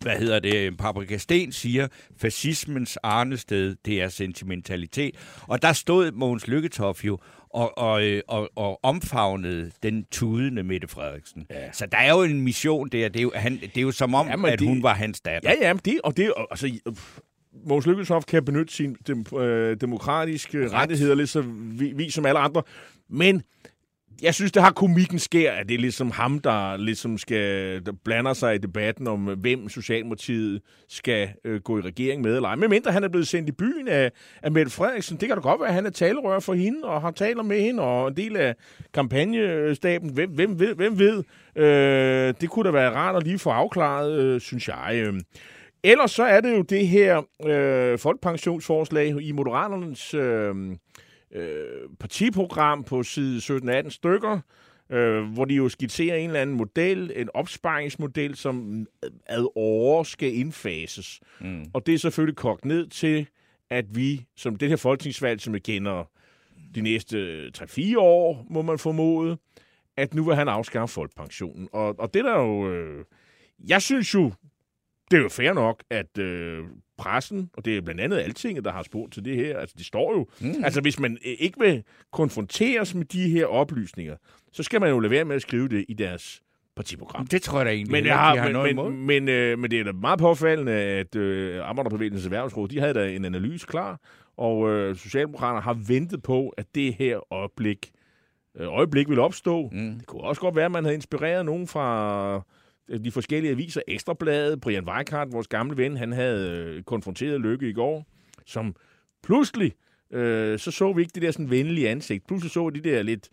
hvad 0.00 0.16
hedder 0.16 0.38
det, 0.40 0.76
Paprika 0.78 1.16
Sten 1.18 1.52
siger, 1.52 1.88
fascismens 2.20 2.96
arnested, 3.02 3.76
det 3.84 4.02
er 4.02 4.08
sentimentalitet. 4.08 5.14
Og 5.42 5.62
der 5.62 5.72
stod 5.72 6.12
Mogens 6.12 6.46
Lykketoff 6.48 7.04
jo 7.04 7.18
og, 7.50 7.78
og, 7.78 8.02
øh, 8.04 8.22
og, 8.28 8.50
og 8.56 8.80
omfavnede 8.82 9.70
den 9.82 10.04
tudende 10.12 10.62
Mette 10.62 10.88
Frederiksen. 10.88 11.46
Ja. 11.50 11.72
Så 11.72 11.86
der 11.86 11.98
er 11.98 12.10
jo 12.10 12.22
en 12.22 12.40
mission 12.40 12.88
der. 12.88 13.08
Det 13.08 13.18
er 13.18 13.22
jo, 13.22 13.32
han, 13.34 13.60
det 13.60 13.76
er 13.76 13.82
jo 13.82 13.90
som 13.92 14.14
om, 14.14 14.26
Jamen, 14.26 14.52
at 14.52 14.58
det- 14.58 14.68
hun 14.68 14.82
var 14.82 14.94
hans 14.94 15.20
datter. 15.20 15.50
Ja, 15.50 15.66
ja, 15.66 15.72
men 15.72 15.80
det, 15.84 16.00
og 16.04 16.16
det, 16.16 16.32
og, 16.32 16.46
altså, 16.50 16.66
øh, 16.86 16.92
Mogens 17.66 17.86
Lykketoft 17.86 18.26
kan 18.26 18.44
benytte 18.44 18.74
sine 18.74 18.94
dem, 19.06 19.24
øh, 19.38 19.76
demokratiske 19.80 20.64
Ret. 20.64 20.72
rettigheder, 20.72 21.14
lige 21.14 21.26
så 21.26 21.44
vi, 21.56 21.92
vi 21.96 22.10
som 22.10 22.26
alle 22.26 22.38
andre. 22.38 22.62
Men 23.10 23.42
jeg 24.22 24.34
synes, 24.34 24.52
det 24.52 24.62
har 24.62 24.72
komikken 24.72 25.18
sker, 25.18 25.52
at 25.52 25.68
det 25.68 25.74
er 25.74 25.78
ligesom 25.78 26.10
ham, 26.10 26.38
der 26.38 26.76
ligesom 26.76 27.18
skal, 27.18 27.86
der 27.86 27.92
blander 28.04 28.32
sig 28.32 28.54
i 28.54 28.58
debatten 28.58 29.06
om, 29.06 29.20
hvem 29.24 29.68
Socialdemokratiet 29.68 30.60
skal 30.88 31.28
øh, 31.44 31.60
gå 31.60 31.78
i 31.78 31.80
regering 31.80 32.22
med 32.22 32.36
eller 32.36 32.48
ej. 32.48 32.54
Men 32.54 32.70
mindre 32.70 32.92
han 32.92 33.04
er 33.04 33.08
blevet 33.08 33.28
sendt 33.28 33.48
i 33.48 33.52
byen 33.52 33.88
af, 33.88 34.12
af 34.42 34.52
Mette 34.52 34.72
Frederiksen. 34.72 35.16
Det 35.16 35.28
kan 35.28 35.36
da 35.36 35.40
godt 35.40 35.60
være, 35.60 35.68
at 35.68 35.74
han 35.74 35.86
er 35.86 35.90
talerør 35.90 36.40
for 36.40 36.54
hende, 36.54 36.84
og 36.84 37.00
har 37.00 37.10
taler 37.10 37.42
med 37.42 37.60
hende, 37.60 37.82
og 37.82 38.08
en 38.08 38.16
del 38.16 38.36
af 38.36 38.54
kampagnestaben. 38.94 40.10
Hvem, 40.12 40.30
hvem 40.30 40.60
ved? 40.60 40.74
Hvem 40.74 40.98
ved? 40.98 41.22
Øh, 41.56 42.34
det 42.40 42.50
kunne 42.50 42.64
da 42.64 42.70
være 42.70 42.90
rart 42.90 43.16
at 43.16 43.22
lige 43.22 43.38
få 43.38 43.50
afklaret, 43.50 44.20
øh, 44.20 44.40
synes 44.40 44.68
jeg. 44.68 44.92
Øh. 44.94 45.14
Ellers 45.84 46.10
så 46.10 46.22
er 46.22 46.40
det 46.40 46.56
jo 46.56 46.62
det 46.62 46.88
her 46.88 47.22
øh, 47.46 47.98
folkepensionsforslag 47.98 49.22
i 49.22 49.32
Moderaternes 49.32 50.14
øh, 50.14 50.54
øh, 51.32 51.88
partiprogram 52.00 52.84
på 52.84 53.02
side 53.02 53.60
17-18 53.84 53.90
stykker, 53.90 54.40
øh, 54.90 55.24
hvor 55.24 55.44
de 55.44 55.54
jo 55.54 55.68
skitserer 55.68 56.16
en 56.16 56.26
eller 56.26 56.40
anden 56.40 56.56
model, 56.56 57.12
en 57.16 57.28
opsparingsmodel, 57.34 58.36
som 58.36 58.86
ad 59.26 59.52
år 59.56 60.02
skal 60.02 60.34
indfases. 60.34 61.20
Mm. 61.40 61.64
Og 61.74 61.86
det 61.86 61.94
er 61.94 61.98
selvfølgelig 61.98 62.36
kogt 62.36 62.64
ned 62.64 62.86
til, 62.86 63.26
at 63.70 63.84
vi, 63.96 64.26
som 64.36 64.56
det 64.56 64.68
her 64.68 64.76
folketingsvalg, 64.76 65.40
som 65.40 65.54
vi 65.54 65.58
kender 65.58 66.10
de 66.74 66.80
næste 66.80 67.46
3-4 67.58 67.98
år, 67.98 68.46
må 68.50 68.62
man 68.62 68.78
formode, 68.78 69.36
at 69.96 70.14
nu 70.14 70.24
vil 70.24 70.34
han 70.34 70.48
afskaffe 70.48 70.92
folkepensionen. 70.94 71.68
Og, 71.72 71.94
og 71.98 72.14
det 72.14 72.24
der 72.24 72.38
jo... 72.38 72.70
Øh, 72.72 73.04
jeg 73.68 73.82
synes 73.82 74.14
jo, 74.14 74.32
det 75.10 75.16
er 75.16 75.22
jo 75.22 75.28
fair 75.28 75.52
nok, 75.52 75.82
at 75.90 76.18
øh, 76.18 76.64
pressen, 76.98 77.50
og 77.56 77.64
det 77.64 77.76
er 77.76 77.80
blandt 77.80 78.00
andet 78.00 78.18
Altinget, 78.18 78.64
der 78.64 78.72
har 78.72 78.82
spurgt 78.82 79.12
til 79.12 79.24
det 79.24 79.36
her, 79.36 79.58
altså 79.58 79.74
det 79.78 79.86
står 79.86 80.12
jo, 80.18 80.26
mm. 80.40 80.64
altså 80.64 80.80
hvis 80.80 81.00
man 81.00 81.18
øh, 81.26 81.32
ikke 81.38 81.60
vil 81.60 81.82
konfronteres 82.12 82.94
med 82.94 83.04
de 83.04 83.28
her 83.28 83.46
oplysninger, 83.46 84.16
så 84.52 84.62
skal 84.62 84.80
man 84.80 84.90
jo 84.90 84.98
lade 84.98 85.10
være 85.10 85.24
med 85.24 85.36
at 85.36 85.42
skrive 85.42 85.68
det 85.68 85.84
i 85.88 85.94
deres 85.94 86.42
partiprogram. 86.76 87.26
Det 87.26 87.42
tror 87.42 87.58
jeg 87.58 87.66
da 87.66 87.70
egentlig 87.70 87.92
Men, 87.92 88.06
jeg 88.06 88.18
har, 88.18 88.34
de 88.34 88.40
har 88.40 88.48
noget 88.48 88.76
men, 88.76 88.84
imod. 88.84 88.90
men, 88.90 89.06
men, 89.06 89.28
øh, 89.28 89.58
men 89.58 89.70
det 89.70 89.80
er 89.80 89.84
da 89.84 89.92
meget 89.92 90.18
påfaldende, 90.18 90.72
at 90.72 91.16
øh, 91.16 91.68
Arbejderbevægelsens 91.68 92.24
Erhvervsråd, 92.24 92.68
de 92.68 92.80
havde 92.80 92.94
da 92.94 93.10
en 93.10 93.24
analyse 93.24 93.66
klar, 93.66 94.00
og 94.36 94.70
øh, 94.70 94.96
Socialdemokraterne 94.96 95.60
har 95.60 95.78
ventet 95.88 96.22
på, 96.22 96.48
at 96.48 96.66
det 96.74 96.94
her 96.94 97.32
øjeblik, 97.32 97.90
øh, 98.56 98.68
øjeblik 98.68 99.08
vil 99.08 99.18
opstå. 99.18 99.68
Mm. 99.72 99.94
Det 99.98 100.06
kunne 100.06 100.22
også 100.22 100.40
godt 100.40 100.56
være, 100.56 100.64
at 100.64 100.72
man 100.72 100.84
havde 100.84 100.94
inspireret 100.94 101.46
nogen 101.46 101.66
fra 101.66 102.42
de 103.04 103.10
forskellige 103.10 103.50
aviser. 103.50 103.80
Ekstrabladet, 103.88 104.60
Brian 104.60 104.88
Weikart, 104.88 105.32
vores 105.32 105.48
gamle 105.48 105.76
ven, 105.76 105.96
han 105.96 106.12
havde 106.12 106.50
øh, 106.50 106.82
konfronteret 106.82 107.40
Lykke 107.40 107.68
i 107.68 107.72
går, 107.72 108.06
som 108.46 108.76
pludselig, 109.22 109.72
øh, 110.10 110.58
så 110.58 110.70
så 110.70 110.92
vi 110.92 111.02
ikke 111.02 111.12
det 111.14 111.22
der 111.22 111.30
sådan 111.30 111.50
venlige 111.50 111.88
ansigt. 111.88 112.26
Pludselig 112.26 112.50
så 112.52 112.70
de 112.70 112.80
der 112.80 113.02
lidt, 113.02 113.28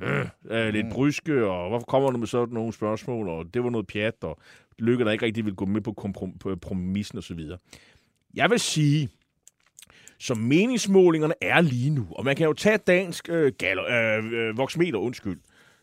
øh, 0.00 0.26
øh, 0.50 0.68
lidt 0.68 0.86
bryske, 0.92 1.46
og 1.46 1.68
hvorfor 1.68 1.86
kommer 1.86 2.10
du 2.10 2.18
med 2.18 2.26
sådan 2.26 2.54
nogle 2.54 2.72
spørgsmål, 2.72 3.28
og 3.28 3.54
det 3.54 3.64
var 3.64 3.70
noget 3.70 3.86
pjat, 3.86 4.14
og 4.24 4.38
Lykke, 4.78 5.04
der 5.04 5.10
ikke 5.10 5.24
rigtig 5.24 5.44
ville 5.44 5.56
gå 5.56 5.64
med 5.64 5.80
på 5.80 5.92
kompromissen 5.92 7.18
osv. 7.18 7.40
Jeg 8.34 8.50
vil 8.50 8.60
sige, 8.60 9.08
som 10.18 10.38
meningsmålingerne 10.38 11.34
er 11.40 11.60
lige 11.60 11.90
nu, 11.90 12.06
og 12.10 12.24
man 12.24 12.36
kan 12.36 12.46
jo 12.46 12.52
tage 12.52 12.78
dansk 12.78 13.28
øh, 13.28 13.52
galler, 13.58 13.84
øh, 13.84 14.32
øh, 14.32 14.56
voksmeter, 14.56 14.98
undskyld. 14.98 15.40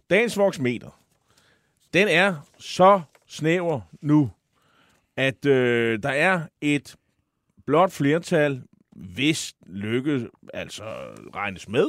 Dagens 0.09 0.37
voksmeter, 0.37 0.99
den 1.93 2.07
er 2.07 2.35
så 2.59 3.01
snæver 3.33 3.81
nu, 4.01 4.31
at 5.17 5.45
øh, 5.45 5.99
der 6.03 6.09
er 6.09 6.41
et 6.61 6.95
blot 7.65 7.91
flertal, 7.91 8.61
hvis 8.91 9.53
lykke 9.65 10.29
altså 10.53 10.83
regnes 11.35 11.69
med. 11.69 11.85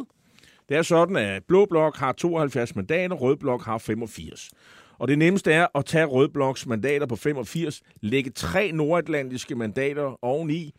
Det 0.69 0.77
er 0.77 0.83
sådan, 0.83 1.17
at 1.17 1.45
Blå 1.45 1.67
Blok 1.67 1.97
har 1.97 2.13
72 2.13 2.77
mandater, 2.77 3.17
Rød 3.17 3.37
Blok 3.37 3.65
har 3.65 3.79
85. 3.79 4.51
Og 4.99 5.09
det 5.09 5.19
nemmeste 5.19 5.53
er 5.53 5.67
at 5.75 5.85
tage 5.85 6.05
Rød 6.05 6.29
Bloks 6.29 6.67
mandater 6.67 7.07
på 7.07 7.17
85, 7.17 7.83
lægge 8.01 8.31
tre 8.31 8.73
nordatlantiske 8.73 9.55
mandater 9.55 10.25
oveni. 10.25 10.75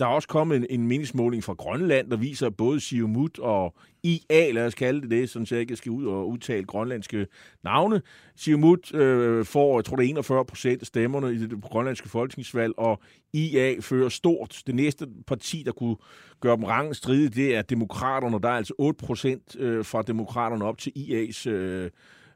Der 0.00 0.06
er 0.06 0.10
også 0.10 0.28
kommet 0.28 0.56
en, 0.56 0.66
en 0.70 0.88
meningsmåling 0.88 1.44
fra 1.44 1.52
Grønland, 1.52 2.10
der 2.10 2.16
viser, 2.16 2.46
at 2.46 2.56
både 2.56 2.80
Siumut 2.80 3.38
og 3.38 3.74
IA, 4.02 4.50
lad 4.50 4.66
os 4.66 4.74
kalde 4.74 5.00
det 5.00 5.10
det, 5.10 5.30
sådan 5.30 5.46
så 5.46 5.54
jeg 5.54 5.60
ikke 5.60 5.76
skal 5.76 5.92
ud 5.92 6.06
og 6.06 6.28
udtale 6.28 6.64
grønlandske 6.64 7.26
navne. 7.64 8.02
Siumut 8.36 8.94
øh, 8.94 9.44
får, 9.44 9.78
jeg 9.78 9.84
tror 9.84 9.96
det 9.96 10.04
er 10.04 10.08
41 10.08 10.44
procent 10.44 10.80
af 10.82 10.86
stemmerne 10.86 11.32
i 11.32 11.38
det 11.38 11.62
grønlandske 11.62 12.08
folketingsvalg, 12.08 12.74
og 12.78 13.00
IA 13.32 13.74
fører 13.80 14.08
stort. 14.08 14.62
Det 14.66 14.74
næste 14.74 15.06
parti, 15.26 15.62
der 15.66 15.72
kunne 15.72 15.96
gøre 16.40 16.56
dem 16.56 16.64
rangen 16.64 16.94
stride, 16.94 17.28
det 17.28 17.56
er 17.56 17.62
demokraterne. 17.62 18.40
Der 18.42 18.48
er 18.48 18.56
altså 18.56 18.74
8 18.78 19.06
procent 19.06 19.56
øh, 19.58 19.84
fra 19.84 20.02
demokraterne 20.02 20.64
op 20.64 20.78
til 20.78 20.92
IA's... 20.96 21.50
Øh, 21.50 21.90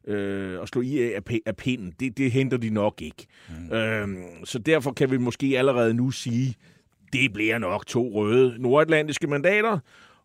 øh, 0.06 0.62
at 0.62 0.68
slå 0.68 0.80
IA 0.80 1.16
af, 1.16 1.38
af 1.46 1.56
pinden. 1.56 1.94
Det, 2.00 2.18
det 2.18 2.32
henter 2.32 2.56
de 2.56 2.70
nok 2.70 3.02
ikke. 3.02 3.26
Mm. 3.48 3.76
Øhm, 3.76 4.44
så 4.44 4.58
derfor 4.58 4.92
kan 4.92 5.10
vi 5.10 5.16
måske 5.16 5.58
allerede 5.58 5.94
nu 5.94 6.10
sige, 6.10 6.54
det 7.14 7.32
bliver 7.32 7.58
nok 7.58 7.86
to 7.86 8.10
røde 8.14 8.54
nordatlantiske 8.58 9.26
mandater. 9.26 9.78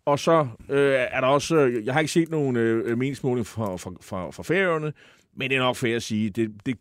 Og 0.06 0.20
så 0.20 0.48
øh, 0.70 0.96
er 1.12 1.22
der 1.22 1.28
også, 1.28 1.56
øh, 1.56 1.86
jeg 1.86 1.94
har 1.94 2.00
ikke 2.00 2.12
set 2.12 2.30
nogen 2.30 2.56
øh, 2.56 2.98
meningsmåling 2.98 3.48
fra, 3.48 3.76
fra, 3.76 3.92
fra, 4.02 4.32
fra 4.32 4.44
færøerne, 4.44 4.94
men 5.36 5.50
det 5.50 5.56
er 5.56 5.60
nok 5.60 5.76
fair 5.76 5.96
at 5.96 6.04
sige, 6.04 6.30
det, 6.30 6.52
det, 6.66 6.78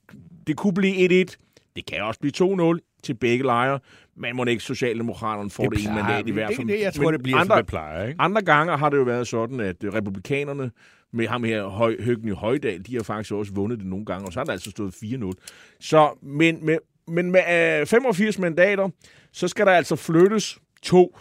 det 0.46 0.56
kunne 0.56 0.74
blive 0.74 1.22
1-1. 1.22 1.36
Det 1.76 1.86
kan 1.86 2.02
også 2.02 2.20
blive 2.20 2.72
2-0 2.74 3.00
til 3.02 3.14
begge 3.14 3.44
lejre, 3.44 3.78
men 4.16 4.36
må 4.36 4.44
ikke 4.44 4.62
Socialdemokraterne 4.62 5.50
får 5.50 5.64
det, 5.64 5.78
det 5.78 5.86
ene 5.86 5.94
mandat 5.94 6.28
i 6.28 6.30
hvert 6.30 6.54
fald. 6.56 6.66
Det, 6.66 6.76
det, 6.76 6.82
jeg 6.82 6.94
tror, 6.94 7.04
Men 7.04 7.12
det 7.12 7.22
bliver, 7.22 7.38
andre, 7.38 7.56
som 7.56 7.56
det 7.56 7.66
plejer. 7.66 8.06
Ikke? 8.06 8.20
andre 8.20 8.42
gange 8.42 8.76
har 8.76 8.88
det 8.88 8.96
jo 8.96 9.02
været 9.02 9.28
sådan, 9.28 9.60
at 9.60 9.84
øh, 9.84 9.94
republikanerne 9.94 10.70
med 11.12 11.26
ham 11.26 11.44
her, 11.44 11.64
Høj, 11.64 11.96
Høgny 12.00 12.34
Højdal, 12.34 12.86
de 12.86 12.96
har 12.96 13.02
faktisk 13.02 13.32
også 13.32 13.52
vundet 13.52 13.78
det 13.78 13.86
nogle 13.86 14.04
gange, 14.04 14.26
og 14.26 14.32
så 14.32 14.40
har 14.40 14.44
der 14.44 14.52
altså 14.52 14.70
stået 14.70 14.94
4-0. 14.94 15.32
Så, 15.80 16.18
men 16.22 16.66
med, 16.66 16.78
men 17.08 17.30
med 17.30 17.80
øh, 17.80 17.86
85 17.86 18.38
mandater, 18.38 18.88
så 19.32 19.48
skal 19.48 19.66
der 19.66 19.72
altså 19.72 19.96
flyttes 19.96 20.58
to. 20.82 21.18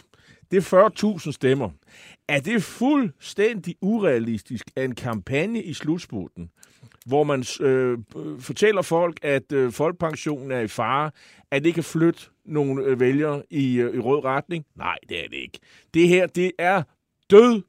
Det 0.50 0.72
er 0.72 0.90
40.000 1.18 1.32
stemmer. 1.32 1.70
Er 2.28 2.40
det 2.40 2.62
fuldstændig 2.62 3.76
urealistisk 3.80 4.70
af 4.76 4.84
en 4.84 4.94
kampagne 4.94 5.62
i 5.62 5.74
slutspurten, 5.74 6.50
hvor 7.06 7.24
man 7.24 7.44
øh, 7.60 7.98
øh, 8.16 8.40
fortæller 8.40 8.82
folk, 8.82 9.18
at 9.22 9.52
øh, 9.52 9.72
folkepensionen 9.72 10.50
er 10.50 10.60
i 10.60 10.68
fare, 10.68 11.10
at 11.50 11.64
det 11.64 11.74
kan 11.74 11.84
flytte 11.84 12.20
nogle 12.44 12.84
øh, 12.84 13.00
vælgere 13.00 13.42
i, 13.50 13.80
øh, 13.80 13.94
i 13.94 13.98
rød 13.98 14.24
retning? 14.24 14.64
Nej, 14.76 14.96
det 15.08 15.24
er 15.24 15.28
det 15.28 15.36
ikke. 15.36 15.58
Det 15.94 16.08
her, 16.08 16.26
det 16.26 16.52
er 16.58 16.82
død 17.30 17.62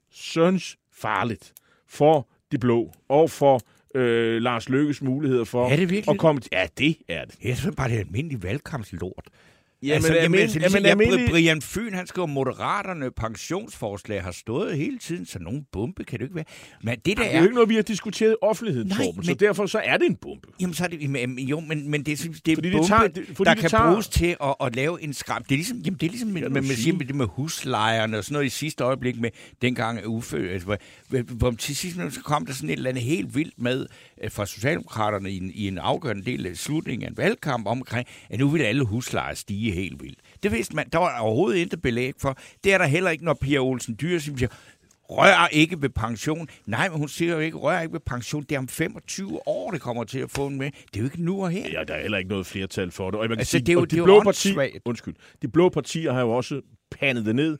farligt 0.93 1.53
for 1.87 2.27
de 2.51 2.57
blå, 2.57 2.91
og 3.09 3.31
for 3.31 3.61
øh, 3.95 4.41
Lars 4.41 4.69
Lykkes 4.69 5.01
muligheder 5.01 5.43
for 5.43 5.69
Er 5.69 5.75
det 5.75 5.89
virkelig 5.89 6.13
at 6.13 6.19
komme... 6.19 6.41
Ja, 6.51 6.67
det 6.77 6.97
er 7.07 7.25
det. 7.25 7.35
Jeg 7.43 7.57
synes 7.57 7.75
bare, 7.75 7.89
det 7.89 7.95
er 7.95 7.99
almindelig 7.99 8.43
valgkampslort. 8.43 9.23
Jamen, 9.83 9.95
altså, 9.95 10.13
jamen, 10.13 10.39
almin- 10.39 10.41
altså, 10.41 10.59
ligesom, 10.59 10.81
jamen, 10.85 11.01
almindelig- 11.07 11.29
Brian 11.29 11.61
Fyn, 11.61 11.93
han 11.93 12.07
skriver, 12.07 12.27
moderaterne 12.27 13.11
pensionsforslag 13.11 14.23
har 14.23 14.31
stået 14.31 14.77
hele 14.77 14.97
tiden, 14.97 15.25
så 15.25 15.39
nogen 15.39 15.65
bombe 15.71 16.03
kan 16.03 16.19
det 16.19 16.25
ikke 16.25 16.35
være. 16.35 16.45
Men 16.83 16.95
det 17.05 17.17
der 17.17 17.23
Det 17.23 17.33
er 17.35 17.37
jo 17.37 17.43
ikke 17.43 17.53
noget, 17.55 17.69
vi 17.69 17.75
har 17.75 17.81
diskuteret 17.81 18.31
i 18.31 18.35
offentligheden, 18.41 18.89
Torben, 18.89 19.23
så 19.23 19.31
men- 19.31 19.39
derfor 19.39 19.65
så 19.65 19.79
er 19.83 19.97
det 19.97 20.05
en 20.05 20.15
bombe. 20.15 20.47
Jamen, 20.61 20.73
så 20.73 20.83
er 20.83 20.87
det, 20.87 21.01
jamen, 21.01 21.39
jo, 21.39 21.59
men, 21.59 21.91
men 21.91 22.03
det, 22.03 22.11
er- 22.25 22.31
det 22.45 22.51
er 22.51 22.55
Fordi 22.55 22.67
det 22.69 22.75
bombe, 22.77 22.87
tager- 22.87 23.07
det, 23.07 23.25
fordi 23.33 23.47
der 23.47 23.53
det 23.53 23.61
kan 23.61 23.69
tager- 23.69 23.89
bruges 23.91 24.07
til 24.07 24.35
at, 24.43 24.55
at 24.61 24.75
lave 24.75 25.01
en 25.03 25.13
skram. 25.13 25.43
Det 25.43 25.51
er 25.51 25.57
ligesom, 25.57 25.77
jamen, 25.77 25.97
det 25.99 26.05
er 26.05 26.09
ligesom 26.11 26.29
med, 26.29 26.41
Kan 26.41 26.51
med, 26.53 26.61
med, 26.61 26.93
med, 26.97 27.05
det 27.07 27.15
med 27.15 27.25
huslejerne 27.25 28.17
og 28.17 28.23
sådan 28.23 28.33
noget 28.33 28.45
i 28.45 28.49
sidste 28.49 28.83
øjeblik 28.83 29.19
med 29.19 29.29
dengang 29.61 30.07
Uffe. 30.07 30.37
Altså, 30.51 30.65
hvor, 30.65 30.77
hvor, 31.09 31.21
hvor 31.35 31.51
til 31.51 31.75
sidst 31.75 31.95
så 32.09 32.19
kom 32.23 32.45
der 32.45 32.53
sådan 32.53 32.69
et 32.69 32.73
eller 32.77 32.89
andet 32.89 33.03
helt 33.03 33.35
vildt 33.35 33.53
med 33.61 33.85
øh, 34.23 34.31
fra 34.31 34.45
Socialdemokraterne 34.45 35.31
i 35.31 35.37
en, 35.37 35.51
i 35.53 35.67
en 35.67 35.77
afgørende 35.77 36.25
del 36.25 36.45
af 36.45 36.55
slutningen 36.57 37.05
af 37.05 37.09
en 37.09 37.17
valgkamp 37.17 37.67
omkring, 37.67 38.07
at 38.29 38.39
nu 38.39 38.47
vil 38.49 38.61
alle 38.61 38.83
huslejer 38.85 39.33
stige 39.35 39.68
helt 39.73 40.03
vildt. 40.03 40.19
Det 40.43 40.51
vidste 40.51 40.75
man, 40.75 40.89
der 40.91 40.97
var 40.99 41.19
overhovedet 41.19 41.59
intet 41.59 41.81
belæg 41.81 42.13
for. 42.17 42.37
Det 42.63 42.73
er 42.73 42.77
der 42.77 42.85
heller 42.85 43.09
ikke, 43.09 43.25
når 43.25 43.33
Pia 43.33 43.57
Olsen 43.59 43.97
Dyr 44.01 44.19
siger, 44.19 44.47
rør 45.09 45.47
ikke 45.51 45.81
ved 45.81 45.89
pension. 45.89 46.47
Nej, 46.65 46.89
men 46.89 46.97
hun 46.97 47.07
siger 47.09 47.33
jo 47.33 47.39
ikke, 47.39 47.57
rør 47.57 47.81
ikke 47.81 47.93
ved 47.93 47.99
pension. 47.99 48.43
Det 48.43 48.51
er 48.55 48.59
om 48.59 48.67
25 48.67 49.47
år, 49.47 49.71
det 49.71 49.81
kommer 49.81 50.03
til 50.03 50.19
at 50.19 50.31
få 50.31 50.47
en 50.47 50.57
med. 50.57 50.71
Det 50.71 50.95
er 50.95 50.99
jo 50.99 51.05
ikke 51.05 51.23
nu 51.23 51.43
og 51.43 51.49
her. 51.51 51.69
Ja, 51.71 51.83
der 51.83 51.93
er 51.93 52.01
heller 52.01 52.17
ikke 52.17 52.29
noget 52.29 52.45
flertal 52.45 52.91
for 52.91 53.11
det. 53.11 53.19
Og 53.19 53.23
man 53.23 53.29
kan 53.29 53.39
Altså, 53.39 53.51
sige, 53.51 53.61
det 53.61 53.69
er 53.69 53.73
jo- 53.73 53.81
de 53.81 53.85
det 53.85 53.99
er 53.99 54.03
blå 54.03 54.17
åndssvagt. 54.25 54.77
undskyld, 54.85 55.15
de 55.41 55.47
blå 55.47 55.69
partier 55.69 56.13
har 56.13 56.21
jo 56.21 56.29
også 56.31 56.61
pandet 56.91 57.25
det 57.25 57.35
ned. 57.35 57.57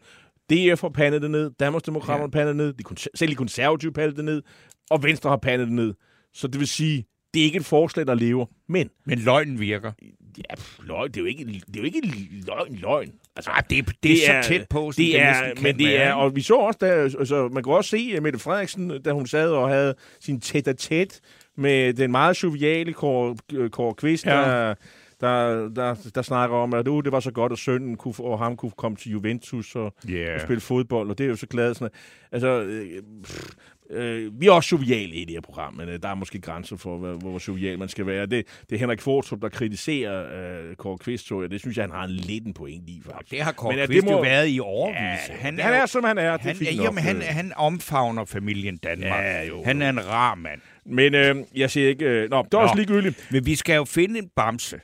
DF 0.50 0.82
har 0.82 0.90
pandet 0.90 1.22
det 1.22 1.32
ned, 1.32 1.52
Danmarksdemokraterne 1.60 2.24
har 2.24 2.28
pandet 2.28 2.48
det 2.48 2.56
ned, 2.56 2.74
de 2.74 3.10
selv 3.16 3.32
de 3.32 3.36
konservative 3.36 3.92
pandet 3.94 4.16
det 4.18 4.26
ned, 4.26 4.42
og 4.90 5.04
Venstre 5.04 5.30
har 5.30 5.38
pandet 5.38 5.68
det 5.68 5.76
ned. 5.76 5.94
Så 6.34 6.48
det 6.48 6.60
vil 6.60 6.68
sige, 6.68 7.06
det 7.34 7.40
er 7.40 7.44
ikke 7.44 7.58
et 7.58 7.66
forslag, 7.66 8.08
der 8.08 8.14
lever. 8.14 8.46
Men, 8.70 8.90
Men 9.06 9.20
løgnen 9.20 9.60
virker. 9.60 9.92
Ja, 10.38 10.56
pff, 10.56 10.80
løgn, 10.84 11.08
det 11.08 11.18
er 11.18 11.22
jo 11.22 11.26
ikke, 11.28 11.46
det 11.46 11.76
er 11.76 11.80
jo 11.80 11.84
ikke 11.84 12.02
løgn, 12.48 12.76
løgn. 12.76 13.12
Altså, 13.36 13.52
Ej, 13.52 13.64
det, 13.70 13.78
er- 13.78 13.92
det, 14.04 14.30
er 14.30 14.42
så 14.44 14.48
tæt 14.50 14.68
på, 14.70 14.92
som 14.92 15.04
det 15.04 15.14
det 15.14 15.22
er, 15.22 15.62
men 15.62 15.78
det 15.80 15.88
være, 15.88 15.96
er, 15.98 16.14
og 16.14 16.36
vi 16.36 16.42
så 16.42 16.56
også, 16.56 16.78
da, 16.82 16.88
altså, 16.88 17.48
man 17.54 17.64
kan 17.64 17.74
også 17.74 17.90
se 17.90 18.14
at 18.16 18.24
Mette 18.24 18.40
Frederiksen, 18.40 19.02
da 19.02 19.12
hun 19.12 19.28
sad 19.28 19.50
og 19.52 19.70
havde 19.70 19.96
sin 20.20 20.42
tæt 20.42 20.76
tæt 20.78 21.20
med 21.58 21.94
den 21.94 22.12
meget 22.12 22.44
joviale 22.44 22.94
Kåre, 22.94 23.36
Kåre 23.70 23.94
Kvist, 23.94 24.26
Ja. 24.26 24.32
der, 24.32 24.74
der, 25.22 25.70
der, 25.76 25.96
der 26.16 26.22
snakker 26.22 26.56
om, 26.58 26.74
at 26.74 26.88
uh, 26.88 27.04
det 27.04 27.12
var 27.12 27.20
så 27.20 27.32
godt, 27.32 27.52
at 27.52 27.58
sønnen 27.60 27.96
kunne, 27.98 28.14
og 28.20 28.40
ham 28.40 28.58
kunne 28.58 28.72
komme 28.78 28.98
til 28.98 29.12
Juventus 29.12 29.76
og, 29.76 29.94
Ja. 30.10 30.36
og 30.36 30.42
spille 30.42 30.62
fodbold, 30.62 31.10
og 31.10 31.18
det 31.18 31.24
er 31.24 31.28
jo 31.30 31.36
så 31.36 31.48
glad. 31.48 31.74
Sådan, 31.74 31.90
altså, 32.32 32.48
øh, 32.62 33.02
pff, 33.24 33.50
øh, 33.92 34.42
vi 34.42 34.48
er 34.48 34.52
også 34.52 34.76
joviale 34.76 35.16
i 35.16 35.26
det 35.26 35.34
her 35.34 35.42
program, 35.42 35.74
men 35.74 35.90
øh, 35.90 36.00
der 36.02 36.10
er 36.10 36.16
måske 36.16 36.42
grænser 36.42 36.78
for, 36.78 36.98
hvor, 36.98 37.14
hvor 37.14 37.42
jovial 37.48 37.80
man 37.80 37.90
skal 37.90 38.06
være. 38.06 38.26
Det, 38.26 38.46
det 38.70 38.76
er 38.76 38.80
Henrik 38.80 39.02
Fortrup, 39.02 39.42
der 39.42 39.50
kritiserer 39.50 40.24
øh, 40.70 40.76
Kåre 40.76 40.98
Kvist, 40.98 41.28
tror 41.28 41.42
jeg. 41.42 41.52
Det 41.52 41.60
synes 41.60 41.78
jeg, 41.78 41.84
han 41.84 41.92
har 41.92 42.04
en 42.04 42.10
lidt 42.12 42.46
en 42.46 42.54
point 42.54 42.90
i, 42.90 43.02
faktisk. 43.06 43.32
Det 43.32 43.42
har 43.42 43.52
Kåre 43.52 43.76
Men, 43.76 43.88
Kvist 43.88 43.96
det 44.02 44.12
må- 44.12 44.18
jo 44.18 44.22
været 44.22 44.48
i 44.48 44.60
årvis. 44.60 44.96
Ja, 45.30 45.36
han, 45.36 45.60
han 45.60 45.74
er, 45.74 45.86
som 45.86 46.04
han 46.04 46.18
er. 46.18 46.38
Det 46.38 46.44
er 46.44 46.48
han, 46.48 46.56
fint 46.56 46.76
jamen, 46.82 47.04
han, 47.04 47.16
Øh, 47.18 47.24
han 47.24 47.54
omfavner 47.56 48.26
familien 48.26 48.78
Danmark. 48.78 49.24
Ja, 49.24 49.44
jo, 49.44 49.64
han 49.64 49.82
er 49.82 49.90
en 49.90 50.08
rar 50.08 50.36
mand. 50.36 50.62
Men 50.86 51.16
øh, 51.16 51.36
jeg 51.56 51.72
siger 51.72 51.88
ikke... 51.90 52.06
Øh, 52.06 52.30
nå, 52.30 52.42
det 52.44 52.54
er 52.54 52.58
også 52.58 52.76
Nå. 52.76 52.78
ligegyldigt. 52.78 53.28
Men 53.32 53.46
vi 53.46 53.56
skal 53.56 53.76
jo 53.76 53.86
finde 53.86 54.20
en 54.20 54.30
bamse. 54.36 54.80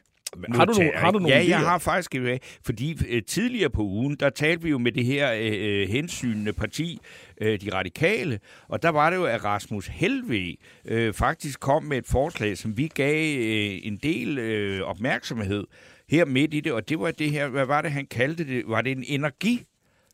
Har 0.53 0.65
du 0.65 0.73
nogle- 0.73 0.91
har 0.95 1.11
du 1.11 1.19
nogle 1.19 1.35
Ja, 1.35 1.45
jeg 1.47 1.59
idéer? 1.59 1.65
har 1.65 1.77
faktisk 1.77 2.15
et 2.15 2.43
fordi 2.65 2.97
øh, 3.09 3.23
tidligere 3.23 3.69
på 3.69 3.81
ugen, 3.81 4.15
der 4.19 4.29
talte 4.29 4.63
vi 4.63 4.69
jo 4.69 4.77
med 4.77 4.91
det 4.91 5.05
her 5.05 5.33
øh, 5.33 5.81
øh, 5.81 5.89
hensynende 5.89 6.53
parti, 6.53 6.99
øh, 7.41 7.61
de 7.61 7.73
radikale, 7.73 8.39
og 8.67 8.81
der 8.83 8.89
var 8.89 9.09
det 9.09 9.17
jo, 9.17 9.23
at 9.25 9.43
Rasmus 9.43 9.87
Helve 9.87 10.55
øh, 10.85 11.13
faktisk 11.13 11.59
kom 11.59 11.83
med 11.83 11.97
et 11.97 12.07
forslag, 12.07 12.57
som 12.57 12.77
vi 12.77 12.87
gav 12.87 13.37
øh, 13.39 13.79
en 13.83 13.97
del 14.03 14.37
øh, 14.37 14.81
opmærksomhed 14.81 15.63
her 16.09 16.25
midt 16.25 16.53
i 16.53 16.59
det, 16.59 16.71
og 16.71 16.89
det 16.89 16.99
var 16.99 17.11
det 17.11 17.31
her, 17.31 17.47
hvad 17.47 17.65
var 17.65 17.81
det, 17.81 17.91
han 17.91 18.05
kaldte 18.05 18.47
det? 18.47 18.63
Var 18.67 18.81
det 18.81 18.91
en 18.91 19.03
energi 19.07 19.61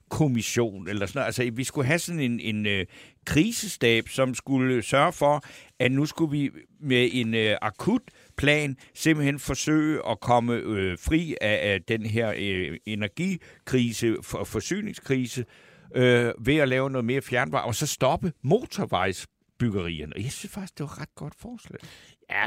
kommission 0.09 0.87
eller 0.89 1.05
sådan 1.05 1.19
noget. 1.19 1.25
Altså, 1.25 1.49
vi 1.53 1.63
skulle 1.63 1.87
have 1.87 1.99
sådan 1.99 2.19
en, 2.21 2.39
en 2.39 2.65
øh, 2.65 2.85
krisestab, 3.25 4.09
som 4.09 4.35
skulle 4.35 4.81
sørge 4.81 5.13
for, 5.13 5.43
at 5.79 5.91
nu 5.91 6.05
skulle 6.05 6.31
vi 6.31 6.49
med 6.79 7.09
en 7.13 7.33
øh, 7.33 7.55
akut 7.61 8.01
plan 8.41 8.75
simpelthen 8.95 9.39
forsøge 9.39 9.99
at 10.09 10.19
komme 10.19 10.53
øh, 10.53 10.97
fri 10.97 11.35
af, 11.41 11.73
af 11.73 11.81
den 11.87 12.05
her 12.05 12.33
øh, 12.37 12.77
energikrise, 12.85 14.15
for, 14.23 14.43
forsyningskrise, 14.43 15.45
øh, 15.95 16.31
ved 16.45 16.55
at 16.57 16.67
lave 16.69 16.89
noget 16.89 17.05
mere 17.05 17.21
fjernvarme, 17.21 17.67
og 17.67 17.75
så 17.75 17.87
stoppe 17.87 18.31
motorvejsbyggerierne. 18.43 20.13
Og 20.15 20.23
jeg 20.23 20.31
synes 20.31 20.51
faktisk, 20.53 20.77
det 20.77 20.83
var 20.83 20.91
et 20.91 21.01
ret 21.01 21.15
godt 21.15 21.33
forslag. 21.39 21.79
Ja, 22.31 22.43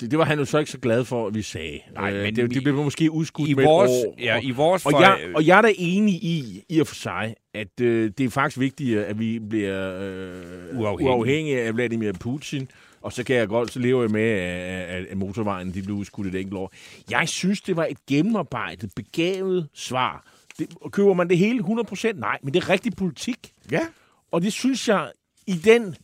det, 0.00 0.10
det 0.10 0.18
var 0.18 0.24
han 0.24 0.38
jo 0.38 0.44
så 0.44 0.58
ikke 0.58 0.70
så 0.70 0.78
glad 0.78 1.04
for, 1.04 1.26
at 1.26 1.34
vi 1.34 1.42
sagde. 1.42 1.80
Nej, 1.94 2.12
øh, 2.14 2.22
men 2.22 2.36
det, 2.36 2.50
vi- 2.50 2.54
det 2.54 2.62
blev 2.62 2.74
måske 2.76 3.10
udskudt 3.10 3.48
I 3.50 3.54
med 3.54 3.64
vores, 3.64 3.90
et 3.90 4.06
år. 4.06 4.16
ja, 4.20 4.40
i 4.42 4.50
vores 4.50 4.86
og, 4.86 4.90
for, 4.92 5.00
jeg, 5.00 5.18
og 5.34 5.46
jeg 5.46 5.58
er 5.58 5.62
da 5.62 5.72
enig 5.78 6.14
i, 6.14 6.64
i 6.68 6.80
og 6.80 6.86
for 6.86 6.94
sig, 6.94 7.34
at 7.54 7.80
øh, 7.80 8.10
det 8.18 8.26
er 8.26 8.30
faktisk 8.30 8.58
vigtigt, 8.60 8.98
at 8.98 9.18
vi 9.18 9.38
bliver 9.38 10.00
øh, 10.00 10.78
Uafhængige. 10.80 11.08
uafhængige 11.16 11.62
af 11.62 11.74
Vladimir 11.74 12.12
Putin. 12.20 12.68
Og 13.02 13.12
så 13.12 13.24
kan 13.24 13.36
jeg 13.36 13.48
godt, 13.48 13.72
så 13.72 13.78
lever 13.78 14.02
jeg 14.02 14.10
med, 14.10 14.30
at, 14.30 15.06
at, 15.06 15.16
motorvejen 15.16 15.74
de 15.74 15.82
blev 15.82 15.96
udskudt 15.96 16.26
et 16.26 16.34
enkelt 16.34 16.54
år. 16.54 16.72
Jeg 17.10 17.28
synes, 17.28 17.60
det 17.60 17.76
var 17.76 17.84
et 17.84 18.06
gennemarbejdet, 18.06 18.92
begavet 18.96 19.68
svar. 19.74 20.26
Det, 20.58 20.68
køber 20.92 21.14
man 21.14 21.28
det 21.28 21.38
hele 21.38 21.60
100%? 21.60 22.12
Nej, 22.12 22.38
men 22.42 22.54
det 22.54 22.62
er 22.62 22.68
rigtig 22.68 22.96
politik. 22.96 23.52
ja, 23.70 23.80
Og 24.30 24.42
det 24.42 24.52
synes 24.52 24.88
jeg, 24.88 25.10
i 25.46 25.52
den 25.52 25.96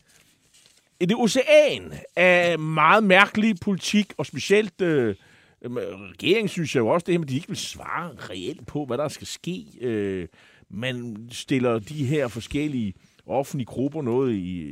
i 0.99 1.05
det 1.05 1.17
ocean 1.17 1.93
af 2.15 2.59
meget 2.59 3.03
mærkelig 3.03 3.55
politik, 3.61 4.13
og 4.17 4.25
specielt 4.25 4.81
øh, 4.81 5.15
øh, 5.61 5.71
regeringen 5.71 6.47
synes 6.47 6.75
jeg 6.75 6.81
jo 6.81 6.87
også 6.87 7.05
det 7.05 7.13
her, 7.13 7.21
at 7.21 7.29
de 7.29 7.35
ikke 7.35 7.47
vil 7.47 7.57
svare 7.57 8.11
reelt 8.29 8.67
på, 8.67 8.85
hvad 8.85 8.97
der 8.97 9.07
skal 9.07 9.27
ske. 9.27 9.65
Øh, 9.81 10.27
man 10.69 11.27
stiller 11.31 11.79
de 11.79 12.05
her 12.05 12.27
forskellige 12.27 12.93
offentlig 13.29 13.67
grupper 13.67 14.01
noget 14.01 14.33
i, 14.33 14.65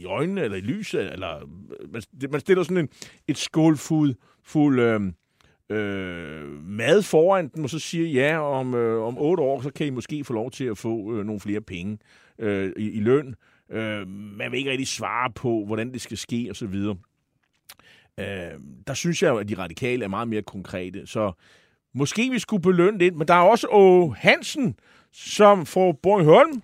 i 0.00 0.04
øjnene, 0.04 0.40
eller 0.40 0.56
i 0.56 0.60
lyset, 0.60 1.12
eller 1.12 1.48
man, 1.92 2.02
man 2.30 2.40
stiller 2.40 2.62
sådan 2.62 2.76
en, 2.76 2.88
et 3.28 3.38
skålfuld 3.38 4.14
fuld, 4.42 4.80
øh, 4.80 5.00
øh, 5.70 6.64
mad 6.64 7.02
foran 7.02 7.48
dem, 7.54 7.64
og 7.64 7.70
så 7.70 7.78
siger 7.78 8.08
ja, 8.08 8.38
om, 8.38 8.74
øh, 8.74 9.02
om 9.02 9.18
otte 9.18 9.42
år, 9.42 9.60
så 9.60 9.70
kan 9.70 9.86
I 9.86 9.90
måske 9.90 10.24
få 10.24 10.32
lov 10.32 10.50
til 10.50 10.64
at 10.64 10.78
få 10.78 11.14
øh, 11.14 11.26
nogle 11.26 11.40
flere 11.40 11.60
penge 11.60 11.98
øh, 12.38 12.72
i, 12.76 12.90
i 12.90 13.00
løn. 13.00 13.34
Øh, 13.70 14.08
man 14.08 14.52
vil 14.52 14.58
ikke 14.58 14.70
rigtig 14.70 14.88
svare 14.88 15.30
på, 15.30 15.64
hvordan 15.66 15.92
det 15.92 16.00
skal 16.00 16.16
ske, 16.16 16.46
og 16.50 16.56
så 16.56 16.66
videre. 16.66 16.96
Øh, 18.20 18.60
der 18.86 18.94
synes 18.94 19.22
jeg 19.22 19.28
jo, 19.28 19.36
at 19.36 19.48
de 19.48 19.58
radikale 19.58 20.04
er 20.04 20.08
meget 20.08 20.28
mere 20.28 20.42
konkrete, 20.42 21.06
så 21.06 21.32
måske 21.94 22.30
vi 22.30 22.38
skulle 22.38 22.62
belønne 22.62 22.98
lidt, 22.98 23.16
men 23.16 23.28
der 23.28 23.34
er 23.34 23.48
også 23.48 23.66
Åge 23.70 24.14
Hansen, 24.16 24.76
som 25.12 25.66
får 25.66 25.92
Bornholm, 26.02 26.62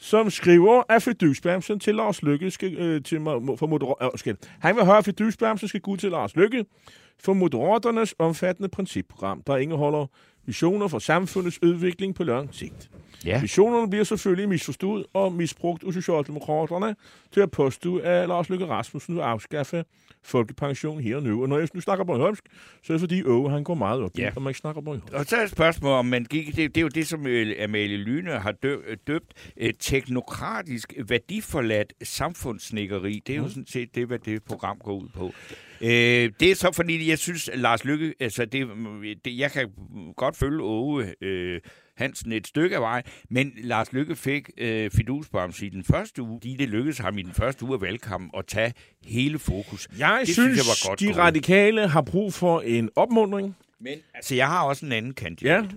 som 0.00 0.30
skriver, 0.30 0.82
at 0.88 1.02
fidusbamsen 1.02 1.80
til 1.80 1.94
Lars 1.94 2.22
Lykke 2.22 2.50
skal, 2.50 2.78
øh, 2.78 3.02
til, 3.02 3.20
for 3.58 3.66
moderater, 3.66 4.06
øh, 4.06 4.18
skal, 4.18 4.36
han 4.60 4.76
vil 4.76 4.84
høre, 4.84 4.98
at 4.98 5.04
fidusbamsen 5.04 5.68
skal 5.68 5.80
gå 5.80 5.96
til 5.96 6.10
Lars 6.10 6.36
Lykke 6.36 6.64
for 7.18 7.32
Moderaternes 7.32 8.14
omfattende 8.18 8.68
principprogram, 8.68 9.42
der 9.46 9.56
indeholder 9.56 10.06
visioner 10.50 10.88
for 10.88 10.98
samfundets 10.98 11.62
udvikling 11.62 12.14
på 12.14 12.24
lang 12.24 12.48
sigt. 12.54 12.90
Ja. 13.24 13.40
Visionerne 13.40 13.90
bliver 13.90 14.04
selvfølgelig 14.04 14.48
misforstået 14.48 15.06
og 15.14 15.32
misbrugt 15.32 15.84
af 15.86 15.92
Socialdemokraterne 15.92 16.96
til 17.32 17.40
at 17.40 17.50
påstå, 17.50 17.96
at 17.96 18.28
Lars 18.28 18.48
Løkke 18.48 18.66
Rasmussen 18.66 19.14
vil 19.14 19.20
afskaffe 19.22 19.84
folkepension 20.22 21.00
her 21.00 21.16
og 21.16 21.22
nu. 21.22 21.42
Og 21.42 21.48
når 21.48 21.58
jeg 21.58 21.68
nu 21.74 21.80
snakker 21.80 22.04
Bornholmsk, 22.04 22.44
så 22.82 22.92
er 22.92 22.94
det 22.94 23.00
fordi 23.00 23.24
Åge, 23.24 23.50
han 23.50 23.64
går 23.64 23.74
meget 23.74 24.02
op 24.02 24.10
Ja. 24.18 24.26
at 24.26 24.42
man 24.42 24.50
ikke 24.50 24.58
snakker 24.60 24.82
Bornholmsk. 24.82 25.12
Og 25.14 25.24
så 25.24 25.36
er 25.36 25.42
et 25.42 25.50
spørgsmål, 25.50 25.92
om 25.92 26.06
man 26.06 26.24
gik, 26.24 26.46
det, 26.46 26.56
det 26.56 26.76
er 26.76 26.82
jo 26.82 26.88
det, 26.88 27.06
som 27.06 27.20
Amalie 27.64 27.96
Lyne 27.96 28.30
har 28.30 28.52
dø, 28.52 28.76
døbt 29.06 29.32
øh, 29.56 29.72
teknokratisk 29.78 30.92
værdiforladt 31.08 31.92
samfundssnikkeri. 32.02 33.22
Det 33.26 33.32
er 33.32 33.36
jo 33.36 33.48
sådan 33.48 33.66
set 33.66 33.94
det, 33.94 34.06
hvad 34.06 34.18
det 34.18 34.42
program 34.44 34.78
går 34.84 34.92
ud 34.92 35.08
på. 35.14 35.32
Øh, 35.80 36.30
det 36.40 36.50
er 36.50 36.54
så 36.54 36.72
fordi, 36.72 37.08
jeg 37.08 37.18
synes, 37.18 37.50
Lars 37.54 37.84
Lykke, 37.84 38.14
altså 38.20 38.44
det, 38.44 38.68
det, 39.24 39.38
jeg 39.38 39.52
kan 39.52 39.68
godt 40.16 40.36
følge 40.36 40.62
Åge 40.62 41.14
øh, 41.24 41.60
Hansen 41.96 42.32
et 42.32 42.46
stykke 42.46 42.76
af 42.76 42.82
vej, 42.82 43.02
men 43.30 43.52
Lars 43.56 43.92
Lykke 43.92 44.16
fik 44.16 44.50
øh, 44.58 44.90
fidusbams 44.90 45.62
i 45.62 45.68
den 45.68 45.84
første 45.84 46.22
uge, 46.22 46.38
fordi 46.42 46.56
det 46.56 46.68
lykkedes 46.68 46.98
ham 46.98 47.18
i 47.18 47.22
den 47.22 47.32
første 47.32 47.64
uge 47.64 47.74
af 47.74 47.80
valgkampen 47.80 48.30
at 48.38 48.46
tage 48.46 48.72
hele 49.04 49.38
fokus. 49.38 49.88
Jeg 49.98 50.16
Det 50.20 50.28
synes, 50.34 50.36
synes 50.36 50.56
jeg 50.56 50.64
var 50.86 50.88
godt 50.90 51.00
de 51.00 51.06
gået. 51.06 51.16
radikale 51.16 51.88
har 51.88 52.02
brug 52.02 52.34
for 52.34 52.60
en 52.60 52.90
opmundring. 52.96 53.56
Men 53.80 53.98
altså, 54.14 54.34
jeg 54.34 54.46
har 54.46 54.62
også 54.62 54.86
en 54.86 54.92
anden 54.92 55.14
kandidat. 55.14 55.62
Ja. 55.64 55.68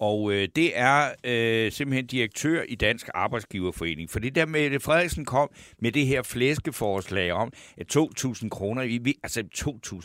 Og 0.00 0.32
øh, 0.32 0.48
det 0.56 0.78
er 0.78 1.08
øh, 1.24 1.72
simpelthen 1.72 2.06
direktør 2.06 2.62
i 2.68 2.74
Dansk 2.74 3.08
Arbejdsgiverforening. 3.14 4.10
For 4.10 4.18
det 4.18 4.34
der 4.34 4.46
med, 4.46 4.60
at 4.60 4.82
Frederiksen 4.82 5.24
kom 5.24 5.50
med 5.78 5.92
det 5.92 6.06
her 6.06 6.22
flæskeforslag 6.22 7.32
om 7.32 7.52
at 7.78 7.96
2.000 7.96 8.48
kroner, 8.48 8.82
altså 9.22 9.42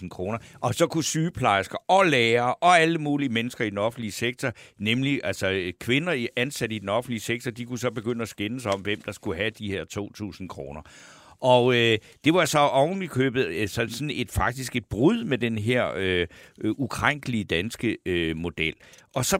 2.000 0.02 0.08
kroner, 0.10 0.38
og 0.62 0.76
så 0.76 0.88
kunne 0.88 1.04
sygeplejersker 1.04 1.78
og 1.88 2.06
lærere 2.06 2.54
og 2.56 2.80
alle 2.80 2.98
mulige 2.98 3.30
mennesker 3.30 3.66
i 3.66 3.70
den 3.70 3.78
offentlige 3.78 4.12
sektor, 4.12 4.52
nemlig 4.80 5.22
altså 5.24 5.50
øh, 5.52 5.74
kvinder 5.80 6.14
i- 6.14 6.28
ansat 6.38 6.72
i 6.72 6.80
den 6.80 6.89
offentlige 6.89 7.20
sektor, 7.22 7.52
de 7.52 7.66
kunne 7.66 7.80
så 7.80 7.91
begynde 7.91 8.22
at 8.22 8.30
skændes 8.30 8.66
om, 8.66 8.82
hvem 8.82 9.02
der 9.02 9.12
skulle 9.12 9.38
have 9.38 9.50
de 9.50 9.68
her 9.72 9.86
2.000 10.41 10.48
kroner. 10.48 10.82
Og 11.42 11.76
øh, 11.76 11.98
det 12.24 12.34
var 12.34 12.46
så 12.46 12.60
oven 12.60 13.02
i 13.02 13.08
købet 13.08 13.48
øh, 13.48 13.68
så 13.68 13.88
sådan 13.90 14.12
et, 14.12 14.32
faktisk 14.32 14.76
et 14.76 14.86
brud 14.86 15.24
med 15.24 15.38
den 15.38 15.58
her 15.58 15.92
øh, 15.96 16.28
øh, 16.62 16.72
ukrænkelige 16.78 17.44
danske 17.44 17.98
øh, 18.06 18.38
model. 18.38 18.74
Og 19.16 19.26
så 19.26 19.40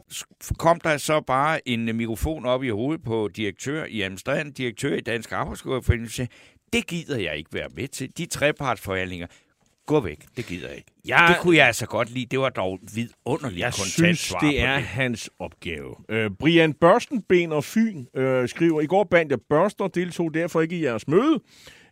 kom 0.58 0.80
der 0.80 0.96
så 0.96 1.20
bare 1.20 1.68
en 1.68 1.96
mikrofon 1.96 2.44
op 2.46 2.64
i 2.64 2.68
hovedet 2.68 3.04
på 3.04 3.28
direktør 3.36 3.84
i 3.84 4.00
administrerende 4.00 4.52
direktør 4.52 4.96
i 4.96 5.00
Dansk 5.00 5.32
Arbejdsgiverforening, 5.32 6.10
det 6.72 6.86
gider 6.86 7.18
jeg 7.18 7.36
ikke 7.36 7.50
være 7.54 7.68
med 7.74 7.88
til. 7.88 8.10
De 8.18 8.26
trepartsforhandlinger, 8.26 9.26
gå 9.86 10.00
væk, 10.00 10.18
det 10.36 10.46
gider 10.46 10.68
jeg 10.68 10.76
ikke. 10.76 10.90
Ja, 11.08 11.26
det 11.28 11.36
kunne 11.40 11.56
jeg 11.56 11.66
altså 11.66 11.86
godt 11.86 12.10
lide. 12.10 12.26
Det 12.26 12.38
var 12.38 12.48
dog 12.48 12.78
vidunderligt 12.94 13.60
Jeg 13.60 13.74
synes, 13.74 14.18
svar 14.18 14.38
det 14.38 14.60
er 14.60 14.74
det. 14.74 14.82
hans 14.84 15.30
opgave. 15.38 15.94
Øh, 16.08 16.30
Brian 16.38 16.72
Børstenben 16.72 17.52
og 17.52 17.64
Fyn 17.64 18.04
øh, 18.16 18.48
skriver, 18.48 18.80
i 18.80 18.86
går 18.86 19.04
bandt 19.04 19.30
jeg 19.30 19.38
børster, 19.48 19.86
deltog 19.86 20.34
derfor 20.34 20.60
ikke 20.60 20.76
i 20.76 20.84
jeres 20.84 21.08
møde. 21.08 21.40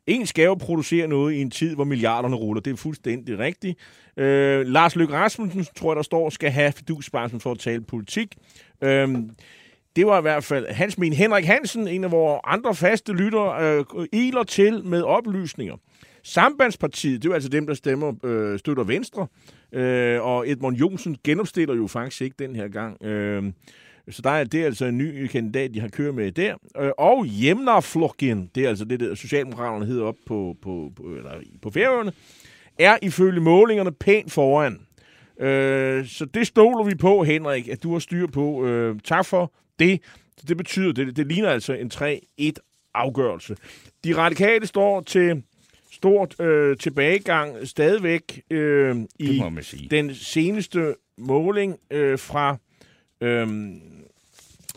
En 0.06 0.26
skal 0.26 0.44
jo 0.44 0.54
producere 0.54 1.06
noget 1.06 1.34
i 1.34 1.40
en 1.40 1.50
tid, 1.50 1.74
hvor 1.74 1.84
milliarderne 1.84 2.36
ruller. 2.36 2.60
Det 2.60 2.72
er 2.72 2.76
fuldstændig 2.76 3.38
rigtigt. 3.38 3.78
Øh, 4.16 4.66
Lars 4.66 4.96
Løkke 4.96 5.14
Rasmussen, 5.14 5.66
tror 5.76 5.92
jeg, 5.92 5.96
der 5.96 6.02
står, 6.02 6.30
skal 6.30 6.50
have 6.50 6.72
fidusbarsen 6.72 7.40
for 7.40 7.50
at 7.50 7.58
tale 7.58 7.80
politik. 7.80 8.36
Øh, 8.82 9.08
det 9.96 10.06
var 10.06 10.18
i 10.18 10.22
hvert 10.22 10.44
fald 10.44 10.68
hans 10.68 10.98
min. 10.98 11.12
Henrik 11.12 11.44
Hansen, 11.44 11.88
en 11.88 12.04
af 12.04 12.10
vores 12.10 12.40
andre 12.44 12.74
faste 12.74 13.12
lytter, 13.12 13.50
øh, 13.50 14.06
iler 14.12 14.42
til 14.42 14.84
med 14.84 15.02
oplysninger. 15.02 15.76
Sambandspartiet, 16.22 17.22
det 17.22 17.28
er 17.28 17.30
jo 17.30 17.34
altså 17.34 17.48
dem, 17.48 17.66
der 17.66 17.74
stemmer, 17.74 18.12
øh, 18.24 18.58
støtter 18.58 18.84
Venstre, 18.84 19.26
øh, 19.72 20.22
og 20.22 20.50
Edmund 20.50 20.76
Jonsen 20.76 21.16
genopstiller 21.24 21.74
jo 21.74 21.86
faktisk 21.86 22.22
ikke 22.22 22.36
den 22.38 22.56
her 22.56 22.68
gang. 22.68 23.04
Øh, 23.04 23.52
så 24.10 24.22
der 24.22 24.30
er, 24.30 24.44
det 24.44 24.60
er 24.60 24.66
altså 24.66 24.84
en 24.84 24.98
ny 24.98 25.26
kandidat, 25.26 25.74
de 25.74 25.80
har 25.80 25.88
kørt 25.88 26.14
med 26.14 26.32
der. 26.32 26.54
Øh, 26.78 26.90
og 26.98 27.24
Jemnaflokken, 27.28 28.50
det 28.54 28.64
er 28.64 28.68
altså 28.68 28.84
det, 28.84 29.00
der 29.00 29.14
Socialdemokraterne 29.14 29.86
hedder 29.86 30.04
op 30.04 30.16
på, 30.26 30.56
på, 30.62 30.92
på, 30.96 31.02
eller 31.02 31.30
på 31.62 31.70
færøerne, 31.70 32.12
er 32.78 32.98
ifølge 33.02 33.40
målingerne 33.40 33.92
pænt 33.92 34.32
foran. 34.32 34.80
Øh, 35.40 36.06
så 36.06 36.24
det 36.24 36.46
stoler 36.46 36.84
vi 36.84 36.94
på, 36.94 37.24
Henrik, 37.24 37.68
at 37.68 37.82
du 37.82 37.92
har 37.92 37.98
styr 37.98 38.26
på. 38.26 38.66
Øh, 38.66 38.96
tak 39.04 39.26
for 39.26 39.52
det. 39.78 40.00
Det 40.48 40.56
betyder, 40.56 40.92
det, 40.92 41.16
det 41.16 41.26
ligner 41.26 41.48
altså 41.48 41.72
en 41.72 41.90
3-1 41.94 42.90
afgørelse. 42.94 43.56
De 44.04 44.16
radikale 44.16 44.66
står 44.66 45.00
til 45.00 45.42
stort 45.92 46.40
øh, 46.40 46.76
tilbagegang 46.76 47.68
stadigvæk 47.68 48.42
øh, 48.50 48.96
i 49.18 49.42
den 49.90 50.14
seneste 50.14 50.94
måling 51.18 51.76
øh, 51.90 52.18
fra, 52.18 52.56
øh, 53.20 53.48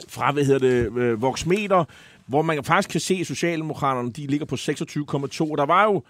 fra, 0.09 0.31
hvad 0.31 0.45
hedder 0.45 0.59
det, 0.59 0.97
øh, 0.97 1.21
Voxmeter, 1.21 1.85
hvor 2.25 2.41
man 2.41 2.63
faktisk 2.63 2.89
kan 2.89 2.99
se, 2.99 3.13
at 3.13 3.27
Socialdemokraterne, 3.27 4.11
de 4.11 4.27
ligger 4.27 4.45
på 4.45 4.55
26,2. 4.55 5.55
Der 5.55 5.65
var 5.65 5.83
jo 5.83 6.03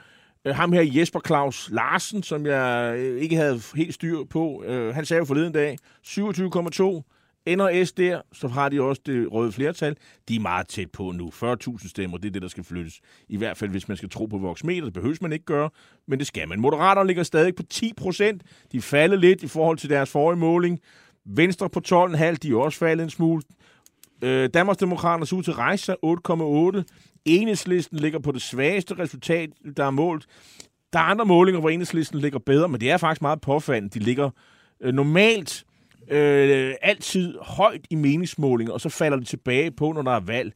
øh, 0.45 0.55
ham 0.55 0.73
her 0.73 0.81
Jesper 0.85 1.19
Claus 1.27 1.69
Larsen, 1.71 2.23
som 2.23 2.45
jeg 2.45 2.95
øh, 2.97 3.21
ikke 3.21 3.35
havde 3.35 3.61
helt 3.75 3.93
styr 3.93 4.23
på. 4.29 4.63
Øh, 4.65 4.95
han 4.95 5.05
sagde 5.05 5.19
jo 5.19 5.25
forleden 5.25 5.53
dag, 5.53 5.77
27,2. 6.07 7.13
Ender 7.45 7.85
S 7.85 7.91
der, 7.91 8.21
så 8.33 8.47
har 8.47 8.69
de 8.69 8.81
også 8.81 9.01
det 9.05 9.31
røde 9.31 9.51
flertal. 9.51 9.95
De 10.29 10.35
er 10.35 10.39
meget 10.39 10.67
tæt 10.67 10.91
på 10.91 11.11
nu. 11.11 11.27
40.000 11.27 11.89
stemmer, 11.89 12.17
det 12.17 12.27
er 12.27 12.31
det, 12.31 12.41
der 12.41 12.47
skal 12.47 12.63
flyttes. 12.63 13.01
I 13.29 13.38
hvert 13.38 13.57
fald, 13.57 13.69
hvis 13.69 13.88
man 13.88 13.97
skal 13.97 14.09
tro 14.09 14.25
på 14.25 14.38
Voxmeter. 14.38 14.83
Det 14.83 14.93
behøves 14.93 15.21
man 15.21 15.33
ikke 15.33 15.45
gøre, 15.45 15.69
men 16.07 16.19
det 16.19 16.27
skal 16.27 16.47
man. 16.47 16.59
Moderaterne 16.59 17.07
ligger 17.07 17.23
stadig 17.23 17.55
på 17.55 17.63
10 17.63 17.93
procent. 17.97 18.41
De 18.71 18.81
falder 18.81 19.17
lidt 19.17 19.43
i 19.43 19.47
forhold 19.47 19.77
til 19.77 19.89
deres 19.89 20.11
forrige 20.11 20.39
måling. 20.39 20.79
Venstre 21.25 21.69
på 21.69 21.81
12,5, 21.88 22.35
de 22.35 22.49
er 22.51 22.55
også 22.55 22.79
faldet 22.79 23.03
en 23.03 23.09
smule. 23.09 23.41
Øh, 24.22 24.49
Danmarksdemokraterne 24.53 25.26
ser 25.26 25.36
ud 25.36 25.43
til 25.43 25.53
rejser 25.53 25.95
rejse 26.03 26.82
8,8. 26.82 26.84
Enhedslisten 27.26 27.99
ligger 27.99 28.20
på 28.20 28.32
det 28.32 28.41
svageste 28.41 28.99
resultat, 28.99 29.49
der 29.78 29.86
er 29.86 29.91
målt. 29.91 30.26
Der 30.93 30.99
er 30.99 31.03
andre 31.03 31.26
målinger, 31.26 31.59
hvor 31.59 31.70
enhedslisten 31.70 32.20
ligger 32.20 32.39
bedre, 32.39 32.70
men 32.70 32.82
det 32.82 32.91
er 32.91 32.97
faktisk 32.97 33.22
meget 33.22 33.41
påfaldende. 33.41 33.99
De 33.99 33.99
ligger 33.99 34.30
øh, 34.82 34.93
normalt 34.93 35.65
øh, 36.11 36.74
altid 36.82 37.38
højt 37.41 37.82
i 37.89 37.95
meningsmålinger, 37.95 38.74
og 38.74 38.82
så 38.82 38.89
falder 38.89 39.18
de 39.18 39.24
tilbage 39.24 39.72
på, 39.72 39.91
når 39.91 40.01
der 40.01 40.11
er 40.11 40.20
valg. 40.20 40.53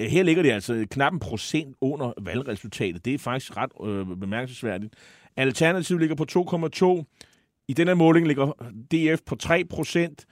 Øh, 0.00 0.08
her 0.08 0.22
ligger 0.22 0.42
de 0.42 0.52
altså 0.52 0.86
knap 0.90 1.12
en 1.12 1.18
procent 1.18 1.76
under 1.80 2.12
valgresultatet. 2.20 3.04
Det 3.04 3.14
er 3.14 3.18
faktisk 3.18 3.56
ret 3.56 3.70
øh, 3.84 4.06
bemærkelsesværdigt. 4.16 4.94
Alternativet 5.36 6.00
ligger 6.00 6.16
på 6.16 6.26
2,2. 7.00 7.04
I 7.68 7.72
den 7.72 7.88
her 7.88 7.94
måling 7.94 8.26
ligger 8.26 8.46
DF 8.92 9.20
på 9.26 9.36
3 9.36 9.64
procent. 9.64 10.26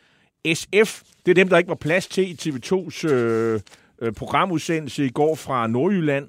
SF, 0.54 1.02
det 1.26 1.30
er 1.30 1.34
dem, 1.34 1.48
der 1.48 1.58
ikke 1.58 1.68
var 1.68 1.74
plads 1.74 2.06
til 2.06 2.30
i 2.30 2.36
TV2's 2.42 3.08
øh, 3.08 3.60
øh, 4.02 4.12
programudsendelse 4.12 5.04
i 5.06 5.08
går 5.10 5.34
fra 5.34 5.66
Nordjylland. 5.66 6.28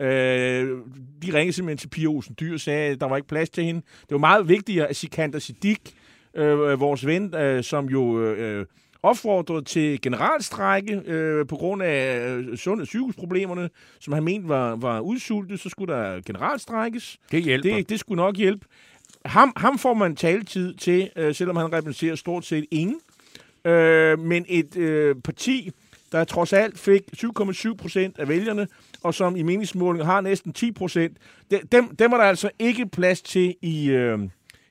Øh, 0.00 0.06
de 1.22 1.34
ringede 1.34 1.52
simpelthen 1.52 1.78
til 1.78 1.88
Pia 1.88 2.06
Olsen 2.06 2.36
Dyr 2.40 2.54
og 2.54 2.60
sagde, 2.60 2.90
at 2.92 3.00
der 3.00 3.06
var 3.06 3.16
ikke 3.16 3.28
plads 3.28 3.50
til 3.50 3.64
hende. 3.64 3.80
Det 3.80 4.10
var 4.10 4.18
meget 4.18 4.48
vigtigere, 4.48 4.86
at 4.86 4.96
Sikander 4.96 5.38
Siddiq, 5.38 5.78
øh, 6.34 6.80
vores 6.80 7.06
ven, 7.06 7.34
øh, 7.34 7.64
som 7.64 7.86
jo 7.88 8.20
øh, 8.24 8.66
opfordrede 9.02 9.62
til 9.64 10.00
generalstrække 10.00 11.02
øh, 11.06 11.46
på 11.46 11.56
grund 11.56 11.82
af 11.82 12.28
øh, 12.28 12.56
sundhed- 12.58 12.86
sygehusproblemerne, 12.86 13.70
som 14.00 14.12
han 14.12 14.24
mente 14.24 14.48
var, 14.48 14.76
var 14.76 15.00
udsultet, 15.00 15.60
så 15.60 15.68
skulle 15.68 15.94
der 15.94 16.20
generalstrækkes. 16.20 17.18
Det 17.32 17.42
hjælper. 17.42 17.76
Det, 17.76 17.88
det 17.88 18.00
skulle 18.00 18.22
nok 18.22 18.36
hjælpe. 18.36 18.66
Ham, 19.24 19.52
ham 19.56 19.78
får 19.78 19.94
man 19.94 20.16
taletid 20.16 20.74
til, 20.74 21.10
øh, 21.16 21.34
selvom 21.34 21.56
han 21.56 21.72
repræsenterer 21.72 22.14
stort 22.14 22.44
set 22.44 22.64
ingen. 22.70 23.00
Øh, 23.64 24.18
men 24.18 24.44
et 24.48 24.76
øh, 24.76 25.16
parti, 25.24 25.70
der 26.12 26.24
trods 26.24 26.52
alt 26.52 26.78
fik 26.78 27.02
7,7 27.16 27.74
procent 27.74 28.18
af 28.18 28.28
vælgerne, 28.28 28.68
og 29.02 29.14
som 29.14 29.36
i 29.36 29.42
meningsmålinger 29.42 30.04
har 30.06 30.20
næsten 30.20 30.52
10 30.52 30.72
procent, 30.72 31.18
dem, 31.72 31.96
dem 31.96 32.12
er 32.12 32.16
der 32.16 32.24
altså 32.24 32.50
ikke 32.58 32.86
plads 32.86 33.22
til 33.22 33.54
i, 33.62 33.90
øh, 33.90 34.18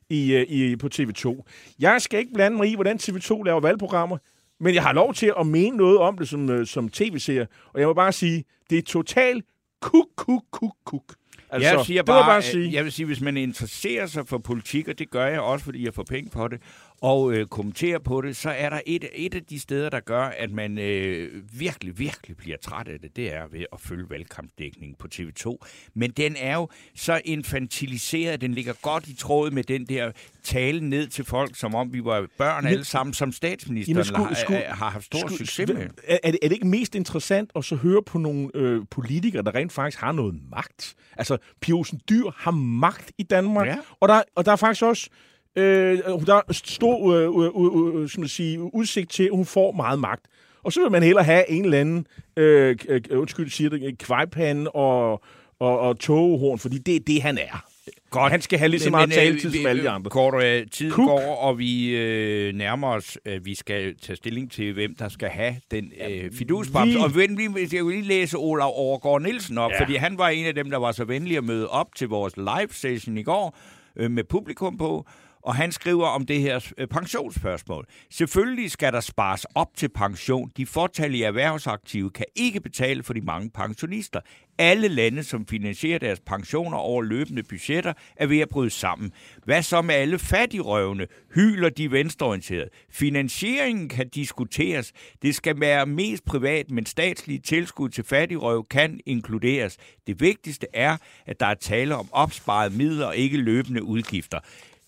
i, 0.09 0.33
øh, 0.33 0.41
i, 0.41 0.75
på 0.75 0.89
TV2. 0.95 1.43
Jeg 1.79 2.01
skal 2.01 2.19
ikke 2.19 2.33
blande 2.33 2.57
mig 2.57 2.71
i, 2.71 2.75
hvordan 2.75 2.97
TV2 2.97 3.43
laver 3.43 3.59
valgprogrammer, 3.59 4.17
men 4.59 4.75
jeg 4.75 4.83
har 4.83 4.93
lov 4.93 5.13
til 5.13 5.33
at 5.39 5.47
mene 5.47 5.77
noget 5.77 5.97
om 5.97 6.17
det 6.17 6.29
som, 6.29 6.49
øh, 6.49 6.67
som 6.67 6.89
tv-serie, 6.89 7.47
og 7.73 7.79
jeg 7.79 7.87
må 7.87 7.93
bare 7.93 8.11
sige, 8.11 8.43
det 8.69 8.77
er 8.77 8.81
totalt 8.81 9.45
kuk, 9.81 10.07
kuk, 10.15 10.43
kuk, 10.51 10.75
kuk. 10.85 11.15
Altså, 11.51 11.69
jeg 11.69 11.85
siger 11.85 12.03
bare, 12.03 12.23
bare 12.23 12.41
sige. 12.41 12.73
jeg 12.73 12.83
vil 12.83 12.91
sige, 12.91 13.05
hvis 13.05 13.21
man 13.21 13.37
interesserer 13.37 14.05
sig 14.05 14.27
for 14.27 14.37
politik, 14.37 14.87
og 14.87 14.99
det 14.99 15.09
gør 15.09 15.25
jeg 15.25 15.39
også, 15.39 15.65
fordi 15.65 15.85
jeg 15.85 15.93
får 15.93 16.03
penge 16.03 16.29
på 16.29 16.47
det, 16.47 16.61
og 17.01 17.33
øh, 17.33 17.45
kommenterer 17.47 17.99
på 17.99 18.21
det, 18.21 18.35
så 18.35 18.49
er 18.49 18.69
der 18.69 18.79
et, 18.85 19.05
et 19.15 19.35
af 19.35 19.43
de 19.43 19.59
steder, 19.59 19.89
der 19.89 19.99
gør, 19.99 20.23
at 20.23 20.51
man 20.51 20.77
øh, 20.77 21.43
virkelig, 21.59 21.99
virkelig 21.99 22.37
bliver 22.37 22.57
træt 22.57 22.87
af 22.87 22.99
det, 22.99 23.15
det 23.15 23.33
er 23.33 23.47
ved 23.51 23.65
at 23.73 23.79
følge 23.79 24.09
valgkampdækningen 24.09 24.95
på 24.99 25.07
TV2. 25.15 25.57
Men 25.93 26.11
den 26.11 26.35
er 26.39 26.53
jo 26.55 26.69
så 26.95 27.21
infantiliseret, 27.25 28.41
den 28.41 28.53
ligger 28.53 28.73
godt 28.81 29.07
i 29.07 29.15
tråd 29.15 29.51
med 29.51 29.63
den 29.63 29.85
der 29.85 30.11
tale 30.43 30.89
ned 30.89 31.07
til 31.07 31.25
folk, 31.25 31.55
som 31.55 31.75
om 31.75 31.93
vi 31.93 32.03
var 32.03 32.27
børn 32.37 32.65
alle 32.67 32.85
sammen, 32.85 33.13
som 33.13 33.31
statsministeren 33.31 33.93
Jamen, 33.95 34.05
skulle- 34.05 34.27
har, 34.27 34.35
skulle- 34.35 34.59
har 34.65 34.89
haft 34.89 35.05
stor 35.05 35.19
Sku- 35.19 35.37
succes 35.37 35.67
med. 35.73 35.87
Er, 36.07 36.17
er, 36.23 36.31
det, 36.31 36.39
er 36.43 36.47
det 36.47 36.55
ikke 36.55 36.67
mest 36.67 36.95
interessant 36.95 37.51
at 37.55 37.65
så 37.65 37.75
høre 37.75 38.03
på 38.03 38.17
nogle 38.17 38.49
øh, 38.55 38.81
politikere, 38.89 39.43
der 39.43 39.55
rent 39.55 39.71
faktisk 39.71 40.01
har 40.01 40.11
noget 40.11 40.35
magt? 40.51 40.95
Altså, 41.17 41.37
Pia 41.61 41.73
Olsen 41.75 42.01
Dyr 42.09 42.23
har 42.35 42.51
magt 42.51 43.11
i 43.17 43.23
Danmark, 43.23 43.67
Ja. 43.67 43.77
og, 43.99 44.07
der, 44.09 44.21
og 44.35 44.45
der 44.45 44.51
er 44.51 44.55
faktisk 44.55 44.83
også 44.83 45.09
øh, 45.55 45.97
der 46.25 46.35
er 46.35 46.53
stor 46.53 47.11
øh, 47.13 47.95
øh, 47.95 48.01
øh, 48.03 48.09
sådan 48.09 48.23
at 48.23 48.29
sige, 48.29 48.75
udsigt 48.75 49.11
til, 49.11 49.23
at 49.23 49.29
hun 49.35 49.45
får 49.45 49.71
meget 49.71 49.99
magt. 49.99 50.25
Og 50.63 50.73
så 50.73 50.81
vil 50.81 50.91
man 50.91 51.03
hellere 51.03 51.23
have 51.23 51.49
en 51.49 51.65
eller 51.65 51.79
anden, 51.79 52.07
øh, 52.37 52.75
øh, 52.89 53.01
undskyld, 53.11 53.49
siger 53.49 53.69
det, 53.69 53.97
kvejpande 53.97 54.71
og, 54.71 55.11
og, 55.59 55.79
og 55.79 55.99
togehorn, 55.99 56.59
fordi 56.59 56.77
det 56.77 56.95
er 56.95 56.99
det, 57.07 57.21
han 57.21 57.37
er. 57.37 57.65
Godt. 58.09 58.31
Han 58.31 58.41
skal 58.41 58.59
have 58.59 58.69
lige 58.69 58.79
så 58.79 58.89
meget 58.89 59.11
taletid 59.11 59.51
som 59.51 59.65
alle 59.65 59.83
de 59.83 59.89
andre. 59.89 60.09
Kort, 60.09 60.43
øh, 60.43 60.67
tiden 60.67 60.91
Cook. 60.91 61.07
går, 61.07 61.35
og 61.35 61.59
vi 61.59 61.89
øh, 61.97 62.53
nærmer 62.55 62.87
os, 62.87 63.17
at 63.25 63.45
vi 63.45 63.55
skal 63.55 63.95
tage 63.97 64.15
stilling 64.17 64.51
til, 64.51 64.73
hvem 64.73 64.95
der 64.95 65.09
skal 65.09 65.29
have 65.29 65.55
den 65.71 65.91
øh, 66.09 66.31
fidusbamse. 66.31 66.91
vi- 66.97 67.03
Og 67.03 67.09
lige- 67.09 67.69
jeg 67.77 67.85
vil 67.85 67.93
lige 67.95 68.07
læse 68.07 68.37
Olav 68.37 68.71
Overgaard 68.75 69.21
Nielsen 69.21 69.57
op, 69.57 69.71
ja. 69.71 69.81
fordi 69.81 69.95
han 69.95 70.17
var 70.17 70.29
en 70.29 70.45
af 70.45 70.55
dem, 70.55 70.69
der 70.69 70.77
var 70.77 70.91
så 70.91 71.05
venlig 71.05 71.37
at 71.37 71.43
møde 71.43 71.67
op 71.69 71.95
til 71.95 72.07
vores 72.07 72.37
live 72.37 72.67
session 72.71 73.17
i 73.17 73.23
går 73.23 73.57
øh, 73.95 74.11
med 74.11 74.23
publikum 74.23 74.77
på. 74.77 75.05
Og 75.43 75.55
han 75.55 75.71
skriver 75.71 76.07
om 76.07 76.25
det 76.25 76.41
her 76.41 76.71
øh, 76.77 76.87
pensionsspørgsmål. 76.87 77.85
Selvfølgelig 78.09 78.71
skal 78.71 78.93
der 78.93 78.99
spares 78.99 79.45
op 79.55 79.67
til 79.75 79.89
pension. 79.89 80.51
De 80.57 80.65
fortalige 80.65 81.25
erhvervsaktive 81.25 82.09
kan 82.09 82.25
ikke 82.35 82.61
betale 82.61 83.03
for 83.03 83.13
de 83.13 83.21
mange 83.21 83.49
pensionister. 83.49 84.19
Alle 84.57 84.87
lande, 84.87 85.23
som 85.23 85.45
finansierer 85.45 85.99
deres 85.99 86.19
pensioner 86.19 86.77
over 86.77 87.01
løbende 87.01 87.43
budgetter, 87.43 87.93
er 88.15 88.27
ved 88.27 88.39
at 88.39 88.49
bryde 88.49 88.69
sammen. 88.69 89.11
Hvad 89.45 89.63
så 89.63 89.81
med 89.81 89.95
alle 89.95 90.19
fattigrøvene? 90.19 91.07
Hyler 91.35 91.69
de 91.69 91.91
venstreorienterede. 91.91 92.69
Finansieringen 92.91 93.89
kan 93.89 94.09
diskuteres. 94.09 94.93
Det 95.21 95.35
skal 95.35 95.59
være 95.59 95.85
mest 95.85 96.25
privat, 96.25 96.71
men 96.71 96.85
statslige 96.85 97.39
tilskud 97.39 97.89
til 97.89 98.03
fattigrøv 98.03 98.67
kan 98.69 98.99
inkluderes. 99.05 99.77
Det 100.07 100.21
vigtigste 100.21 100.67
er, 100.73 100.97
at 101.25 101.39
der 101.39 101.45
er 101.45 101.53
tale 101.53 101.95
om 101.95 102.09
opsparede 102.11 102.77
midler 102.77 103.05
og 103.05 103.17
ikke 103.17 103.37
løbende 103.37 103.83
udgifter. 103.83 104.39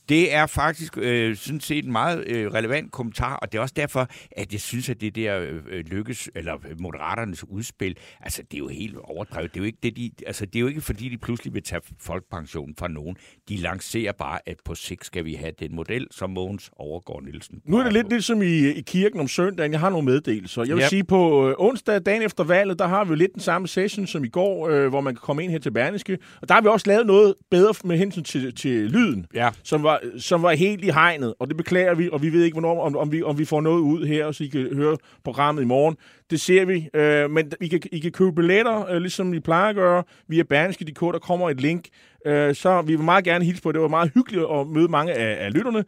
Det 0.10 0.34
er 0.34 0.46
faktisk 0.46 0.98
øh, 0.98 1.36
sådan 1.36 1.60
set 1.60 1.86
en 1.86 1.92
meget 1.92 2.24
øh, 2.28 2.52
relevant 2.54 2.92
kommentar, 2.92 3.36
og 3.36 3.52
det 3.52 3.58
er 3.58 3.62
også 3.62 3.74
derfor, 3.78 4.08
at 4.32 4.52
jeg 4.54 4.62
synes, 4.62 4.90
at 4.90 5.02
det 5.02 5.16
der 5.16 5.40
øh, 5.70 5.86
lykkes, 5.86 6.30
eller 6.36 6.54
moderaternes 6.80 7.44
udspil, 7.48 7.98
altså 8.22 8.42
det 8.52 8.54
er 8.54 8.60
jo 8.60 8.68
helt 8.68 8.98
overdrevet. 9.04 9.54
Det 9.54 9.60
er 9.60 9.62
jo 9.62 9.66
ikke, 9.66 9.78
det, 9.84 9.98
de, 9.98 10.12
altså, 10.28 10.46
det 10.46 10.56
er 10.56 10.60
jo 10.60 10.68
ikke 10.68 10.82
fordi, 10.82 11.10
de 11.10 11.18
pludselig 11.18 11.54
vil 11.54 11.64
tage 11.64 11.82
folkepensionen 12.00 12.76
fra 12.80 12.88
nogen. 12.88 13.16
De 13.50 13.58
lancerer 13.58 14.12
bare, 14.12 14.40
at 14.46 14.56
på 14.66 14.76
sigt 14.76 15.06
skal 15.06 15.26
vi 15.26 15.34
have 15.34 15.52
den 15.60 15.76
model, 15.76 16.08
som 16.12 16.30
Mogens 16.30 16.72
overgår 16.76 17.22
Nielsen. 17.22 17.62
Nu 17.66 17.78
er 17.78 17.84
det 17.84 17.94
lidt 17.94 18.10
ligesom 18.10 18.42
i, 18.42 18.68
i 18.70 18.82
kirken 18.82 19.20
om 19.20 19.28
søndagen. 19.28 19.72
Jeg 19.72 19.80
har 19.80 19.90
nogle 19.90 20.06
meddelelser. 20.06 20.64
Jeg 20.64 20.76
vil 20.76 20.82
Ja. 20.82 20.88
sige, 20.90 21.04
på 21.04 21.50
øh, 21.50 21.56
onsdag, 21.58 22.02
dagen 22.06 22.22
efter 22.22 22.44
valget, 22.44 22.80
der 22.80 22.88
har 22.88 23.04
vi 23.06 23.10
jo 23.10 23.16
lidt 23.16 23.34
den 23.34 23.42
samme 23.42 23.68
session 23.68 24.08
som 24.08 24.24
i 24.24 24.28
går, 24.30 24.70
øh, 24.70 24.88
hvor 24.88 25.02
man 25.02 25.14
kan 25.16 25.22
komme 25.22 25.44
ind 25.44 25.52
her 25.52 25.60
til 25.60 25.72
Berlingske. 25.72 26.18
Og 26.42 26.48
der 26.50 26.54
har 26.56 26.62
vi 26.62 26.68
også 26.68 26.88
lavet 26.90 27.06
noget 27.08 27.34
bedre 27.52 27.74
med 27.84 27.98
hensyn 27.98 28.24
til, 28.24 28.56
til 28.56 28.72
lyden, 28.92 29.26
Ja. 29.34 29.50
som, 29.64 29.84
var, 29.84 29.93
som 30.18 30.44
var 30.44 30.52
helt 30.52 30.86
i 30.86 30.90
hegnet. 30.90 31.34
Og 31.40 31.48
det 31.48 31.58
beklager 31.58 31.96
vi, 31.96 32.10
og 32.12 32.22
vi 32.22 32.30
ved 32.30 32.44
ikke, 32.44 32.56
hvornår, 32.56 32.82
om, 32.82 32.98
om, 32.98 33.12
vi, 33.12 33.24
om 33.24 33.38
vi 33.38 33.46
får 33.46 33.62
noget 33.62 33.80
ud 33.80 34.06
her, 34.06 34.32
så 34.32 34.44
I 34.44 34.48
kan 34.48 34.70
høre 34.74 34.98
programmet 35.24 35.62
i 35.62 35.66
morgen. 35.66 35.98
Det 36.30 36.42
ser 36.42 36.66
vi. 36.66 36.90
Øh, 36.94 37.32
men 37.32 37.52
I 37.62 37.68
kan, 37.68 37.80
I 37.92 38.00
kan 38.00 38.12
købe 38.12 38.36
billetter, 38.36 38.90
øh, 38.90 38.98
ligesom 38.98 39.34
I 39.34 39.40
plejer 39.40 39.70
at 39.70 39.76
gøre, 39.76 40.04
via 40.28 40.44
Berlingske.dk. 40.44 41.00
Der 41.00 41.20
kommer 41.20 41.50
et 41.50 41.62
link. 41.62 41.88
Øh, 42.26 42.56
så 42.56 42.82
vi 42.82 42.96
vil 42.96 43.06
meget 43.06 43.24
gerne 43.24 43.46
hilse 43.46 43.62
på. 43.62 43.72
Det 43.72 43.82
var 43.82 43.88
meget 43.88 44.12
hyggeligt 44.14 44.46
at 44.52 44.68
møde 44.68 44.88
mange 44.88 45.14
af, 45.14 45.46
af 45.46 45.54
lytterne. 45.54 45.84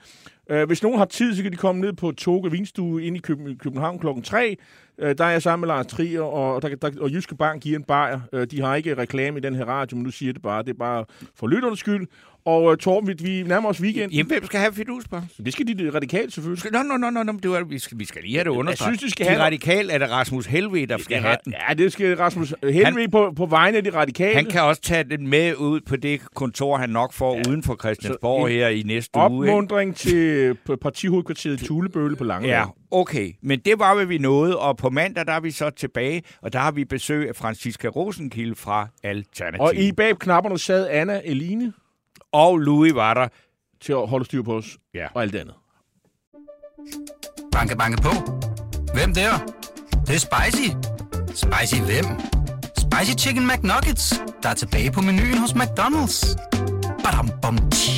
Øh, 0.50 0.68
hvis 0.68 0.84
nogen 0.84 0.98
har 0.98 1.06
tid, 1.06 1.36
så 1.36 1.44
kan 1.44 1.52
de 1.52 1.58
komme 1.58 1.82
ned 1.82 1.94
på 1.94 2.12
Toge 2.12 2.52
Vinstue 2.52 3.04
ind 3.04 3.18
i 3.18 3.20
København 3.60 4.00
klokken 4.00 4.24
3. 4.24 4.58
Øh, 4.98 5.18
der 5.18 5.26
er 5.26 5.30
jeg 5.30 5.42
sammen 5.42 5.68
med 5.68 5.76
Lars 5.76 5.88
Trier, 5.88 6.22
og, 6.22 6.62
der, 6.62 6.76
der, 6.76 6.92
og 7.02 7.12
Jyske 7.12 7.36
Bank 7.36 7.62
giver 7.62 7.78
en 7.78 7.84
bajer. 7.84 8.20
Øh, 8.34 8.48
de 8.52 8.62
har 8.62 8.76
ikke 8.76 8.98
reklame 8.98 9.38
i 9.38 9.42
den 9.42 9.56
her 9.56 9.66
radio, 9.66 9.98
men 9.98 10.04
nu 10.04 10.12
siger 10.12 10.34
det 10.34 10.42
bare. 10.42 10.64
Det 10.64 10.70
er 10.70 10.78
bare 10.80 11.06
for 11.36 11.48
lytternes 11.48 11.80
skyld. 11.80 12.08
Og 12.46 12.64
uh, 12.64 12.78
Torben, 12.78 13.08
vi, 13.08 13.14
vi 13.24 13.44
nærmer 13.44 13.70
os 13.70 13.82
weekend. 13.82 14.12
Jamen, 14.12 14.28
hvem 14.28 14.46
skal 14.46 14.60
have 14.60 14.74
fidusbar? 14.74 15.26
Det 15.46 15.54
skal 15.54 15.68
de 15.68 15.92
radikalt 15.96 16.34
selvfølgelig. 16.34 16.72
Nå, 16.72 16.84
nå, 16.84 16.98
nå, 16.98 17.10
nå, 17.10 17.24
nå, 17.24 17.40
det 17.44 17.52
var, 17.52 17.64
vi, 17.64 17.80
skal, 17.80 18.00
vi 18.00 18.06
skal 18.06 18.22
lige 18.22 18.34
have 18.36 18.44
det 18.44 18.50
understreget. 18.50 19.00
synes, 19.00 19.04
de 19.04 19.12
skal 19.12 19.26
de 19.26 19.32
have- 19.32 19.42
radikal 19.44 19.90
er 19.90 19.98
det 19.98 20.12
Rasmus 20.12 20.46
Helve, 20.46 20.86
der 20.86 20.98
skal 20.98 21.18
have 21.18 21.38
den. 21.46 21.54
Ja, 21.70 21.74
det 21.74 21.94
skal 21.94 22.18
Rasmus 22.18 22.54
Henry 22.64 23.10
på, 23.12 23.34
på 23.36 23.46
vegne 23.46 23.78
af 23.78 23.84
de 23.84 23.90
radikale. 23.94 24.36
Han 24.36 24.46
kan 24.46 24.62
også 24.62 24.82
tage 24.82 25.04
den 25.04 25.28
med 25.28 25.56
ud 25.56 25.82
på 25.82 25.96
det 25.96 26.22
kontor, 26.36 26.78
han 26.78 26.90
nok 26.90 27.14
får 27.14 27.36
ja. 27.36 27.50
uden 27.50 27.64
for 27.64 27.76
Christiansborg 27.80 28.48
Så 28.50 28.54
her 28.54 28.68
i 28.68 28.82
næste 28.82 29.20
uge. 29.20 29.46
ikke? 29.46 29.54
Opmundring 29.54 29.96
til 29.96 30.56
på 30.66 30.76
partihovedkvarteret 30.76 31.60
Tulebølle 31.60 32.16
på 32.16 32.24
Langeland. 32.24 32.58
Ja, 32.60 32.98
okay. 33.00 33.32
Men 33.42 33.60
det 33.60 33.80
var, 33.80 33.96
hvad 33.96 34.06
vi 34.06 34.18
nåede. 34.18 34.60
Og 34.60 34.78
på 34.78 34.90
mandag, 34.90 35.26
der 35.26 35.34
er 35.34 35.40
vi 35.40 35.52
så 35.52 35.70
tilbage, 35.70 36.24
og 36.42 36.54
der 36.54 36.60
har 36.60 36.72
vi 36.72 36.86
besøg 36.86 37.28
af 37.30 37.36
Franziska 37.36 37.88
Rosenkilde 37.88 38.56
fra 38.56 38.88
Alternativ. 39.04 39.62
Og 39.62 39.76
i 39.76 39.92
bag 39.92 40.20
knapperne 40.20 40.58
sad 40.60 40.88
Anna 40.90 41.22
Eline 41.26 41.74
og 42.34 42.58
Louis 42.58 42.96
var 42.96 43.14
der. 43.14 43.28
til 43.82 43.94
at 43.94 44.08
holde 44.10 44.26
styr 44.26 44.42
på 44.44 44.56
os 44.58 44.78
Ja. 44.94 45.08
og 45.16 45.22
alt 45.22 45.36
andet. 45.36 45.56
Banke, 47.52 47.76
banke 47.78 48.02
på. 48.02 48.10
Hvem 48.94 49.14
der? 49.14 49.38
Det, 49.38 50.08
det 50.08 50.16
er 50.16 50.20
spicy. 50.20 50.70
Spicy 51.28 51.82
hvem? 51.82 52.06
Spicy 52.78 53.26
Chicken 53.26 53.48
McNuggets, 53.48 54.22
der 54.44 54.50
er 54.50 54.54
tilbage 54.54 54.92
på 54.92 55.02
menuen 55.02 55.38
hos 55.38 55.52
McDonald's. 55.52 56.36
Badum, 57.04 57.30
bom, 57.42 57.70
tji. 57.70 57.92